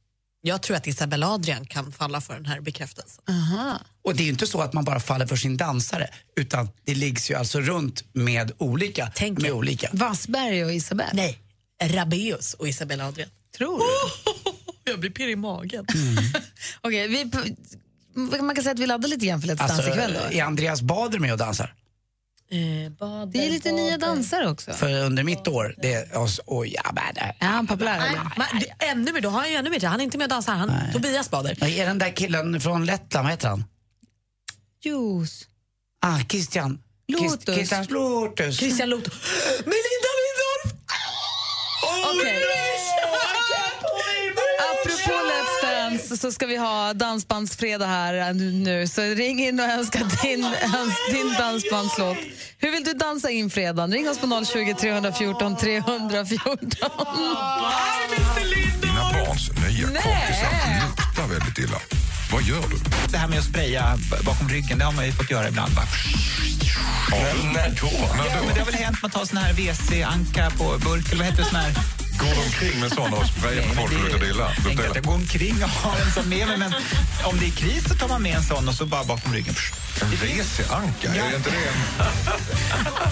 Jag 0.46 0.62
tror 0.62 0.76
att 0.76 0.87
Isabel 0.87 1.22
Adrian 1.22 1.66
kan 1.66 1.92
falla 1.92 2.20
för 2.20 2.35
den 2.35 2.46
här 2.46 2.61
bekräftelsen. 2.61 3.22
Aha. 3.28 3.80
Och 4.04 4.16
det 4.16 4.22
är 4.22 4.24
ju 4.24 4.30
inte 4.30 4.46
så 4.46 4.61
att 4.61 4.72
man 4.72 4.85
bara 4.85 5.00
faller 5.00 5.26
för 5.26 5.37
sin 5.37 5.57
dansare 5.57 6.09
utan 6.37 6.68
det 6.85 6.94
liggs 6.94 7.30
ju 7.30 7.35
alltså 7.35 7.61
runt 7.61 8.04
med 8.12 8.52
olika. 8.59 9.12
Tänk 9.14 9.40
med 9.42 9.50
olika. 9.50 9.88
Wassberg 9.92 10.64
och 10.64 10.72
Isabel? 10.72 11.07
Nej, 11.12 11.38
Rabaeus 11.83 12.54
och 12.54 12.68
Isabel 12.68 13.00
Adrian. 13.00 13.30
Tror 13.57 13.78
du? 13.78 13.85
Jag 14.90 15.00
blir 15.00 15.11
pirrig 15.11 15.33
i 15.33 15.37
magen. 15.37 15.87
Okej, 16.80 17.09
vi, 17.09 17.30
man 18.40 18.54
kan 18.54 18.64
säga 18.64 18.72
att 18.72 18.78
vi 18.78 18.87
laddar 18.87 19.09
lite 19.09 19.26
grann 19.26 19.40
för 19.40 19.48
Let's 19.48 19.62
Alltså, 19.62 19.90
ikväll 19.90 20.12
då. 20.30 20.37
är 20.38 20.42
Andreas 20.42 20.83
Bader 20.83 21.18
med 21.18 21.33
och 21.33 21.38
dansar? 21.38 21.74
Eh, 22.50 22.59
Det 23.26 23.46
är 23.46 23.50
lite 23.50 23.72
nya 23.72 23.98
dansare 23.98 24.50
också. 24.50 24.72
För 24.72 25.02
under 25.04 25.22
mitt 25.22 25.48
år, 25.48 25.74
det 25.78 25.92
är... 25.94 26.16
Oss, 26.18 26.40
oj, 26.46 26.74
ja, 26.85 26.92
Är 27.38 27.46
han 27.46 27.66
populär 27.66 27.98
Nej, 27.98 28.16
men, 28.37 28.61
det- 28.61 28.85
ännu 28.87 29.12
mer, 29.12 29.20
då 29.20 29.28
har 29.28 29.40
han 29.40 29.50
ju 29.50 29.57
ännu 29.57 29.70
mer. 29.70 29.85
Han 29.87 30.00
är 30.00 30.04
inte 30.04 30.18
med 30.18 30.24
och 30.24 30.28
dansar. 30.30 30.52
Han, 30.52 30.72
Tobias 30.92 31.30
Bader. 31.30 31.57
Vad 31.61 31.70
är 31.70 31.87
den 31.87 31.98
där 31.98 32.16
killen 32.16 32.61
från 32.61 32.85
Lettland, 32.85 33.24
vad 33.24 33.33
heter 33.33 33.48
han? 33.48 33.64
Juice. 34.85 35.46
Ah, 36.00 36.18
Christian. 36.28 36.78
Lotus. 37.09 37.44
Christ- 37.44 37.54
Christian 37.54 37.87
Lotus. 37.90 38.59
Christian 38.59 38.88
Loto. 38.90 39.11
Melinda 39.59 40.11
Lindorff! 40.20 40.80
Okej. 41.83 42.37
Apropå 42.37 42.54
Dance 45.94 46.16
så 46.16 46.33
ska 46.33 46.46
vi 46.46 46.57
ha 46.57 46.92
dansbandsfredag 46.92 47.87
här 47.87 48.33
nu. 48.33 48.87
Så 48.87 49.02
ring 49.02 49.40
in 49.40 49.61
och 49.61 49.66
önska 49.66 49.98
din, 49.98 50.46
din 51.12 51.35
dansbandslåt. 51.38 52.16
Hur 52.59 52.70
vill 52.70 52.85
du 52.85 52.92
dansa 52.92 53.30
in 53.30 53.50
fredagen? 53.50 53.92
Ring 53.92 54.09
oss 54.09 54.18
på 54.18 54.44
020 54.44 54.74
314 54.74 55.57
314. 55.57 56.59
Dina 58.83 59.12
barns 59.12 59.50
nya 59.50 59.87
kompisar 59.87 60.87
luktar 60.87 61.26
väldigt 61.28 61.59
illa. 61.59 61.78
Vad 62.33 62.42
gör 62.42 62.68
du? 62.70 62.76
Det 63.12 63.18
här 63.18 63.28
med 63.28 63.38
att 63.38 63.44
spraya 63.44 63.96
bakom 64.26 64.48
ryggen, 64.48 64.78
det 64.78 64.85
har 64.85 64.92
man 64.92 65.07
ju 65.07 65.12
fått 65.12 65.30
göra 65.30 65.48
ibland. 65.48 65.74
Bara. 65.74 65.87
när 67.52 67.80
då? 67.80 67.87
När 68.16 68.26
Ja, 68.26 68.42
men 68.44 68.54
det 68.54 68.61
har 68.61 68.66
väl 68.66 68.74
hänt 68.74 69.02
man 69.02 69.11
tar 69.11 69.24
sån 69.24 69.38
här 69.38 69.52
WC-anka 69.52 70.50
på 70.50 70.64
burk, 70.64 71.12
eller 71.12 71.16
vad 71.16 71.26
heter 71.26 71.42
det? 71.42 71.48
Sån 71.48 71.61
här... 71.61 72.04
Går 72.18 72.31
de 72.31 72.40
omkring 72.40 72.81
med 72.81 72.92
såna 72.92 73.16
och 73.16 73.27
sprayar 73.27 73.62
på 73.62 73.74
folk 73.74 73.92
och 73.92 73.98
luktar 74.05 74.24
illa? 74.31 74.50
Tänker 74.64 74.90
att 74.90 75.07
går 75.07 75.14
omkring 75.14 75.62
och 75.64 75.68
har 75.68 76.00
en 76.00 76.11
sån 76.12 76.29
med 76.29 76.48
mig, 76.48 76.59
men 76.59 76.74
om 77.24 77.38
det 77.38 77.46
är 77.46 77.50
kris 77.50 77.88
så 77.88 77.94
tar 77.94 78.09
man 78.09 78.22
med 78.22 78.37
en 78.37 78.42
sån 78.42 78.68
och 78.68 78.74
så 78.74 78.87
bara 78.87 79.05
bakom 79.05 79.33
ryggen. 79.33 79.55
En 80.00 80.11
WC-anka, 80.11 81.14
är 81.14 81.31
det 81.31 81.37
inte 81.37 81.50
det 81.50 81.57
en... 81.57 81.74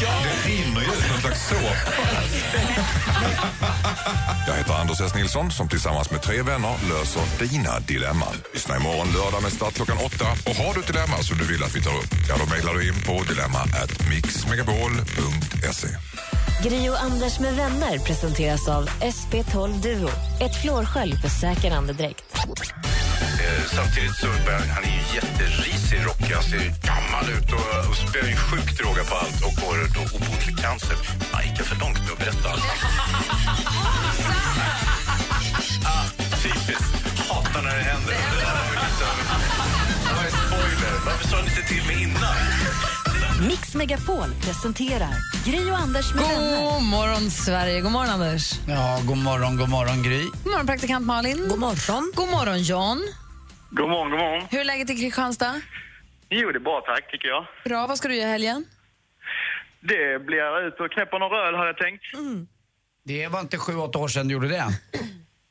Det 0.00 0.06
rinner 0.48 0.80
ju 0.80 0.86
ut 0.86 1.10
någon 1.10 1.20
slags 1.20 1.48
såpa. 1.48 1.74
Jag 4.46 4.54
heter 4.54 4.74
Anders 4.74 5.00
S. 5.00 5.14
Nilsson 5.14 5.52
som 5.52 5.68
tillsammans 5.68 6.10
med 6.10 6.22
tre 6.22 6.42
vänner 6.42 6.74
löser 6.88 7.22
dina 7.38 7.80
dilemman. 7.80 8.34
Lyssna 8.54 8.76
imorgon 8.76 9.12
lördag 9.12 9.42
med 9.42 9.52
start 9.52 9.74
klockan 9.74 9.98
åtta. 9.98 10.26
Och 10.46 10.54
har 10.56 10.74
du 10.74 10.80
ett 10.80 10.86
dilemma 10.86 11.22
som 11.22 11.38
du 11.38 11.44
vill 11.44 11.62
att 11.64 11.76
vi 11.76 11.82
tar 11.82 11.96
upp, 11.96 12.14
ja 12.28 12.36
då 12.38 12.46
mejlar 12.46 12.74
du 12.74 12.88
in 12.88 13.02
på 13.02 13.22
dilemma@mixmegapol.se. 13.28 15.88
Gri 16.62 16.88
och 16.90 17.02
Anders 17.02 17.38
med 17.40 17.54
vänner 17.56 17.98
presenteras 17.98 18.68
av 18.68 18.88
SP12 18.88 19.82
Duo. 19.82 20.08
Ett 20.40 20.62
flårskölj 20.62 21.12
för 21.22 21.28
säker 21.28 21.70
andedräkt. 21.70 22.24
Eh, 22.36 23.64
Samtidigt 23.76 24.16
så 24.16 24.26
börjar 24.46 24.58
han, 24.58 24.84
är 24.84 24.88
ju 24.88 25.14
jätterisig, 25.16 25.98
rockig, 26.06 26.34
han 26.34 26.42
ser 26.42 26.58
gammal 26.90 27.24
ut 27.36 27.52
och, 27.52 27.88
och 27.90 27.96
spelar 27.96 28.28
ju 28.28 28.36
sjukt 28.36 28.78
droga 28.78 29.04
på 29.04 29.14
allt 29.14 29.40
och 29.46 29.54
får 29.60 29.74
då 29.94 30.00
obotlig 30.16 30.58
cancer. 30.58 30.96
Han 31.32 31.42
gick 31.46 31.62
för 31.62 31.76
långt 31.80 31.98
med 31.98 32.12
att 32.12 32.18
berätta 32.18 32.48
allt. 32.50 32.62
ah, 35.84 36.04
typiskt. 36.42 36.92
Hatar 37.28 37.62
när 37.62 37.76
det 37.76 37.82
händer. 37.92 38.14
Det 40.04 40.14
var 40.16 40.24
en 40.24 40.30
spoiler. 40.30 40.94
Varför 41.06 41.28
sa 41.28 41.36
ni 41.36 41.48
inte 41.50 41.62
till 41.68 41.86
mig 41.86 42.02
innan? 42.02 42.36
Mix 43.48 43.74
Megapol 43.74 44.30
presenterar 44.44 45.14
Gri 45.44 45.70
och 45.70 45.78
Anders 45.78 46.14
med 46.14 46.24
vänner. 46.24 46.62
God 46.62 46.82
morgon, 46.82 47.30
Sverige. 47.30 47.80
God 47.80 47.92
morgon, 47.92 48.10
Anders. 48.10 48.52
Ja, 48.68 49.00
god 49.06 49.18
morgon, 49.18 49.56
god 49.56 49.68
morgon 49.68 50.02
Gry. 50.02 50.22
God 50.22 50.52
morgon, 50.52 50.66
praktikant 50.66 51.06
Malin. 51.06 51.48
God 51.48 51.58
morgon. 51.58 52.12
God 52.14 52.28
morgon, 52.28 52.62
John. 52.62 52.98
God 53.70 53.88
morgon, 53.88 54.10
god 54.10 54.20
morgon. 54.20 54.46
Hur 54.50 54.60
är 54.60 54.64
läget 54.64 54.90
i 54.90 54.96
Kristianstad? 54.96 55.60
Jo, 56.28 56.52
det 56.52 56.58
är 56.58 56.60
bra 56.60 56.82
tack, 56.86 57.10
tycker 57.10 57.28
jag. 57.28 57.46
Bra. 57.64 57.86
Vad 57.86 57.98
ska 57.98 58.08
du 58.08 58.14
göra 58.14 58.28
i 58.28 58.32
helgen? 58.32 58.64
Det 59.80 60.26
blir 60.26 60.66
ut 60.66 60.80
och 60.80 60.90
knäpper 60.92 61.18
några 61.18 61.48
öl 61.48 61.54
har 61.54 61.66
jag 61.66 61.76
tänkt. 61.76 62.04
Det 63.04 63.28
var 63.28 63.40
inte 63.40 63.58
sju, 63.58 63.76
åtta 63.76 63.98
år 63.98 64.08
sedan 64.08 64.28
du 64.28 64.34
gjorde 64.34 64.48
det. 64.48 64.64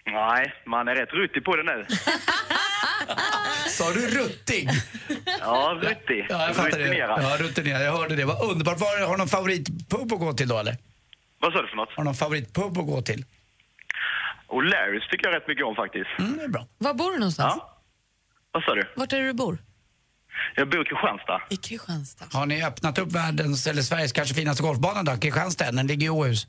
Nej, 0.06 0.54
man 0.66 0.88
är 0.88 0.96
rätt 0.96 1.14
ruttig 1.14 1.46
på 1.46 1.56
det 1.56 1.64
nu. 1.64 1.86
Sa 3.70 3.92
du 3.92 4.08
ruttig? 4.08 4.70
Ja, 5.40 5.80
ruttig. 5.82 6.26
Ja, 6.30 6.48
jag 6.48 6.56
fattar 6.56 6.70
det. 6.80 6.86
Rutinerad. 6.86 7.24
Ja, 7.24 7.38
rutinerad. 7.40 7.84
Jag 7.86 7.92
hörde 7.98 8.16
det. 8.16 8.26
Vad 8.26 8.52
underbart. 8.52 8.80
Var, 8.80 9.06
har 9.06 9.12
du 9.12 9.18
någon 9.18 9.28
favoritpub 9.28 10.14
att 10.14 10.20
gå 10.20 10.34
till 10.34 10.48
då, 10.48 10.58
eller? 10.58 10.78
Vad 11.40 11.54
sa 11.54 11.62
du 11.62 11.68
för 11.68 11.76
något? 11.76 11.90
Har 11.90 12.04
du 12.04 12.04
någon 12.04 12.16
favoritpub 12.16 12.78
att 12.78 12.86
gå 12.86 13.02
till? 13.02 13.26
Och 14.48 14.64
Larrys 14.64 15.04
tycker 15.12 15.28
jag 15.28 15.36
rätt 15.36 15.48
mycket 15.48 15.66
om 15.66 15.76
faktiskt. 15.76 16.10
Mm, 16.20 16.38
det 16.38 16.44
är 16.44 16.48
bra. 16.48 16.68
Var 16.78 16.94
bor 16.94 17.12
du 17.12 17.18
någonstans? 17.20 17.54
Ja. 17.58 17.78
Vad 18.52 18.64
sa 18.64 18.76
du? 18.76 18.94
Vart 18.96 19.14
är 19.14 19.18
det 19.20 19.28
du 19.28 19.34
bor? 19.34 19.58
Jag 20.56 20.70
bor 20.70 20.82
i 20.82 20.86
Kristianstad. 20.86 21.42
I 21.50 21.58
Kristianstad. 21.58 22.26
Har 22.34 22.46
ni 22.46 22.64
öppnat 22.66 22.98
upp 22.98 23.12
världens, 23.12 23.68
eller 23.68 23.82
Sveriges 23.82 24.12
kanske 24.12 24.36
finaste 24.36 24.64
golfbana 24.64 25.04
då? 25.04 25.18
Kristianstad, 25.18 25.72
den 25.72 25.88
ligger 25.88 26.08
i 26.08 26.10
Åhus. 26.10 26.48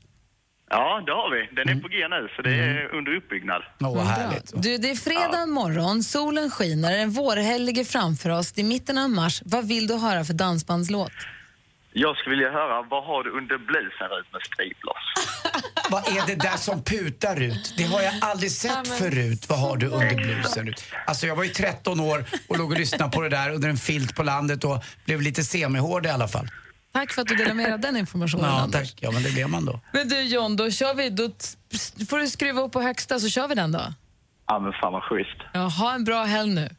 Ja, 0.73 1.03
det 1.05 1.11
har 1.11 1.29
vi. 1.35 1.55
Den 1.55 1.69
är 1.77 1.81
på 1.81 1.87
G 1.87 2.07
nu, 2.09 2.29
så 2.35 2.41
det 2.41 2.53
är 2.53 2.95
under 2.95 3.15
uppbyggnad. 3.15 3.61
Åh, 3.79 3.95
vad 3.95 4.05
härligt. 4.05 4.51
Du, 4.55 4.77
det 4.77 4.91
är 4.91 4.95
fredag 4.95 5.45
morgon, 5.45 6.03
solen 6.03 6.51
skiner, 6.51 6.97
en 6.97 7.11
vårhelg 7.11 7.65
ligger 7.65 7.83
framför 7.83 8.29
oss. 8.29 8.51
Det 8.51 8.61
är 8.61 8.65
mitten 8.65 8.97
av 8.97 9.09
mars. 9.09 9.41
Vad 9.45 9.67
vill 9.67 9.87
du 9.87 9.95
höra 9.95 10.23
för 10.23 10.33
dansbandslåt? 10.33 11.11
Jag 11.95 12.17
skulle 12.17 12.35
vilja 12.35 12.51
höra, 12.51 12.81
vad 12.81 13.03
har 13.05 13.23
du 13.23 13.29
under 13.29 13.57
blusen 13.57 14.07
ut 14.19 14.33
med 14.33 14.41
striplers? 14.41 15.05
Vad 15.89 16.07
är 16.07 16.27
det 16.27 16.35
där 16.35 16.57
som 16.57 16.83
putar 16.83 17.41
ut? 17.41 17.73
Det 17.77 17.83
har 17.83 18.01
jag 18.01 18.13
aldrig 18.21 18.51
sett 18.51 18.87
förut. 18.87 19.49
Vad 19.49 19.59
har 19.59 19.77
du 19.77 19.87
under 19.87 20.15
blusen 20.15 20.67
ut? 20.67 20.83
Alltså 21.07 21.27
jag 21.27 21.35
var 21.35 21.43
ju 21.43 21.49
13 21.49 21.99
år 21.99 22.25
och 22.47 22.57
låg 22.57 22.71
och 22.71 22.77
lyssnade 22.77 23.11
på 23.11 23.21
det 23.21 23.29
där 23.29 23.49
under 23.49 23.69
en 23.69 23.77
filt 23.77 24.15
på 24.15 24.23
landet 24.23 24.63
och 24.63 24.83
blev 25.05 25.21
lite 25.21 25.43
semihård 25.43 26.05
i 26.05 26.09
alla 26.09 26.27
fall. 26.27 26.47
Tack 26.93 27.11
för 27.13 27.21
att 27.21 27.27
du 27.27 27.35
delade 27.35 27.53
med 27.55 27.65
dig 27.65 27.73
av 27.73 27.79
den 27.79 27.97
informationen. 27.97 28.45
Ja, 28.45 28.61
Anders. 28.61 28.91
tack. 28.91 28.97
Ja, 29.01 29.11
men 29.11 29.23
det 29.23 29.31
blev 29.33 29.49
man 29.49 29.65
då. 29.65 29.79
Men 29.93 30.07
du 30.09 30.21
John, 30.21 30.55
då 30.55 30.71
kör 30.71 30.93
vi. 30.93 31.09
Då 31.09 31.29
får 32.09 32.17
du 32.19 32.27
skruva 32.27 32.61
upp 32.61 32.71
på 32.71 32.81
högsta 32.81 33.19
så 33.19 33.29
kör 33.29 33.47
vi 33.47 33.55
den 33.55 33.71
då. 33.71 33.81
Ja, 34.47 34.59
men 34.59 34.73
fan 34.81 34.93
vad 34.93 35.03
schysst. 35.03 35.37
Ja, 35.53 35.59
ha 35.59 35.93
en 35.93 36.03
bra 36.03 36.23
helg 36.23 36.49
nu. 36.53 36.69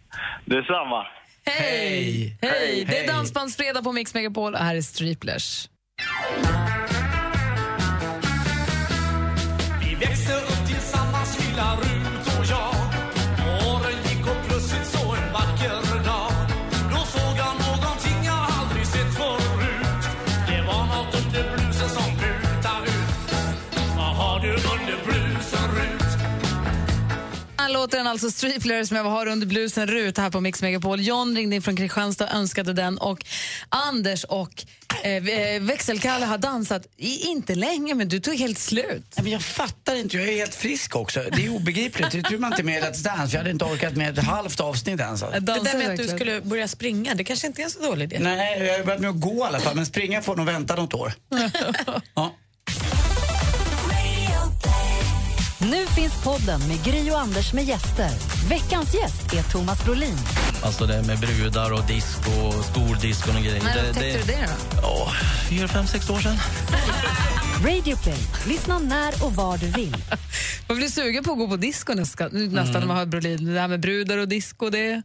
Detsamma. 0.44 1.06
Hej! 1.46 2.38
Hej! 2.42 2.84
Det 2.88 2.96
är 2.96 2.98
Hej. 2.98 3.06
Dansbandsfredag 3.06 3.84
på 3.84 3.92
Mix 3.92 4.14
Megapol 4.14 4.54
och 4.54 4.60
här 4.60 4.76
är 4.76 4.82
Striplers. 4.82 5.68
Vi 9.80 9.94
växte 9.94 10.32
upp 10.34 10.66
tillsammans 10.66 11.46
lilla 11.48 11.76
låten 27.74 28.06
alltså 28.06 28.30
Striplers 28.30 28.90
med 28.90 29.04
Vad 29.04 29.12
har 29.12 29.26
under 29.26 29.46
blusen 29.46 29.86
Rut 29.86 30.18
här 30.18 30.30
på 30.30 30.40
Mix 30.40 30.62
Megapol. 30.62 31.00
John 31.00 31.36
ringde 31.36 31.56
in 31.56 31.62
från 31.62 31.76
Kristianstad 31.76 32.24
och 32.24 32.34
önskade 32.34 32.72
den 32.72 32.98
och 32.98 33.24
Anders 33.68 34.24
och 34.24 34.64
eh, 35.02 35.12
eh, 35.12 35.62
växelkalle 35.62 36.26
har 36.26 36.38
dansat, 36.38 36.86
i, 36.96 37.26
inte 37.26 37.54
länge 37.54 37.94
men 37.94 38.08
du 38.08 38.20
tog 38.20 38.34
helt 38.34 38.58
slut. 38.58 39.12
Ja, 39.16 39.22
men 39.22 39.32
jag 39.32 39.42
fattar 39.42 39.96
inte, 39.96 40.16
jag 40.16 40.28
är 40.28 40.32
helt 40.32 40.54
frisk 40.54 40.96
också. 40.96 41.22
Det 41.32 41.44
är 41.44 41.48
obegripligt. 41.48 42.10
Det 42.10 42.22
tror 42.22 42.38
man 42.38 42.52
inte 42.52 42.62
med 42.62 42.82
Let's 42.82 43.02
Dance. 43.02 43.36
Jag 43.36 43.40
hade 43.40 43.50
inte 43.50 43.64
orkat 43.64 43.96
med 43.96 44.18
ett 44.18 44.24
halvt 44.24 44.60
avsnitt 44.60 45.00
ens. 45.00 45.20
Det 45.20 45.40
där 45.40 45.78
med 45.78 45.90
att 45.90 45.96
du 45.96 46.08
skulle 46.08 46.40
börja 46.40 46.68
springa, 46.68 47.14
det 47.14 47.24
kanske 47.24 47.46
inte 47.46 47.62
är 47.62 47.64
en 47.64 47.70
så 47.70 47.82
dålig 47.82 48.04
idé. 48.04 48.18
Nej, 48.24 48.66
jag 48.66 48.78
har 48.78 48.84
börjat 48.84 49.00
med 49.00 49.10
att 49.10 49.20
gå 49.20 49.36
i 49.36 49.42
alla 49.42 49.60
fall, 49.60 49.76
men 49.76 49.86
springa 49.86 50.22
får 50.22 50.36
nog 50.36 50.46
vänta 50.46 50.76
något 50.76 50.94
år. 50.94 51.12
Nu 55.70 55.86
finns 55.86 56.22
podden 56.24 56.60
med 56.68 56.84
Gry 56.84 57.10
och 57.10 57.20
Anders 57.20 57.52
med 57.52 57.64
gäster. 57.64 58.10
Veckans 58.48 58.94
gäst 58.94 59.32
är 59.32 59.42
Thomas 59.52 59.84
Brolin. 59.84 60.16
Alltså 60.62 60.86
det 60.86 61.02
med 61.02 61.18
brudar 61.18 61.72
och 61.72 61.86
disco, 61.86 62.30
och 62.30 62.64
stordiskon 62.64 63.36
och 63.36 63.42
grejer. 63.42 63.62
När 63.62 63.88
upptäckte 63.88 64.18
du 64.18 64.32
det 64.32 64.46
då? 64.46 64.78
Ja, 64.82 65.12
fyra, 65.50 65.68
fem, 65.68 65.86
sex 65.86 66.10
år 66.10 66.18
sedan. 66.18 66.36
Radio 67.64 67.96
Play. 67.96 68.18
Lyssna 68.46 68.78
när 68.78 69.24
och 69.24 69.32
var 69.32 69.58
du 69.58 69.66
vill. 69.66 69.96
Man 70.68 70.76
blir 70.76 70.88
sugen 70.88 71.24
på 71.24 71.32
att 71.32 71.38
gå 71.38 71.48
på 71.48 71.56
disco 71.56 71.94
nästan, 71.94 72.30
nästan 72.32 72.80
när 72.80 72.86
man 72.86 72.96
hör 72.96 73.06
Brolin. 73.06 73.54
Det 73.54 73.60
här 73.60 73.68
med 73.68 73.80
brudar 73.80 74.18
och 74.18 74.28
disco, 74.28 74.70
det... 74.70 75.02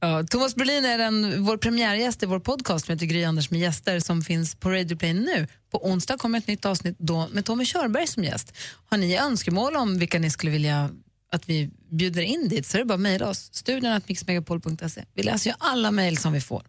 Ja, 0.00 0.24
Thomas 0.24 0.54
Brolin 0.54 0.84
är 0.84 0.98
den, 0.98 1.44
vår 1.44 1.56
premiärgäst 1.56 2.22
i 2.22 2.26
vår 2.26 2.40
podcast 2.40 2.86
som 2.86 2.92
heter 2.92 3.06
Gry 3.06 3.24
Anders 3.24 3.50
med 3.50 3.60
gäster 3.60 4.00
som 4.00 4.22
finns 4.22 4.54
på 4.54 4.70
Radio 4.70 4.96
Play 4.96 5.14
nu. 5.14 5.46
På 5.70 5.86
onsdag 5.86 6.16
kommer 6.16 6.38
ett 6.38 6.46
nytt 6.46 6.64
avsnitt 6.64 6.96
då 6.98 7.28
med 7.32 7.44
Tommy 7.44 7.64
Körberg 7.64 8.06
som 8.06 8.24
gäst. 8.24 8.52
Har 8.90 8.98
ni 8.98 9.16
önskemål 9.16 9.76
om 9.76 9.98
vilka 9.98 10.18
ni 10.18 10.30
skulle 10.30 10.52
vilja 10.52 10.90
att 11.32 11.48
vi 11.48 11.70
bjuder 11.90 12.22
in 12.22 12.48
dit 12.48 12.66
så 12.66 12.76
är 12.76 12.78
det 12.78 12.84
bara 12.84 12.94
att 12.94 13.00
mejla 13.00 13.28
oss. 13.28 13.48
Studion 13.52 13.92
att 13.92 14.08
mixmegapol.se. 14.08 15.04
Vi 15.14 15.22
läser 15.22 15.50
ju 15.50 15.56
alla 15.58 15.90
mejl 15.90 16.18
som 16.18 16.32
vi 16.32 16.40
får. 16.40 16.62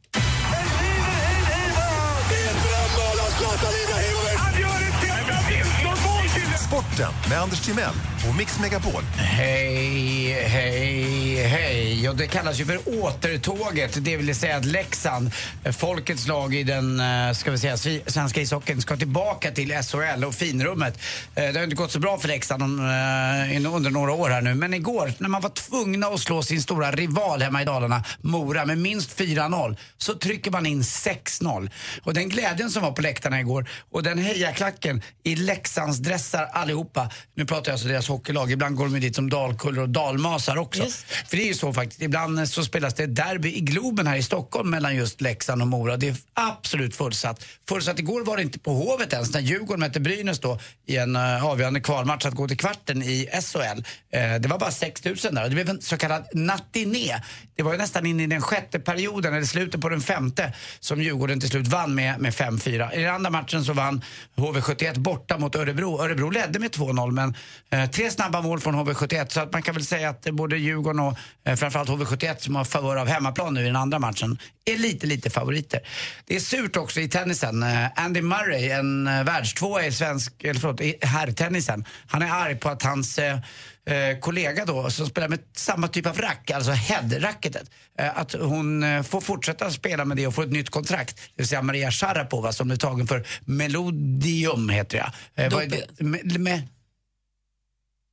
Sporten 6.67 7.13
med 7.29 7.41
Anders 7.41 7.65
Timell 7.65 7.93
på 8.27 8.33
Mix 8.33 8.59
Megapol. 8.59 9.03
Hej, 9.15 10.33
hej, 10.33 11.43
hej. 11.43 12.09
Och 12.09 12.15
det 12.15 12.27
kallas 12.27 12.59
ju 12.59 12.65
för 12.65 12.79
återtåget. 13.03 14.05
Det 14.05 14.17
vill 14.17 14.35
säga 14.35 14.57
att 14.57 14.65
Leksand, 14.65 15.31
folkets 15.77 16.27
lag 16.27 16.55
i 16.55 16.63
den 16.63 16.99
eh, 16.99 17.33
ska 17.33 17.51
vi 17.51 17.57
säga, 17.57 17.77
svenska 18.07 18.41
ishockeyn, 18.41 18.81
ska 18.81 18.97
tillbaka 18.97 19.51
till 19.51 19.73
SHL 19.83 20.23
och 20.23 20.35
finrummet. 20.35 20.99
Eh, 21.35 21.43
det 21.43 21.59
har 21.59 21.63
inte 21.63 21.75
gått 21.75 21.91
så 21.91 21.99
bra 21.99 22.17
för 22.17 22.27
Leksand 22.27 22.61
eh, 22.61 23.75
under 23.75 23.89
några 23.89 24.13
år 24.13 24.29
här 24.29 24.41
nu. 24.41 24.55
Men 24.55 24.73
igår, 24.73 25.13
när 25.17 25.29
man 25.29 25.41
var 25.41 25.49
tvungna 25.49 26.07
att 26.07 26.19
slå 26.19 26.43
sin 26.43 26.61
stora 26.61 26.91
rival 26.91 27.41
hemma 27.41 27.61
i 27.61 27.65
Dalarna, 27.65 28.03
Mora, 28.21 28.65
med 28.65 28.77
minst 28.77 29.19
4-0, 29.19 29.77
så 29.97 30.13
trycker 30.13 30.51
man 30.51 30.65
in 30.65 30.81
6-0. 30.81 31.69
Och 32.03 32.13
den 32.13 32.29
glädjen 32.29 32.69
som 32.69 32.83
var 32.83 32.91
på 32.91 33.01
läktarna 33.01 33.39
igår 33.39 33.69
och 33.91 34.03
den 34.03 34.17
hejaklacken 34.17 35.01
i 35.23 35.35
Leksands 35.35 35.97
dressar 35.97 36.49
allihopa. 36.53 37.09
Nu 37.35 37.45
pratar 37.45 37.71
jag 37.71 37.73
alltså 37.73 37.87
deras 37.87 38.09
hockeylag. 38.17 38.51
Ibland 38.51 38.75
går 38.75 38.85
de 38.85 38.93
ju 38.93 38.99
dit 38.99 39.15
som 39.15 39.29
dalkullor 39.29 39.83
och 39.83 39.89
dalmasar 39.89 40.57
också. 40.57 40.83
För 41.27 41.37
det 41.37 41.43
är 41.43 41.47
ju 41.47 41.53
så 41.53 41.73
faktiskt. 41.73 42.01
Ibland 42.01 42.39
eh, 42.39 42.45
så 42.45 42.63
spelas 42.63 42.93
det 42.93 43.05
derby 43.05 43.55
i 43.55 43.59
Globen 43.59 44.07
här 44.07 44.17
i 44.17 44.23
Stockholm 44.23 44.69
mellan 44.69 44.95
just 44.95 45.21
Leksand 45.21 45.61
och 45.61 45.67
Mora. 45.67 45.97
Det 45.97 46.07
är 46.07 46.15
absolut 46.33 46.95
fullsatt. 46.95 47.45
Fullsatt 47.69 47.99
igår 47.99 48.25
var 48.25 48.37
det 48.37 48.43
inte 48.43 48.59
på 48.59 48.73
Hovet 48.73 49.13
ens 49.13 49.33
när 49.33 49.41
Djurgården 49.41 49.79
mötte 49.79 49.99
Brynäs 49.99 50.39
då 50.39 50.59
i 50.85 50.97
en 50.97 51.15
uh, 51.15 51.45
avgörande 51.45 51.79
kvalmatch 51.79 52.25
att 52.25 52.33
gå 52.33 52.47
till 52.47 52.57
kvarten 52.57 53.03
i 53.03 53.29
SHL. 53.41 53.83
Eh, 54.13 54.35
det 54.39 54.47
var 54.47 54.59
bara 54.59 54.71
6 54.71 55.05
000 55.05 55.15
där 55.15 55.43
och 55.43 55.49
det 55.49 55.55
blev 55.55 55.69
en 55.69 55.81
så 55.81 55.97
kallad 55.97 56.25
nattiné. 56.33 57.15
Det 57.57 57.63
var 57.63 57.71
ju 57.71 57.77
nästan 57.77 58.05
in 58.05 58.19
i 58.19 58.27
den 58.27 58.41
sjätte 58.41 58.79
perioden, 58.79 59.33
eller 59.33 59.45
slutet 59.45 59.81
på 59.81 59.89
den 59.89 60.01
femte, 60.01 60.53
som 60.79 61.01
Djurgården 61.01 61.39
till 61.39 61.49
slut 61.49 61.67
vann 61.67 61.95
med, 61.95 62.19
med 62.19 62.33
5-4. 62.33 62.93
I 62.93 63.03
den 63.03 63.15
andra 63.15 63.29
matchen 63.29 63.65
så 63.65 63.73
vann 63.73 64.03
HV71 64.35 64.99
borta 64.99 65.37
mot 65.37 65.55
Örebro. 65.55 66.01
Örebro 66.01 66.29
ledde 66.29 66.59
med 66.59 66.71
2-0 66.71 67.11
men 67.11 67.35
eh, 67.69 67.89
tre 67.89 68.11
snabba 68.11 68.41
mål 68.41 68.59
från 68.59 68.75
HV71 68.75 69.27
så 69.29 69.39
att 69.41 69.53
man 69.53 69.61
kan 69.61 69.75
väl 69.75 69.85
säga 69.85 70.09
att 70.09 70.23
både 70.31 70.57
Djurgården 70.57 70.99
och 70.99 71.17
eh, 71.45 71.55
framförallt 71.55 71.89
HV71 71.89 72.37
som 72.37 72.55
har 72.55 72.65
favör 72.65 72.95
av 72.95 73.07
hemmaplan 73.07 73.53
nu 73.53 73.61
i 73.61 73.65
den 73.65 73.75
andra 73.75 73.99
matchen 73.99 74.37
är 74.73 74.77
lite, 74.77 75.07
lite 75.07 75.29
favoriter. 75.29 75.79
Det 76.25 76.35
är 76.35 76.39
surt 76.39 76.75
också 76.75 76.99
i 76.99 77.07
tennisen. 77.07 77.63
Eh, 77.63 77.87
Andy 77.95 78.21
Murray, 78.21 78.69
en 78.69 79.07
eh, 79.07 79.23
världstvåa 79.23 79.85
i 79.85 79.91
svensk, 79.91 80.43
eller 80.43 80.59
förlåt, 80.59 80.81
i 80.81 80.95
herrtennisen. 81.01 81.85
Han 82.07 82.21
är 82.21 82.31
arg 82.31 82.55
på 82.55 82.69
att 82.69 82.83
hans 82.83 83.19
eh, 83.19 83.39
eh, 83.85 84.19
kollega 84.19 84.65
då, 84.65 84.89
som 84.89 85.07
spelar 85.07 85.27
med 85.27 85.39
samma 85.55 85.87
typ 85.87 86.05
av 86.05 86.17
rack, 86.17 86.51
alltså 86.51 86.71
head-racketet, 86.71 87.71
eh, 87.99 88.17
att 88.17 88.33
hon 88.33 88.83
eh, 88.83 89.03
får 89.03 89.21
fortsätta 89.21 89.71
spela 89.71 90.05
med 90.05 90.17
det 90.17 90.27
och 90.27 90.35
få 90.35 90.41
ett 90.41 90.51
nytt 90.51 90.69
kontrakt. 90.69 91.15
Det 91.15 91.41
vill 91.41 91.47
säga 91.47 91.61
Maria 91.61 91.91
Sharapova 91.91 92.51
som 92.51 92.71
är 92.71 92.75
tagen 92.75 93.07
för 93.07 93.27
Melodium, 93.45 94.69
heter 94.69 94.97
jag. 94.97 95.11
Eh, 95.45 95.53
vad 95.53 95.63
är 95.63 95.67
det? 95.67 96.03
Med, 96.03 96.39
med, 96.39 96.67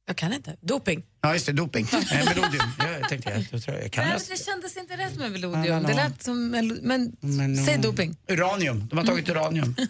Jag 0.06 0.16
kan 0.16 0.32
inte. 0.32 0.56
Doping. 0.60 1.02
ja, 1.22 1.32
just 1.32 1.46
det, 1.46 1.52
doping. 1.52 1.86
Eh, 1.92 2.24
Melodium. 2.24 2.70
Ja, 2.78 2.84
jag 3.00 3.08
tänkte, 3.08 3.30
jag, 3.30 3.46
jag, 3.50 3.62
tror 3.62 3.78
jag 3.78 3.92
kan 3.92 4.08
Nej, 4.08 4.18
det 4.28 4.44
kändes 4.44 4.76
inte 4.76 4.96
rätt 4.96 5.16
med 5.16 5.40
no, 5.40 5.86
Det 5.86 5.94
lät 5.94 6.22
som... 6.22 6.54
melo- 6.54 6.78
Men, 6.82 7.16
Men, 7.20 7.64
säg 7.64 7.74
um, 7.74 7.80
doping. 7.82 8.16
Uranium. 8.28 8.86
De 8.90 8.98
har 8.98 9.04
tagit 9.06 9.28
uranium. 9.28 9.76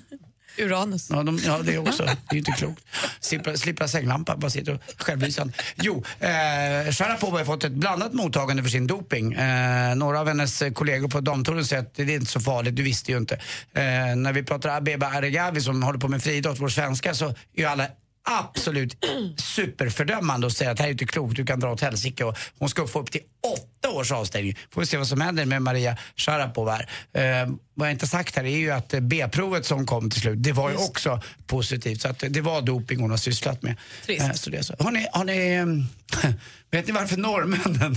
Uranus. 0.59 1.11
Ja, 1.11 1.22
de, 1.22 1.38
ja, 1.47 1.59
det 1.64 1.78
också. 1.78 2.05
Det 2.05 2.11
är 2.11 2.32
ju 2.32 2.38
inte 2.38 2.53
klokt. 2.53 2.84
Slippa, 3.20 3.57
slippa 3.57 3.88
sänglampa, 3.88 4.36
bara 4.36 4.51
sitta 4.51 4.72
och 4.72 4.80
självlysande. 4.99 5.53
Jo, 5.76 6.05
eh, 6.20 6.93
Sharapova 6.93 7.38
har 7.38 7.45
fått 7.45 7.64
ett 7.64 7.72
blandat 7.72 8.12
mottagande 8.12 8.62
för 8.62 8.70
sin 8.70 8.86
doping. 8.86 9.32
Eh, 9.32 9.95
några 9.95 10.20
av 10.20 10.28
hennes 10.28 10.62
kollegor 10.74 11.09
på 11.09 11.20
damtouren 11.20 11.64
säger 11.64 11.82
att 11.82 11.95
det 11.95 12.03
är 12.03 12.11
inte 12.11 12.30
så 12.32 12.41
farligt, 12.41 12.76
du 12.76 12.82
visste 12.82 13.12
ju 13.12 13.18
inte. 13.18 13.34
Eh, 13.72 13.82
när 14.16 14.32
vi 14.32 14.43
pratar 14.43 14.76
Abeba 14.76 15.07
Aregawi 15.07 15.61
som 15.61 15.82
håller 15.82 15.99
på 15.99 16.09
med 16.09 16.22
friidrott, 16.22 16.61
vår 16.61 16.68
svenska, 16.68 17.14
så 17.14 17.28
är 17.28 17.34
ju 17.55 17.64
alla 17.64 17.86
absolut 18.25 19.05
superfördömande 19.37 20.47
och 20.47 20.53
säger 20.53 20.70
att 20.70 20.77
det 20.77 20.83
här 20.83 20.89
är 20.89 20.93
inte 20.93 21.07
klokt, 21.07 21.37
du 21.37 21.47
kan 21.47 21.61
dra 21.61 21.72
åt 21.72 21.81
helsike. 21.81 22.25
Och 22.25 22.39
Hon 22.59 22.68
ska 22.68 22.87
få 22.87 23.01
upp 23.01 23.11
till 23.11 23.20
åtta 23.45 23.90
års 23.90 24.12
avstängning. 24.12 24.59
Får 24.70 24.80
vi 24.80 24.86
se 24.86 24.97
vad 24.97 25.09
som 25.09 25.20
händer 25.20 25.45
med 25.47 25.62
Maria 25.62 25.97
Sharapova 26.16 26.72
här. 26.72 27.42
Eh, 27.42 27.49
vad 27.74 27.88
jag 27.88 27.92
inte 27.95 28.07
sagt 28.07 28.36
här 28.36 28.45
är 28.45 28.57
ju 28.57 28.70
att 28.70 28.95
B-provet 29.01 29.66
som 29.66 29.86
kom 29.86 30.11
till 30.11 30.20
slut, 30.20 30.42
det 30.42 30.53
var 30.53 30.70
ju 30.70 30.76
också 30.76 31.20
positivt. 31.47 32.03
Så 32.03 32.09
att 32.09 32.24
det 32.28 32.40
var 32.40 32.62
doping 32.62 33.01
hon 33.01 33.11
har 33.11 33.16
sysslat 33.16 33.62
med. 33.62 33.76
Trist. 34.07 34.24
Eh, 34.24 34.32
så 34.32 34.51
det 34.51 34.57
är 34.57 34.62
så. 34.62 34.74
Har 34.78 34.90
ni, 34.90 35.07
har 35.12 35.24
ni, 35.24 35.55
eh, 35.55 36.30
vet 36.70 36.86
ni 36.86 36.92
varför 36.92 37.16
norrmännen 37.16 37.97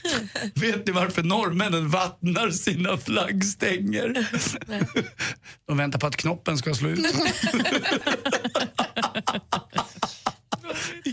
Vet 0.54 0.86
ni 0.86 0.92
varför 0.92 1.22
norrmännen 1.22 1.88
vattnar 1.88 2.50
sina 2.50 2.98
flaggstänger? 2.98 4.26
De 5.66 5.76
väntar 5.76 5.98
på 5.98 6.06
att 6.06 6.16
knoppen 6.16 6.58
ska 6.58 6.74
slå 6.74 6.88
ut. 6.88 6.98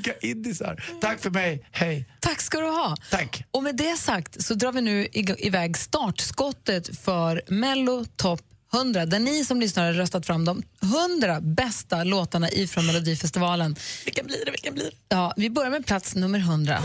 Vilka 0.08 0.28
indisar. 0.28 0.84
Tack 1.01 1.20
för 1.20 1.30
mig, 1.30 1.68
hej. 1.72 2.10
Tack 2.20 2.41
ska 2.41 2.60
du 2.60 2.66
ha. 2.66 2.95
Tack. 3.12 3.43
Och 3.51 3.64
med 3.64 3.76
det 3.76 3.97
sagt 3.97 4.43
så 4.43 4.53
drar 4.53 4.72
vi 4.72 4.82
nu 4.82 5.08
iväg 5.38 5.78
startskottet 5.78 6.99
för 6.99 7.41
Mello 7.47 8.05
Top 8.16 8.41
100 8.74 9.05
där 9.05 9.20
ni 9.20 9.45
som 9.45 9.60
lyssnar 9.60 9.86
har 9.86 9.93
röstat 9.93 10.26
fram 10.26 10.45
de 10.45 10.64
100 10.82 11.41
bästa 11.41 12.03
låtarna 12.03 12.49
ifrån 12.49 12.86
Melodifestivalen. 12.86 13.76
Vilka 14.05 14.24
blir 14.24 14.45
det? 14.45 14.51
Vilka 14.51 14.72
blir 14.72 14.84
det? 14.84 14.91
Ja, 15.10 15.34
vi 15.38 15.49
börjar 15.49 15.72
med 15.72 15.86
plats 15.86 16.16
nummer 16.16 16.39
100. 16.39 16.80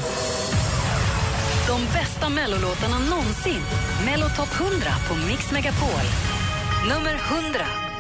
De 1.67 1.85
bästa 1.95 2.29
mellolåtarna 2.29 2.99
någonsin. 2.99 3.63
Mello 4.05 4.27
Top 4.37 4.61
100 4.61 4.87
på 5.09 5.15
Mix 5.15 5.51
Megapol. 5.53 6.07
Nummer 6.89 7.21
100. 7.45 7.92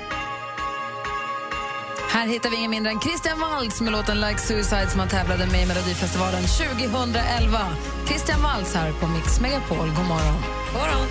Här 2.12 2.26
hittar 2.26 2.50
vi 2.50 2.56
ingen 2.56 2.70
mindre 2.70 2.92
än 2.92 3.00
Christian 3.00 3.40
Waltz 3.40 3.80
med 3.80 3.92
låten 3.92 4.20
Like 4.20 4.38
Suicide 4.38 4.86
som 4.90 5.00
han 5.00 5.08
tävlade 5.08 5.46
med 5.46 5.62
i 5.62 5.66
Melodifestivalen 5.66 6.42
2011. 6.42 7.58
Christian 8.06 8.42
Waltz 8.42 8.74
här 8.74 8.92
på 8.92 9.06
Mix 9.06 9.40
Megapol. 9.40 9.76
God 9.76 10.06
morgon. 10.06 10.42
God 10.72 10.80
morgon. 10.80 11.06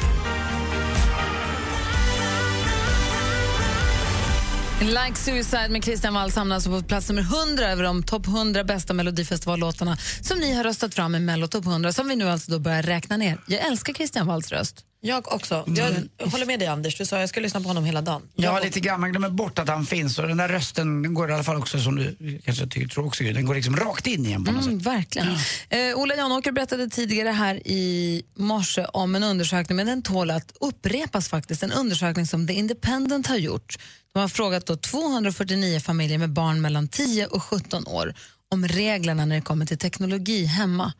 Like 4.82 5.16
Suicide 5.16 5.70
med 5.70 5.84
Christian 5.84 6.14
Waltz 6.14 6.36
hamnar 6.36 6.56
alltså 6.56 6.70
på 6.70 6.82
plats 6.82 7.10
nummer 7.10 7.22
100 7.22 7.72
över 7.72 7.84
de 7.84 8.04
topp 8.04 8.28
100 8.28 8.64
bästa 8.64 8.94
Melodifestivallåtarna 8.94 9.98
som 10.22 10.40
ni 10.40 10.54
har 10.54 10.64
röstat 10.64 10.94
fram 10.94 11.16
i 11.16 11.20
Mello 11.20 11.48
Top 11.48 11.66
100 11.66 11.92
som 11.92 12.08
vi 12.08 12.16
nu 12.16 12.30
alltså 12.30 12.52
då 12.52 12.60
börjar 12.60 12.84
räkna 12.84 13.18
ner. 13.18 13.38
Jag 13.48 13.60
älskar 13.60 13.94
Christian 13.94 14.28
Waltz 14.28 14.52
röst. 14.52 14.86
Jag 15.04 15.34
också. 15.34 15.64
Jag 15.68 16.28
håller 16.28 16.46
med 16.46 16.60
dig 16.60 16.68
Anders, 16.68 16.98
du 16.98 17.06
sa 17.06 17.20
jag 17.20 17.30
ska 17.30 17.40
lyssna 17.40 17.62
på 17.62 17.68
honom 17.68 17.86
hela 17.86 18.02
dagen. 18.02 18.22
Ja, 18.36 18.44
Jag- 18.54 18.64
lite 18.66 18.80
grann. 18.80 19.00
Man 19.02 19.12
glömmer 19.12 19.30
bort 19.30 19.60
att 19.60 19.68
han 19.70 19.86
finns. 19.86 20.20
Och 20.20 20.28
den 20.28 20.38
där 20.38 20.48
rösten 20.50 21.02
den 21.02 21.14
går 21.14 21.30
i 21.30 21.34
alla 21.34 21.44
fall 21.44 21.56
också, 21.58 21.80
som 21.80 21.96
du 21.96 22.16
kanske 22.46 22.68
tycker, 22.68 22.88
tror 22.88 23.06
också, 23.06 23.24
den 23.24 23.46
går 23.46 23.56
liksom 23.56 23.76
rakt 23.76 24.08
in 24.08 24.26
igen 24.26 24.44
på 24.46 24.52
något 24.52 24.66
Mm, 24.66 24.80
sätt. 24.80 24.88
verkligen. 24.88 25.28
Eh, 25.70 25.96
Ola 25.96 26.16
Janåker 26.16 26.52
berättade 26.52 26.90
tidigare 26.90 27.30
här 27.30 27.68
i 27.68 28.24
morse 28.36 28.86
om 28.94 29.16
en 29.16 29.24
undersökning, 29.24 29.76
men 29.76 29.86
den 29.88 30.02
tål 30.02 30.32
att 30.32 30.54
upprepas 30.60 31.30
faktiskt. 31.30 31.64
En 31.64 31.72
undersökning 31.72 32.26
som 32.28 32.48
The 32.48 32.54
Independent 32.54 33.28
har 33.28 33.38
gjort. 33.38 33.78
De 34.14 34.20
har 34.20 34.28
frågat 34.28 34.66
då 34.66 34.76
249 34.76 35.80
familjer 35.80 36.18
med 36.18 36.30
barn 36.30 36.62
mellan 36.62 36.88
10 36.88 37.26
och 37.28 37.44
17 37.44 37.88
år 37.88 38.14
om 38.50 38.68
reglerna 38.68 39.26
när 39.26 39.36
det 39.36 39.42
kommer 39.42 39.66
till 39.66 39.78
teknologi 39.78 40.46
hemma. 40.46 40.94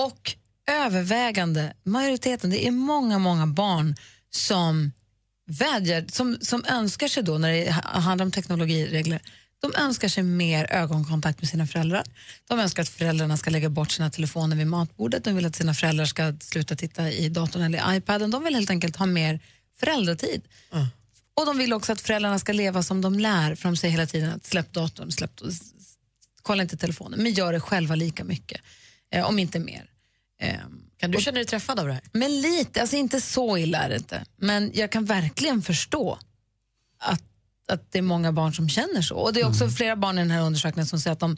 Och 0.00 0.32
övervägande, 0.70 1.72
majoriteten, 1.84 2.50
det 2.50 2.66
är 2.66 2.70
många, 2.70 3.18
många 3.18 3.46
barn 3.46 3.96
som 4.30 4.92
vädjar, 5.46 6.04
som, 6.12 6.38
som 6.40 6.64
önskar 6.64 7.08
sig 7.08 7.22
då 7.22 7.38
när 7.38 7.52
det 7.52 7.72
ha- 7.72 8.00
handlar 8.00 8.24
om 8.24 8.32
teknologiregler, 8.32 9.20
de 9.58 9.74
önskar 9.74 10.08
sig 10.08 10.22
mer 10.22 10.72
ögonkontakt 10.72 11.40
med 11.40 11.48
sina 11.48 11.66
föräldrar. 11.66 12.04
De 12.48 12.60
önskar 12.60 12.82
att 12.82 12.88
föräldrarna 12.88 13.36
ska 13.36 13.50
lägga 13.50 13.68
bort 13.68 13.90
sina 13.90 14.10
telefoner 14.10 14.56
vid 14.56 14.66
matbordet. 14.66 15.24
De 15.24 15.36
vill 15.36 15.46
att 15.46 15.56
sina 15.56 15.74
föräldrar 15.74 16.04
ska 16.04 16.34
sluta 16.40 16.76
titta 16.76 17.10
i 17.10 17.28
datorn 17.28 17.62
eller 17.62 17.94
i 17.94 17.96
iPaden. 17.96 18.30
De 18.30 18.44
vill 18.44 18.54
helt 18.54 18.70
enkelt 18.70 18.96
ha 18.96 19.06
mer 19.06 19.40
föräldratid. 19.80 20.42
Och 21.34 21.46
de 21.46 21.58
vill 21.58 21.72
också 21.72 21.92
att 21.92 22.00
föräldrarna 22.00 22.38
ska 22.38 22.52
leva 22.52 22.82
som 22.82 23.00
de 23.00 23.18
lär, 23.18 23.54
för 23.54 23.68
de 23.68 23.76
säger 23.76 23.92
hela 23.92 24.06
tiden 24.06 24.30
att 24.32 24.46
släpp 24.46 24.72
datorn, 24.72 25.12
släpp, 25.12 25.40
kolla 26.42 26.62
inte 26.62 26.76
telefonen, 26.76 27.22
men 27.22 27.32
gör 27.32 27.52
det 27.52 27.60
själva 27.60 27.94
lika 27.94 28.24
mycket, 28.24 28.60
eh, 29.14 29.24
om 29.24 29.38
inte 29.38 29.58
mer. 29.58 29.90
Eh, 30.42 30.54
Kan 30.96 31.10
du 31.10 31.20
känna 31.20 31.34
dig 31.34 31.44
träffad 31.46 31.78
av 31.80 31.86
det 31.86 31.92
här? 31.92 32.02
men 32.12 32.40
lite, 32.40 32.80
alltså 32.80 32.96
inte 32.96 33.20
så 33.20 33.58
illa 33.58 33.78
är 33.78 33.88
det 33.88 33.96
inte. 33.96 34.24
Men 34.36 34.70
jag 34.74 34.92
kan 34.92 35.04
verkligen 35.04 35.62
förstå 35.62 36.18
att, 36.98 37.22
att 37.68 37.92
det 37.92 37.98
är 37.98 38.02
många 38.02 38.32
barn 38.32 38.54
som 38.54 38.68
känner 38.68 39.02
så. 39.02 39.16
Och 39.16 39.32
det 39.32 39.40
är 39.40 39.48
också 39.48 39.68
flera 39.68 39.96
barn 39.96 40.18
i 40.18 40.20
den 40.20 40.30
här 40.30 40.42
undersökningen 40.42 40.86
som 40.86 41.00
säger 41.00 41.12
att 41.12 41.20
de 41.20 41.36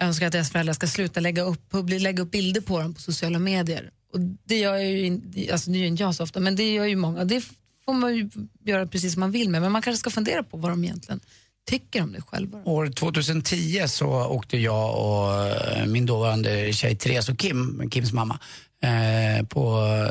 önskar 0.00 0.26
att 0.26 0.32
deras 0.32 0.50
föräldrar 0.50 0.74
ska 0.74 0.86
sluta 0.86 1.20
lägga 1.20 1.42
upp, 1.42 1.74
lägga 1.88 2.22
upp 2.22 2.30
bilder 2.30 2.60
på 2.60 2.80
dem 2.80 2.94
på 2.94 3.00
sociala 3.00 3.38
medier. 3.38 3.90
Och 4.12 4.20
det 4.20 4.58
gör 4.58 4.76
ju 4.76 5.06
in, 5.06 5.48
alltså 5.52 5.70
det 5.70 5.78
gör 5.78 5.86
inte 5.86 6.02
jag 6.02 6.14
så 6.14 6.22
ofta, 6.22 6.40
men 6.40 6.56
det 6.56 6.72
gör 6.72 6.84
ju 6.84 6.96
många. 6.96 7.24
Det 7.24 7.40
får 7.84 7.92
man 7.92 8.16
ju 8.16 8.30
göra 8.64 8.86
precis 8.86 9.12
som 9.12 9.20
man 9.20 9.30
vill 9.30 9.50
med, 9.50 9.62
men 9.62 9.72
man 9.72 9.82
kanske 9.82 9.98
ska 10.00 10.10
fundera 10.10 10.42
på 10.42 10.56
vad 10.56 10.72
de 10.72 10.84
egentligen 10.84 11.20
tycker 11.66 12.02
om 12.02 12.12
det 12.12 12.20
själva. 12.20 12.62
År 12.64 12.86
2010 12.86 13.84
så 13.86 14.08
åkte 14.08 14.58
jag 14.58 14.98
och 14.98 15.46
eh, 15.46 15.86
min 15.86 16.06
dåvarande 16.06 16.72
tjej 16.72 16.96
Therese 16.96 17.28
och 17.28 17.38
Kim, 17.38 17.90
Kims 17.90 18.12
mamma, 18.12 18.38
eh, 18.82 19.46
på 19.46 19.68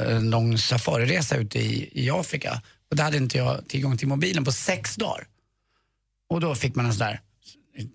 en 0.10 0.30
lång 0.30 0.58
safariresa 0.58 1.38
ute 1.38 1.60
i, 1.60 1.90
i 2.06 2.10
Afrika. 2.10 2.62
Och 2.90 2.96
där 2.96 3.04
hade 3.04 3.18
inte 3.18 3.38
jag 3.38 3.68
tillgång 3.68 3.98
till 3.98 4.08
mobilen 4.08 4.46
på 4.46 4.52
sex 4.52 4.96
dagar. 4.96 5.28
Och 6.30 6.42
då 6.42 6.56
fick 6.56 6.76
man 6.76 6.86
en 6.86 6.94
sån 6.94 7.08
där 7.08 7.20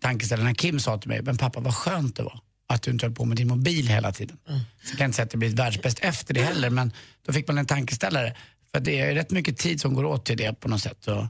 tankeställare 0.00 0.46
när 0.46 0.54
Kim 0.54 0.80
sa 0.80 0.98
till 0.98 1.08
mig, 1.08 1.22
men 1.22 1.36
pappa 1.36 1.60
vad 1.60 1.74
skönt 1.74 2.16
det 2.16 2.22
var 2.22 2.40
att 2.68 2.82
du 2.82 2.90
inte 2.90 3.06
höll 3.06 3.14
på 3.14 3.24
med 3.24 3.36
din 3.36 3.48
mobil 3.48 3.88
hela 3.88 4.12
tiden. 4.12 4.38
Så 4.82 4.90
jag 4.90 4.98
kan 4.98 5.04
inte 5.04 5.16
säga 5.16 5.24
att 5.24 5.30
det 5.30 5.38
blir 5.38 5.56
världsbäst 5.56 5.98
efter 6.02 6.34
det 6.34 6.42
heller, 6.42 6.70
men 6.70 6.92
då 7.26 7.32
fick 7.32 7.48
man 7.48 7.58
en 7.58 7.66
tankeställare. 7.66 8.36
För 8.74 8.80
det 8.80 9.00
är 9.00 9.14
rätt 9.14 9.30
mycket 9.30 9.58
tid 9.58 9.80
som 9.80 9.94
går 9.94 10.04
åt 10.04 10.24
till 10.24 10.36
det 10.36 10.60
på 10.60 10.68
något 10.68 10.82
sätt. 10.82 11.08
Och, 11.08 11.26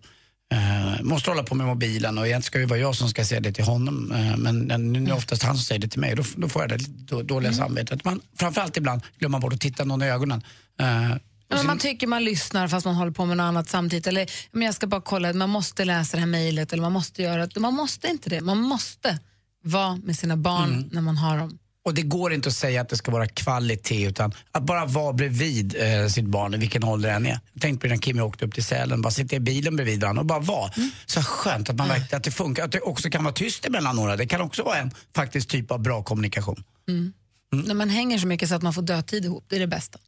eh, 0.52 1.02
måste 1.02 1.30
hålla 1.30 1.42
på 1.42 1.54
med 1.54 1.66
mobilen 1.66 2.18
och 2.18 2.26
egentligen 2.26 2.42
ska 2.42 2.58
det 2.58 2.66
vara 2.66 2.78
jag 2.78 2.96
som 2.96 3.08
ska 3.08 3.24
säga 3.24 3.40
det 3.40 3.52
till 3.52 3.64
honom. 3.64 4.12
Eh, 4.12 4.36
men 4.36 4.92
nu 4.92 5.02
är 5.02 5.06
det 5.06 5.12
oftast 5.12 5.42
han 5.42 5.56
som 5.56 5.64
säger 5.64 5.80
det 5.80 5.88
till 5.88 6.00
mig. 6.00 6.14
Då, 6.16 6.22
då 6.36 6.48
får 6.48 6.62
jag 6.62 6.68
det 6.68 6.84
då, 6.88 7.22
dåliga 7.22 7.52
samvetet. 7.52 8.04
Man, 8.04 8.20
framförallt 8.38 8.76
ibland 8.76 9.02
glömmer 9.18 9.38
bort 9.38 9.52
att 9.52 9.60
titta 9.60 9.84
någon 9.84 10.02
i 10.02 10.06
ögonen. 10.06 10.42
Ja, 10.76 10.84
men 11.48 11.58
sen- 11.58 11.66
man 11.66 11.78
tycker 11.78 12.06
man 12.06 12.24
lyssnar 12.24 12.68
fast 12.68 12.86
man 12.86 12.94
håller 12.94 13.12
på 13.12 13.24
med 13.26 13.36
något 13.36 13.44
annat 13.44 13.68
samtidigt. 13.68 14.06
Eller 14.06 14.30
men 14.52 14.62
jag 14.62 14.74
ska 14.74 14.86
bara 14.86 15.00
kolla, 15.00 15.32
man 15.32 15.50
måste 15.50 15.84
läsa 15.84 16.16
det 16.16 16.20
här 16.20 16.26
mejlet 16.26 16.72
eller 16.72 16.82
man 16.82 16.92
måste 16.92 17.22
göra 17.22 17.46
det. 17.46 17.60
Man 17.60 17.74
måste 17.74 18.08
inte 18.08 18.30
det. 18.30 18.40
Man 18.40 18.58
måste 18.58 19.18
vara 19.64 19.96
med 19.96 20.16
sina 20.18 20.36
barn 20.36 20.72
Mm. 20.72 20.88
när 20.92 21.00
man 21.02 21.16
har 21.16 21.38
dem. 21.38 21.58
Och 21.86 21.94
det 21.94 22.02
går 22.02 22.32
inte 22.32 22.48
att 22.48 22.54
säga 22.54 22.80
att 22.80 22.88
det 22.88 22.96
ska 22.96 23.10
vara 23.10 23.26
kvalitet 23.26 24.06
utan 24.06 24.32
att 24.52 24.62
bara 24.62 24.86
vara 24.86 25.12
bredvid 25.12 25.76
eh, 25.78 26.08
sitt 26.08 26.24
barn 26.24 26.54
i 26.54 26.56
vilken 26.56 26.84
ålder 26.84 27.08
det 27.08 27.14
än 27.14 27.26
är. 27.26 27.40
Tänkte 27.60 27.88
på 27.88 27.94
när 27.94 28.00
Kim 28.00 28.16
och 28.16 28.20
jag 28.20 28.26
åkte 28.26 28.44
upp 28.44 28.54
till 28.54 28.64
Sälen, 28.64 29.02
bara 29.02 29.10
sitta 29.10 29.36
i 29.36 29.40
bilen 29.40 29.76
bredvid 29.76 30.00
varandra 30.00 30.20
och 30.20 30.26
bara 30.26 30.40
vara. 30.40 30.70
Så 31.06 31.22
skönt 31.22 31.70
att, 31.70 31.76
man 31.76 31.88
verkligen, 31.88 32.16
att 32.16 32.24
det 32.24 32.30
funkar, 32.30 32.64
att 32.64 32.72
det 32.72 32.80
också 32.80 33.10
kan 33.10 33.24
vara 33.24 33.34
tyst 33.34 33.64
emellan 33.64 33.96
några. 33.96 34.16
Det 34.16 34.26
kan 34.26 34.40
också 34.40 34.62
vara 34.62 34.76
en 34.76 34.90
faktiskt 35.14 35.48
typ 35.48 35.70
av 35.70 35.82
bra 35.82 36.02
kommunikation. 36.02 36.64
När 37.52 37.74
man 37.74 37.88
hänger 37.88 38.18
så 38.18 38.26
mycket 38.26 38.48
så 38.48 38.54
att 38.54 38.62
man 38.62 38.74
får 38.74 38.82
dödtid 38.82 39.24
ihop, 39.24 39.44
det 39.48 39.56
är 39.56 39.60
det 39.60 39.66
bästa. 39.66 39.98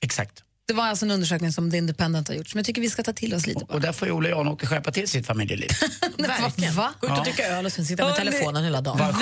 Exakt. 0.00 0.42
Det 0.68 0.74
var 0.74 0.84
alltså 0.86 1.04
en 1.04 1.10
undersökning 1.10 1.52
som 1.52 1.70
The 1.70 1.76
Independent 1.76 2.28
har 2.28 2.34
gjort 2.34 2.48
som 2.48 2.58
jag 2.58 2.66
tycker 2.66 2.80
vi 2.82 2.90
ska 2.90 3.02
ta 3.02 3.12
till 3.12 3.34
oss 3.34 3.46
lite. 3.46 3.64
Och 3.68 3.80
där 3.80 3.92
får 3.92 4.08
ju 4.08 4.14
Ola 4.14 4.28
Janåker 4.28 4.66
skärpa 4.66 4.90
till 4.92 5.08
sitt 5.08 5.26
familjeliv. 5.26 5.68
Verkligen. 6.18 6.74
Va? 6.74 6.94
Gå 7.00 7.06
ut 7.06 7.12
och 7.12 7.18
Ja. 7.18 7.22
dricka 7.24 7.46
öl 7.46 7.66
och 7.66 7.72
sen 7.72 7.86
sitta 7.86 8.04
med 8.06 8.16
telefonen 8.16 8.64
hela 8.64 8.80
dagen. 8.80 8.98
Var 8.98 9.14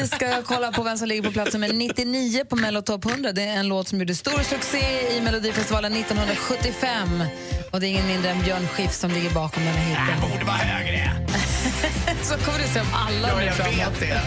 Vi 0.00 0.08
ska 0.08 0.42
kolla 0.42 0.72
på 0.72 0.82
vem 0.82 0.98
som 0.98 1.08
ligger 1.08 1.22
på 1.22 1.32
plats 1.32 1.52
nummer 1.52 1.68
99 1.72 2.44
på 2.44 2.56
Mello 2.56 2.82
Top 2.82 3.04
100. 3.06 3.32
Det 3.32 3.42
är 3.42 3.56
en 3.56 3.68
låt 3.68 3.88
som 3.88 3.98
gjorde 4.00 4.14
stor 4.14 4.42
succé 4.42 5.16
i 5.16 5.20
Melodifestivalen 5.20 5.92
1975. 5.92 7.22
Och 7.70 7.80
det 7.80 7.86
är 7.86 7.88
ingen 7.88 8.06
mindre 8.06 8.30
än 8.30 8.42
Björn 8.42 8.68
Skifs 8.68 8.98
som 8.98 9.10
ligger 9.10 9.30
bakom 9.30 9.64
den 9.64 9.74
här 9.74 9.88
hiten. 10.06 10.30
borde 10.30 10.44
vara 10.44 10.56
högre. 10.56 11.26
Så 12.22 12.34
kommer 12.36 12.58
det 12.58 12.68
se 12.68 12.80
om 12.80 12.86
alla 12.94 13.28
Ja, 13.28 13.36
nu 13.38 13.44
jag 13.44 13.54
framåt. 13.56 13.74
vet 13.74 14.00
det. 14.00 14.20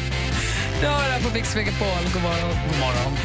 Du 0.81 0.87
har 0.87 1.03
det 1.03 1.11
här 1.11 1.21
på 1.21 1.29
Mix 1.33 1.55
Megapol. 1.55 1.87
God 2.13 2.21
morgon. 2.21 2.49
God 2.69 2.79
morgon. 2.79 3.17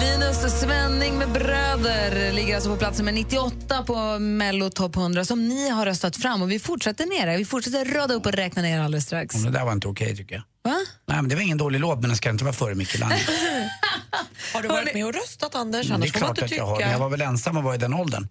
Linus 0.00 0.60
Svenning 0.60 1.18
med 1.18 1.28
Bröder 1.32 2.32
ligger 2.32 2.54
alltså 2.54 2.70
på 2.70 2.76
plats 2.76 2.98
nummer 2.98 3.12
98 3.12 3.82
på 3.82 4.18
Mello 4.18 4.70
Top 4.70 4.96
100 4.96 5.24
som 5.24 5.48
ni 5.48 5.68
har 5.68 5.86
röstat 5.86 6.16
fram. 6.16 6.42
Och 6.42 6.50
vi 6.50 6.58
fortsätter 6.58 7.06
ner. 7.06 7.38
Vi 7.38 7.44
fortsätter 7.44 7.84
rada 7.84 8.14
upp 8.14 8.26
och 8.26 8.32
räkna 8.32 8.62
ner 8.62 8.80
alldeles 8.80 9.04
strax. 9.04 9.34
Om 9.34 9.42
det 9.42 9.50
där 9.50 9.64
var 9.64 9.72
inte 9.72 9.88
okej 9.88 10.16
tycker 10.16 10.34
jag. 10.34 10.42
Va? 10.72 10.78
Nej, 11.06 11.16
men 11.16 11.28
det 11.28 11.34
var 11.34 11.42
ingen 11.42 11.58
dålig 11.58 11.80
låt 11.80 12.00
men 12.00 12.10
den 12.10 12.16
ska 12.16 12.30
inte 12.30 12.44
vara 12.44 12.54
före 12.54 12.74
Michelangelo. 12.74 13.20
Har 14.54 14.62
du 14.62 14.68
varit 14.68 14.94
med 14.94 15.06
och 15.06 15.14
röstat 15.14 15.54
Anders? 15.54 15.86
det 15.86 15.92
är 15.92 15.94
Annars 15.94 16.12
får 16.12 16.20
man 16.20 16.34
klart 16.34 16.38
inte 16.38 16.44
att 16.44 16.58
jag 16.58 16.66
har. 16.66 16.80
Jag 16.80 16.98
var 16.98 17.08
väl 17.08 17.20
ensam 17.20 17.56
och 17.56 17.62
var 17.62 17.74
i 17.74 17.78
den 17.78 17.94
åldern. 17.94 18.28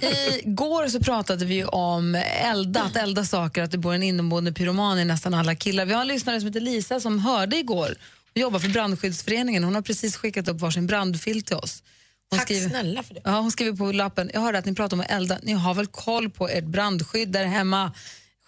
Igår 0.42 0.88
så 0.88 1.00
pratade 1.00 1.44
vi 1.44 1.64
om 1.64 2.14
elda, 2.42 2.82
att 2.82 2.96
elda 2.96 3.24
saker, 3.24 3.62
att 3.62 3.70
det 3.70 3.78
bor 3.78 3.94
en 3.94 4.02
inneboende 4.02 4.52
pyroman 4.52 4.98
i 4.98 5.04
nästan 5.04 5.34
alla 5.34 5.54
killar. 5.54 5.84
Vi 5.84 5.92
har 5.94 6.00
en 6.00 6.08
lyssnare 6.08 6.40
som 6.40 6.46
heter 6.46 6.60
Lisa 6.60 7.00
som 7.00 7.18
hörde 7.18 7.56
igår 7.56 7.94
och 8.34 8.40
jobbar 8.40 8.58
för 8.58 8.68
brandskyddsföreningen. 8.68 9.64
Hon 9.64 9.74
har 9.74 9.82
precis 9.82 10.16
skickat 10.16 10.48
upp 10.48 10.60
varsin 10.60 10.86
brandfilt 10.86 11.46
till 11.46 11.56
oss. 11.56 11.82
Hon 12.30 12.38
Tack 12.38 12.48
snälla 12.48 13.02
för 13.02 13.14
det. 13.14 13.20
Ja, 13.24 13.40
hon 13.40 13.50
skriver 13.52 13.76
på 13.76 13.92
lappen, 13.92 14.30
jag 14.34 14.40
hörde 14.40 14.58
att 14.58 14.64
ni 14.64 14.74
pratar 14.74 14.96
om 14.96 15.00
att 15.00 15.10
elda. 15.10 15.38
Ni 15.42 15.52
har 15.52 15.74
väl 15.74 15.86
koll 15.86 16.30
på 16.30 16.48
ert 16.48 16.64
brandskydd 16.64 17.28
där 17.28 17.44
hemma? 17.44 17.92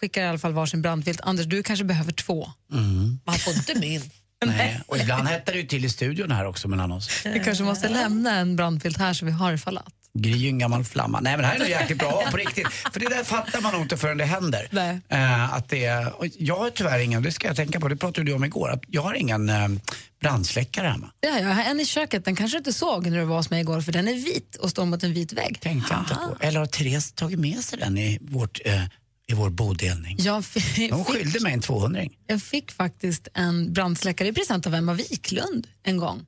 Skickar 0.01 0.23
i 0.23 0.27
alla 0.27 0.39
fall 0.39 0.53
varsin 0.53 0.83
brandfilt. 0.83 1.21
Anders, 1.21 1.47
du 1.47 1.63
kanske 1.63 1.85
behöver 1.85 2.13
två. 2.13 2.51
Mm. 2.73 3.21
Man 3.25 3.39
får 3.39 3.53
inte 3.53 3.79
min. 3.79 4.11
Nej. 4.47 4.81
Och 4.87 4.99
ibland 4.99 5.29
hettar 5.29 5.53
det 5.53 5.59
ju 5.59 5.67
till 5.67 5.85
i 5.85 5.89
studion 5.89 6.31
här 6.31 6.45
också 6.45 6.69
mellan 6.69 6.93
oss. 6.93 7.27
Vi 7.27 7.41
kanske 7.45 7.65
måste 7.65 7.89
lämna 7.89 8.35
en 8.37 8.57
brandfilt 8.57 8.99
här 8.99 9.13
så 9.13 9.27
vi 9.27 9.33
har 9.33 9.53
ifall 9.53 9.79
att. 9.79 9.95
Gry 10.15 10.45
är 10.45 10.49
en 10.49 10.59
gammal 10.59 10.85
flamma. 10.85 11.21
Nej 11.21 11.33
men 11.33 11.41
det 11.41 11.47
här 11.47 11.55
är 11.55 11.59
nog 11.59 11.69
jäkligt 11.69 11.99
bra 11.99 12.25
på 12.31 12.37
riktigt. 12.37 12.69
För 12.69 13.01
det 13.01 13.09
där 13.09 13.25
fattar 13.25 13.61
man 13.61 13.73
nog 13.73 13.83
inte 13.83 13.97
förrän 13.97 14.19
det 14.19 14.25
händer. 14.25 14.69
Nej. 14.71 15.01
Eh, 15.09 15.55
att 15.55 15.69
det 15.69 15.85
är, 15.85 16.21
och 16.21 16.27
jag 16.39 16.57
har 16.57 16.71
tyvärr 16.71 16.99
ingen, 16.99 17.23
det 17.23 17.33
ska 17.33 17.47
jag 17.47 17.57
tänka 17.57 17.81
på, 17.81 17.89
det 17.89 17.97
pratade 17.97 18.27
du 18.27 18.33
om 18.33 18.45
igår, 18.45 18.71
att 18.71 18.83
jag 18.89 19.03
har 19.03 19.15
ingen 19.15 19.49
eh, 19.49 19.69
brandsläckare 20.21 20.87
hemma. 20.89 21.11
Ja, 21.21 21.39
jag 21.39 21.55
har 21.55 21.63
en 21.63 21.81
i 21.81 21.87
köket, 21.87 22.25
den 22.25 22.37
kanske 22.37 22.55
du 22.57 22.59
inte 22.59 22.73
såg 22.73 23.07
när 23.07 23.19
du 23.19 23.25
var 23.25 23.37
hos 23.37 23.51
mig 23.51 23.61
igår 23.61 23.81
för 23.81 23.93
den 23.93 24.09
är 24.09 24.15
vit 24.15 24.57
och 24.57 24.71
står 24.71 24.85
mot 24.85 25.05
en 25.05 25.13
vit 25.13 25.33
vägg. 25.33 25.61
Tänkte 25.61 25.95
jag 25.95 26.03
inte 26.03 26.15
på. 26.15 26.37
Eller 26.41 26.61
har 26.61 26.67
Therese 26.67 27.13
tagit 27.13 27.39
med 27.39 27.59
sig 27.59 27.79
den 27.79 27.99
i, 27.99 28.19
vårt, 28.21 28.61
eh, 28.65 28.83
i 29.29 29.35
vår 29.35 29.51
bodelning? 29.51 30.17
Jag 30.19 30.45
fick, 30.45 30.91
De 30.91 31.05
skyllde 31.05 31.41
mig 31.41 31.53
en 31.53 31.61
200 31.61 32.03
jag 32.27 32.43
fick 32.43 32.73
faktiskt 32.73 33.29
en 33.35 33.73
brandsläckare 33.73 34.29
i 34.29 34.33
present 34.33 34.67
av 34.67 34.75
Emma 34.75 34.95
Wiklund 34.95 35.67
en 35.83 35.97
gång. 35.97 36.27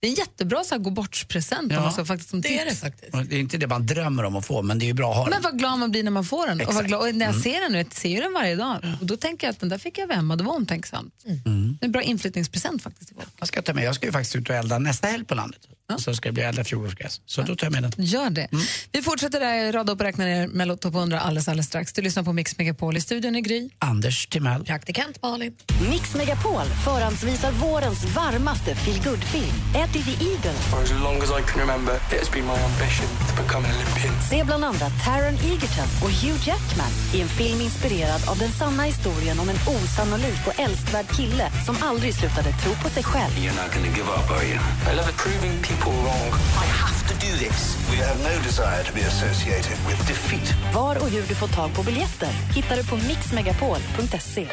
Det 0.00 0.06
är 0.06 0.10
en 0.10 0.14
jättebra 0.16 0.64
så 0.64 0.74
här, 0.74 0.82
gå 0.82 0.90
bort-present. 0.90 1.72
Ja, 1.72 1.78
om 1.78 1.82
man 1.84 1.92
ska 1.92 2.04
faktiskt 2.04 2.30
som 2.30 2.40
Det 2.40 2.58
är 2.58 2.64
det 2.64 2.74
faktiskt. 2.74 3.14
Och 3.14 3.24
Det 3.26 3.36
är 3.36 3.40
inte 3.40 3.56
det 3.58 3.66
man 3.66 3.86
drömmer 3.86 4.24
om 4.24 4.36
att 4.36 4.46
få, 4.46 4.62
men 4.62 4.78
det 4.78 4.84
är 4.84 4.86
ju 4.86 4.92
bra 4.92 5.10
att 5.10 5.16
ha 5.16 5.24
den. 5.24 5.30
Men 5.30 5.42
vad 5.42 5.58
glad 5.58 5.78
man 5.78 5.90
blir 5.90 6.02
när 6.02 6.10
man 6.10 6.24
får 6.24 6.46
den. 6.46 6.60
Och, 6.60 6.66
vad 6.66 6.74
Exakt. 6.74 6.88
glad, 6.88 7.00
och 7.00 7.14
när 7.14 7.24
jag 7.26 7.30
Mm. 7.34 7.42
ser 7.42 7.60
den 7.60 7.72
nu, 7.72 7.78
jag 7.78 7.94
ser 7.94 8.08
ju 8.08 8.20
den 8.20 8.32
varje 8.32 8.56
dag. 8.56 8.76
Och 9.00 9.06
då 9.06 9.16
tänker 9.16 9.46
jag 9.46 9.52
att 9.52 9.60
den 9.60 9.68
där 9.68 9.78
fick 9.78 9.98
jag 9.98 10.10
av 10.12 10.18
Emma, 10.18 10.36
det 10.36 10.44
var 10.44 10.54
omtänksamt. 10.54 11.14
Det 11.24 11.30
är 11.50 11.84
en 11.86 11.92
bra 11.92 12.02
inflyttningspresent 12.02 12.82
faktiskt. 12.82 13.12
Jag 13.38 13.48
ska 13.48 13.62
ta 13.62 13.74
med, 13.74 13.84
jag 13.84 13.94
ska 13.94 14.06
ju 14.06 14.12
faktiskt 14.12 14.36
ut 14.36 14.48
och 14.50 14.54
elda 14.56 14.78
nästa 14.78 15.06
helg 15.06 15.24
på 15.24 15.34
landet. 15.34 15.60
Så 15.98 16.14
ska 16.14 16.28
det 16.28 16.32
bli 16.32 16.42
elda 16.42 16.64
fjolårsgräs. 16.64 17.20
Så 17.26 17.42
då 17.42 17.56
tar 17.56 17.66
jag 17.66 17.72
med 17.72 17.82
den. 17.82 17.92
Gör 17.96 18.30
det. 18.30 18.48
Vi 18.92 19.02
fortsätter 19.02 19.40
där, 19.40 19.72
rada 19.72 19.92
upp 19.92 20.00
och 20.00 20.04
räkna 20.06 20.24
ner 20.24 20.46
Mello 20.48 20.76
Top 20.76 20.94
100 20.94 21.20
alldeles, 21.20 21.48
alldeles 21.48 21.66
strax. 21.66 21.92
Du 21.92 22.02
lyssnar 22.02 22.22
på 22.22 22.32
Mix 22.32 22.58
Megapol 22.58 22.96
i 22.96 23.00
studion 23.00 23.36
i 23.36 23.40
Gry. 23.40 23.70
Anders 23.78 24.26
Timell. 24.26 24.64
Praktikant 24.64 25.22
Malin. 25.22 25.56
Mix 25.90 26.14
Megapol 26.14 26.64
förhandsvisar 26.84 27.52
vårens 27.52 28.04
varmaste 28.16 28.74
feelgood-film, 28.74 29.52
Eddie 29.88 30.02
the 30.02 30.24
Eagle. 30.24 30.52
For 30.70 30.82
as 30.82 30.92
long 31.00 31.22
as 31.22 31.30
I 31.30 31.40
can 31.42 31.60
remember, 31.60 31.94
it 32.12 32.18
has 32.18 32.28
been 32.28 32.46
my 32.46 32.58
ambition 32.70 33.06
to 33.28 33.42
become 33.42 33.64
an 33.64 33.72
Olympian. 33.74 34.12
Se 34.30 34.44
bland 34.44 34.64
andra 34.64 34.86
Taron 35.04 35.34
Egerton 35.52 35.88
och 36.02 36.10
Hugh 36.10 36.48
Jackman 36.48 36.92
i 37.14 37.20
en 37.20 37.28
film 37.28 37.60
inspirerad 37.60 38.20
av 38.30 38.38
den 38.38 38.52
sanna 38.52 38.82
historien 38.82 39.40
om 39.40 39.48
en 39.48 39.60
osannolik 39.76 40.42
och 40.46 40.60
älskvärd 40.60 41.08
kille 41.16 41.50
som 41.66 41.76
aldrig 41.82 42.14
slutade 42.14 42.50
tro 42.62 42.72
på 42.82 42.88
sig 42.88 43.02
själv. 43.02 43.32
You're 43.32 43.58
not 43.62 43.70
going 43.74 43.86
to 43.90 43.94
give 43.98 44.10
up, 44.18 44.30
are 44.36 44.44
you? 44.50 44.58
I 44.90 44.92
love 44.98 45.12
proving 45.24 45.54
people 45.70 45.94
wrong. 46.04 46.28
I 46.64 46.68
have 46.84 47.00
to 47.10 47.14
do 47.26 47.32
this. 47.44 47.60
We 47.90 47.96
have 48.08 48.18
no 48.30 48.34
desire 48.48 48.82
to 48.88 48.92
be 48.98 49.02
associated 49.12 49.76
with 49.88 49.98
defeat. 50.12 50.48
Var 50.74 50.94
och 51.02 51.08
hur 51.14 51.22
du 51.30 51.34
får 51.34 51.48
tag 51.48 51.74
på 51.74 51.82
biljetter 51.82 52.32
hittar 52.56 52.76
du 52.76 52.84
på 52.84 52.96
mixmegapol.se. 52.96 54.46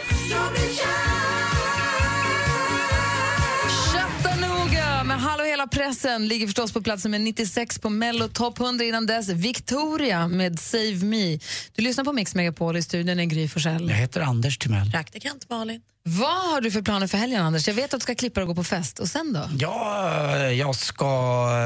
Hallå 5.20 5.44
hela 5.44 5.68
pressen 5.68 6.28
ligger 6.28 6.48
förstås 6.48 6.74
på 6.74 6.82
plats 6.82 7.04
nummer 7.04 7.20
96 7.20 7.80
på 7.80 7.90
Mello 7.90 8.28
Top 8.28 8.60
100 8.60 8.86
innan 8.86 9.06
dess. 9.06 9.30
Victoria 9.30 10.28
med 10.28 10.60
Save 10.60 10.96
Me. 10.96 11.40
Du 11.76 11.82
lyssnar 11.84 12.04
på 12.04 12.14
Mix 12.14 12.36
Megapol 12.36 12.78
i 12.78 12.82
studion 12.82 13.20
i 13.20 13.26
Gry 13.26 13.48
Forssell. 13.48 13.90
Jag 13.90 13.98
heter 13.98 14.22
Anders 14.22 14.58
Timell. 14.58 14.92
Praktikant 14.92 15.50
Malin. 15.50 15.82
Vad 16.04 16.52
har 16.52 16.62
du 16.62 16.72
för 16.72 16.82
planer 16.82 17.08
för 17.08 17.18
helgen 17.18 17.42
Anders? 17.46 17.68
Jag 17.68 17.76
vet 17.76 17.94
att 17.94 18.00
du 18.00 18.04
ska 18.04 18.16
klippa 18.16 18.42
och 18.42 18.48
gå 18.48 18.56
på 18.56 18.64
fest. 18.64 19.00
Och 19.00 19.08
sen 19.08 19.34
då? 19.34 19.50
Ja, 19.60 20.38
jag 20.38 20.76
ska, 20.76 21.08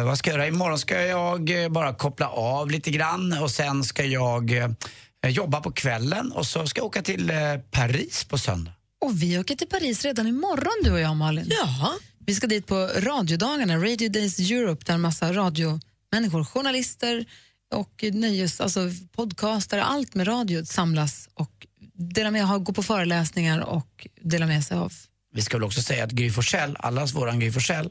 vad 0.06 0.18
ska 0.18 0.30
jag 0.30 0.38
göra? 0.38 0.47
Imorgon 0.47 0.80
ska 0.80 1.02
jag 1.02 1.72
bara 1.72 1.93
koppla 1.93 2.28
av 2.30 2.72
lite 2.72 2.91
grann 2.91 3.38
och 3.41 3.52
sen 3.52 3.84
ska 3.84 4.06
jag 4.06 4.52
eh, 4.58 4.70
jobba 5.28 5.62
på 5.62 5.72
kvällen 5.72 6.32
och 6.32 6.45
så 6.45 6.68
ska 6.68 6.80
jag 6.80 6.86
åka 6.86 7.02
till 7.02 7.30
eh, 7.30 7.36
Paris 7.72 8.24
på 8.24 8.38
söndag. 8.38 8.72
Och 9.02 9.22
vi 9.24 9.39
åker 9.39 9.56
till 9.56 9.68
Paris 9.68 10.06
redan 10.06 10.28
imorgon 10.28 10.84
du 10.84 10.91
och 10.91 11.00
jag 11.00 11.16
Malin. 11.16 11.45
Ja. 11.50 11.93
Vi 12.30 12.36
ska 12.36 12.47
dit 12.47 12.67
på 12.67 12.75
radiodagarna, 12.95 13.77
Radio 13.77 14.09
Days 14.09 14.39
Europe, 14.39 14.86
där 14.86 14.93
en 14.93 15.01
massa 15.01 15.34
radiomänniskor, 15.34 16.43
journalister 16.43 17.25
och 17.73 18.03
nöjes, 18.13 18.61
alltså 18.61 18.80
podcastare, 19.11 19.84
allt 19.84 20.15
med 20.15 20.27
radio 20.27 20.65
samlas 20.65 21.30
och 21.34 21.67
delar 21.93 22.32
med, 22.32 22.63
går 22.63 22.73
på 22.73 22.84
föreläsningar 22.84 23.59
och 23.59 24.07
delar 24.21 24.47
med 24.47 24.63
sig 24.63 24.77
av. 24.77 24.93
Vi 25.34 25.41
ska 25.41 25.57
väl 25.57 25.63
också 25.63 25.82
säga 25.82 26.03
att 26.03 26.11
Gry 26.11 26.32
Forssell, 26.32 26.75
allas 26.80 27.13
våran 27.13 27.39
Gry 27.39 27.51
Forssell, 27.51 27.89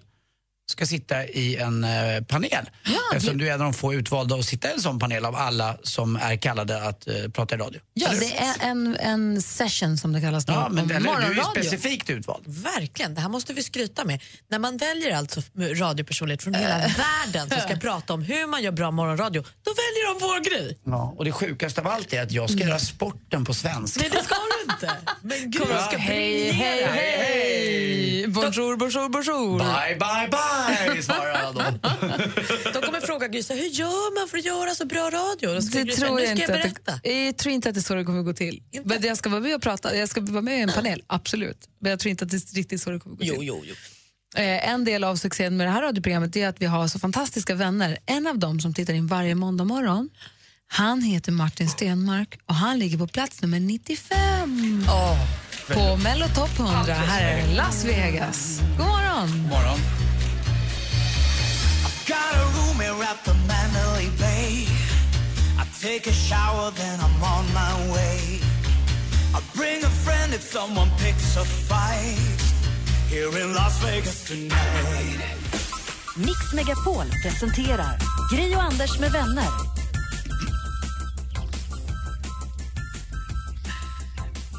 ska 0.71 0.87
sitta 0.87 1.25
i 1.27 1.57
en 1.57 1.85
eh, 1.85 1.91
panel. 2.29 2.71
Eftersom 3.14 3.39
du 3.39 3.49
är 3.49 3.55
en 3.55 3.61
av 3.61 3.64
de 3.64 3.75
få 3.75 3.95
utvalda 3.95 4.37
att 4.37 4.45
sitta 4.45 4.69
i 4.71 4.73
en 4.73 4.81
sån 4.81 4.99
panel 4.99 5.25
av 5.25 5.37
alla 5.37 5.77
som 5.83 6.16
är 6.16 6.37
kallade 6.37 6.83
att 6.89 7.09
eh, 7.09 7.14
prata 7.33 7.55
i 7.55 7.59
radio. 7.59 7.81
Ja, 7.95 8.09
Eller 8.09 8.21
det 8.21 8.37
är 8.39 8.55
en, 8.71 8.97
en 8.97 9.43
session 9.43 9.99
som 9.99 10.12
det 10.12 10.21
kallas 10.21 10.45
då, 10.45 10.53
Ja, 10.53 10.69
men 10.71 10.85
om 10.85 10.91
eller, 10.91 11.29
du 11.35 11.41
är 11.41 11.45
specifikt 11.45 12.11
utvald. 12.11 12.45
Verkligen, 12.47 13.14
det 13.14 13.21
här 13.21 13.29
måste 13.29 13.53
vi 13.53 13.62
skryta 13.62 14.05
med. 14.05 14.23
När 14.51 14.59
man 14.59 14.77
väljer 14.77 15.16
alltså 15.16 15.43
radiopersonlighet 15.57 16.43
från 16.43 16.55
hela 16.55 16.79
världen 16.79 17.51
som 17.51 17.61
ska 17.61 17.77
prata 17.77 18.12
om 18.14 18.23
hur 18.23 18.47
man 18.47 18.62
gör 18.62 18.73
bra 18.73 18.91
morgonradio, 18.91 19.41
då 19.43 19.71
väljer 19.71 20.14
de 20.14 20.27
vår 20.27 20.51
grej. 20.51 20.79
Ja, 20.85 21.14
och 21.19 21.25
det 21.25 21.33
sjukaste 21.33 21.81
av 21.81 21.87
allt 21.87 22.12
är 22.12 22.23
att 22.23 22.33
jag 22.33 22.51
ska 22.51 22.61
göra 22.61 22.79
sporten 22.79 23.45
på 23.45 23.55
svenska. 23.55 24.01
Nej, 24.01 24.11
det 24.12 24.25
ska 24.25 24.35
du 24.35 24.73
inte. 24.73 24.97
Men 25.23 25.51
gud, 25.51 25.62
Ja. 25.71 25.87
ska 25.87 25.97
Hej, 25.97 26.51
hej, 26.53 26.73
briljera. 26.77 26.93
hej! 26.93 28.27
Bonjour, 28.29 28.77
bonjour, 28.77 29.09
bonjour. 29.09 29.59
Bye, 29.59 29.97
bye, 29.99 30.29
bye, 30.31 30.58
svarar 31.03 31.43
jag 31.43 31.55
då. 31.55 31.61
De 32.73 32.87
kommer 32.87 33.01
fråga 33.01 33.29
Gry, 33.29 33.43
hur 33.49 33.69
gör 33.69 34.21
man 34.21 34.29
för 34.29 34.39
att 34.39 34.45
göra 34.45 34.75
så 34.75 34.85
bra 34.87 35.11
radio? 35.11 35.55
Då 35.55 35.63
ska 35.63 35.85
Det 35.85 35.93
tror 35.93 36.21
jag 36.21 36.29
ska 36.29 36.43
inte. 36.43 36.53
jag 36.53 36.67
Att 36.67 37.03
det, 37.03 37.25
jag 37.25 37.37
tror 37.37 37.55
inte 37.55 37.69
att 37.69 37.75
det 37.75 37.81
är 37.81 37.83
så 37.83 37.95
det 37.95 38.05
kommer 38.05 38.23
gå 38.23 38.33
till. 38.33 38.63
Men 38.85 39.03
jag 39.03 39.17
ska 39.17 39.31
vara 39.31 39.41
med 39.41 39.55
och 39.55 39.63
prata, 39.63 39.97
jag 39.97 40.09
ska 40.09 40.21
vara 40.21 40.43
med 40.43 40.59
i 40.59 40.63
en 40.63 40.73
panel, 40.73 41.03
absolut. 41.07 41.69
Men 41.81 41.91
jag 41.91 42.01
tror 42.01 42.11
inte 42.11 42.25
att 42.25 42.31
det 42.31 42.37
är 42.37 42.55
riktigt 42.55 42.83
så 42.83 42.91
det 42.91 42.99
kommer 42.99 43.17
gå 43.17 43.21
till. 43.21 43.33
Jo, 43.37 43.43
jo, 43.43 43.63
jo. 43.65 43.75
Eh, 44.37 44.69
en 44.69 44.85
del 44.85 45.05
av 45.05 45.17
succén 45.17 45.57
med 45.57 45.67
det 45.67 45.71
här 45.71 45.83
radioprogrammet 45.83 46.37
är 46.37 46.49
att 46.49 46.63
vi 46.63 46.67
har 46.67 46.89
så 46.89 46.99
fantastiska 46.99 47.55
vänner. 47.55 47.99
En 48.07 48.27
av 48.27 48.39
dem 48.39 48.61
som 48.61 48.75
tittar 48.75 48.95
in 48.95 49.07
varje 49.07 49.35
måndag 49.35 49.65
morgon, 49.65 50.11
han 50.67 51.03
heter 51.03 51.33
Martin 51.33 51.69
Stenmark 51.69 52.39
och 52.47 52.55
han 52.55 52.79
ligger 52.79 52.99
på 52.99 53.07
plats 53.07 53.43
nummer 53.43 53.61
95 53.61 54.85
på 55.73 55.97
Mello 55.97 56.27
Top 56.35 56.59
100. 56.59 56.95
Här 56.95 57.39
är 57.39 57.55
Las 57.57 57.85
Vegas. 57.85 58.61
God 58.79 58.87
morgon! 58.87 59.43
morgon. 59.43 59.79
Got 62.79 63.01
a 63.01 63.11
at 63.11 63.24
the 63.24 63.35
Mandalay 63.35 64.09
Bay. 64.18 64.66
I 65.59 65.64
take 65.81 66.07
a 66.07 66.12
shower, 66.12 66.70
then 66.70 67.01
I'm 67.01 67.22
on 67.22 67.45
my 67.53 67.74
way. 67.93 68.41
I 69.35 69.41
bring 69.57 69.83
a 69.83 69.91
friend 70.05 70.33
if 70.33 70.43
someone 70.43 70.89
picks 70.99 71.37
a 71.37 71.45
fight. 71.45 72.41
Here 73.09 73.37
in 73.43 73.55
Las 73.55 73.79
Vegas 73.83 74.29
tonight. 74.29 75.20
Mix 76.16 76.53
Megapol 76.53 77.11
presenterar 77.22 77.99
Gri 78.31 78.55
och 78.55 78.62
Anders 78.62 78.99
med 78.99 79.12
vänner. 79.12 79.78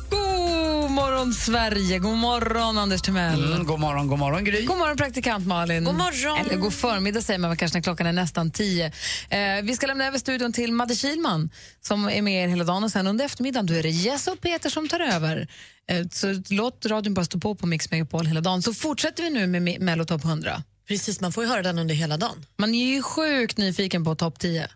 God 0.09 0.91
morgon 0.91 1.33
Sverige, 1.33 1.99
god 1.99 2.17
morgon 2.17 2.77
Anders 2.77 3.01
Timell. 3.01 3.45
Mm, 3.53 3.65
god 3.65 3.79
morgon, 3.79 4.07
god 4.07 4.19
morgon 4.19 4.43
Gry. 4.43 4.65
God 4.65 4.77
morgon 4.77 4.97
praktikant 4.97 5.47
Malin. 5.47 5.83
God 5.83 5.95
morgon. 5.95 6.37
Eller 6.45 6.57
god 6.57 6.73
förmiddag 6.73 7.21
säger 7.21 7.39
man 7.39 7.57
kanske 7.57 7.77
när 7.77 7.83
klockan 7.83 8.07
är 8.07 8.13
nästan 8.13 8.51
tio. 8.51 8.85
Eh, 9.29 9.61
vi 9.63 9.75
ska 9.75 9.87
lämna 9.87 10.05
över 10.05 10.17
studion 10.17 10.53
till 10.53 10.71
Madde 10.73 10.95
Kilman 10.95 11.49
som 11.81 12.09
är 12.09 12.21
med 12.21 12.43
er 12.43 12.47
hela 12.47 12.63
dagen 12.63 12.83
och 12.83 12.91
sen 12.91 13.07
under 13.07 13.25
eftermiddagen 13.25 13.65
då 13.65 13.73
är 13.73 13.83
det 13.83 13.89
Jess 13.89 14.27
och 14.27 14.41
Peter 14.41 14.69
som 14.69 14.87
tar 14.87 14.99
över. 14.99 15.47
Eh, 15.89 16.07
så 16.11 16.41
låt 16.49 16.85
radion 16.85 17.13
bara 17.13 17.25
stå 17.25 17.39
på 17.39 17.55
på 17.55 17.67
Mix 17.67 17.91
Megapol 17.91 18.25
hela 18.25 18.41
dagen 18.41 18.61
så 18.61 18.73
fortsätter 18.73 19.23
vi 19.23 19.29
nu 19.29 19.47
med 19.47 19.61
Me- 19.61 19.79
Mello 19.79 20.05
Top 20.05 20.25
100. 20.25 20.63
Precis, 20.87 21.21
man 21.21 21.31
får 21.31 21.43
ju 21.43 21.49
höra 21.49 21.61
den 21.63 21.79
under 21.79 21.95
hela 21.95 22.17
dagen. 22.17 22.45
Man 22.57 22.75
är 22.75 22.85
ju 22.95 23.01
sjukt 23.01 23.57
nyfiken 23.57 24.03
på 24.05 24.15
topp 24.15 24.39
10. 24.39 24.67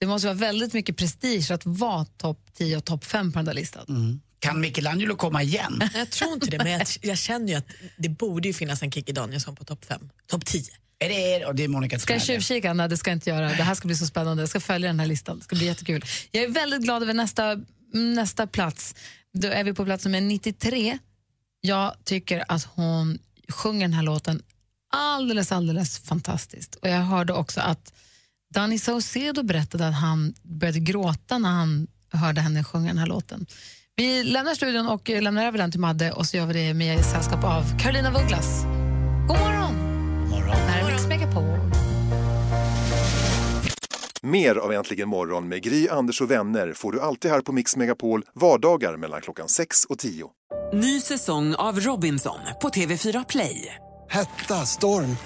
Det 0.00 0.06
måste 0.06 0.26
vara 0.28 0.34
väldigt 0.38 0.72
mycket 0.72 0.96
prestige 0.96 1.50
att 1.50 1.62
vara 1.66 2.04
topp 2.04 2.40
10 2.58 2.76
och 2.76 2.84
topp 2.84 3.04
5 3.04 3.32
på 3.32 3.38
den 3.38 3.46
där 3.46 3.54
listan. 3.54 3.84
Mm. 3.88 4.20
Kan 4.44 4.60
Michelangelo 4.60 5.16
komma 5.16 5.42
igen? 5.42 5.82
Jag 5.94 6.10
tror 6.10 6.32
inte 6.32 6.46
det, 6.46 6.58
men 6.58 6.72
jag, 6.72 6.86
jag 7.00 7.18
känner 7.18 7.48
ju 7.48 7.54
att 7.54 7.66
det 7.96 8.08
borde 8.08 8.48
ju 8.48 8.54
finnas 8.54 8.82
en 8.82 8.92
Kikki 8.92 9.12
Danielsson 9.12 9.56
på 9.56 9.64
topp 9.64 9.84
5. 9.84 10.10
Topp 10.26 10.46
10. 10.46 10.62
Är 10.98 11.08
det, 11.08 11.46
och 11.46 11.54
det 11.54 11.64
är 11.64 11.68
Monica 11.68 11.98
Ska 11.98 12.12
jag 12.12 12.22
tjuvkika? 12.22 12.74
Nej, 12.74 12.88
det 12.88 12.96
ska 12.96 13.10
jag 13.10 13.16
inte 13.16 13.30
göra. 13.30 13.48
Det 13.48 13.62
här 13.62 13.74
ska 13.74 13.86
bli 13.86 13.96
så 13.96 14.06
spännande. 14.06 14.42
Jag 14.42 14.50
ska 14.50 14.60
följa 14.60 14.88
den 14.88 15.00
här 15.00 15.06
listan. 15.06 15.38
Det 15.38 15.44
ska 15.44 15.56
bli 15.56 15.66
jättekul. 15.66 16.04
Jag 16.30 16.44
är 16.44 16.48
väldigt 16.48 16.82
glad 16.82 17.02
över 17.02 17.14
nästa, 17.14 17.56
nästa 17.92 18.46
plats. 18.46 18.94
Då 19.32 19.48
är 19.48 19.64
vi 19.64 19.74
på 19.74 19.84
plats 19.84 20.04
nummer 20.04 20.20
93. 20.20 20.98
Jag 21.60 21.94
tycker 22.04 22.44
att 22.48 22.64
hon 22.64 23.18
sjunger 23.48 23.80
den 23.80 23.92
här 23.92 24.02
låten 24.02 24.42
alldeles, 24.92 25.52
alldeles 25.52 25.98
fantastiskt. 25.98 26.74
Och 26.74 26.88
jag 26.88 27.00
hörde 27.00 27.32
också 27.32 27.60
att 27.60 27.92
Danny 28.54 28.78
Saucedo 28.78 29.42
berättade 29.42 29.88
att 29.88 29.94
han 29.94 30.34
började 30.42 30.80
gråta 30.80 31.38
när 31.38 31.50
han 31.50 31.86
hörde 32.12 32.40
henne 32.40 32.64
sjunga 32.64 32.88
den 32.88 32.98
här 32.98 33.06
låten. 33.06 33.46
Vi 33.96 34.24
lämnar 34.24 34.54
studion 34.54 34.86
och 34.88 35.08
lämnar 35.08 35.46
över 35.46 35.58
den 35.58 35.70
till 35.70 35.80
Madde 35.80 36.12
och 36.12 36.26
så 36.26 36.36
gör 36.36 36.46
vi 36.46 36.52
det 36.52 36.74
med 36.74 37.04
sällskap 37.04 37.44
av 37.44 37.78
Carolina 37.78 38.10
Douglas. 38.10 38.62
God 39.28 39.38
morgon! 39.38 39.74
God 40.20 40.30
morgon. 40.30 40.56
Här 40.56 40.88
är 40.88 40.92
Mix 40.92 41.06
Megapol. 41.06 41.44
Mer 44.22 44.56
av 44.56 44.72
Äntligen 44.72 45.08
morgon 45.08 45.48
med 45.48 45.62
Gry, 45.62 45.88
Anders 45.88 46.20
och 46.20 46.30
vänner 46.30 46.72
får 46.72 46.92
du 46.92 47.00
alltid 47.00 47.30
här 47.30 47.40
på 47.40 47.52
Mix 47.52 47.76
Megapol 47.76 48.22
vardagar 48.34 48.96
mellan 48.96 49.20
klockan 49.20 49.48
6 49.48 49.84
och 49.84 49.98
10. 49.98 50.26
Ny 50.72 51.00
säsong 51.00 51.54
av 51.54 51.80
Robinson 51.80 52.38
på 52.62 52.68
TV4 52.68 53.24
Play. 53.28 53.74
Hetta, 54.10 54.54
storm, 54.54 55.16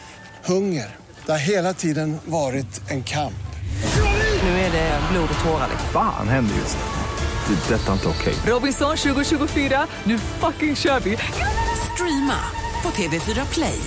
hunger. 0.45 0.97
Det 1.27 1.33
har 1.33 1.39
hela 1.39 1.75
tiden 1.75 2.17
varit 2.25 2.91
en 2.91 3.05
kamp. 3.05 3.35
Nu 4.43 4.49
är 4.49 4.73
det 4.73 5.01
blod 5.13 5.29
och 5.39 5.45
tårar. 5.45 5.69
liksom. 5.71 5.91
Fan 5.93 6.29
händer 6.29 6.55
just 6.55 6.77
nu. 6.77 6.98
Det. 7.49 7.75
är 7.75 7.79
Detta 7.79 7.89
är 7.89 7.93
inte 7.93 8.09
okej. 8.09 8.35
Robinson 8.47 8.97
2024, 8.97 9.87
nu 10.05 10.19
fucking 10.19 10.77
kör 10.77 11.01
vi! 11.01 11.19
Streama 11.95 12.41
på 12.83 12.89
TV4 12.89 13.53
Play. 13.55 13.81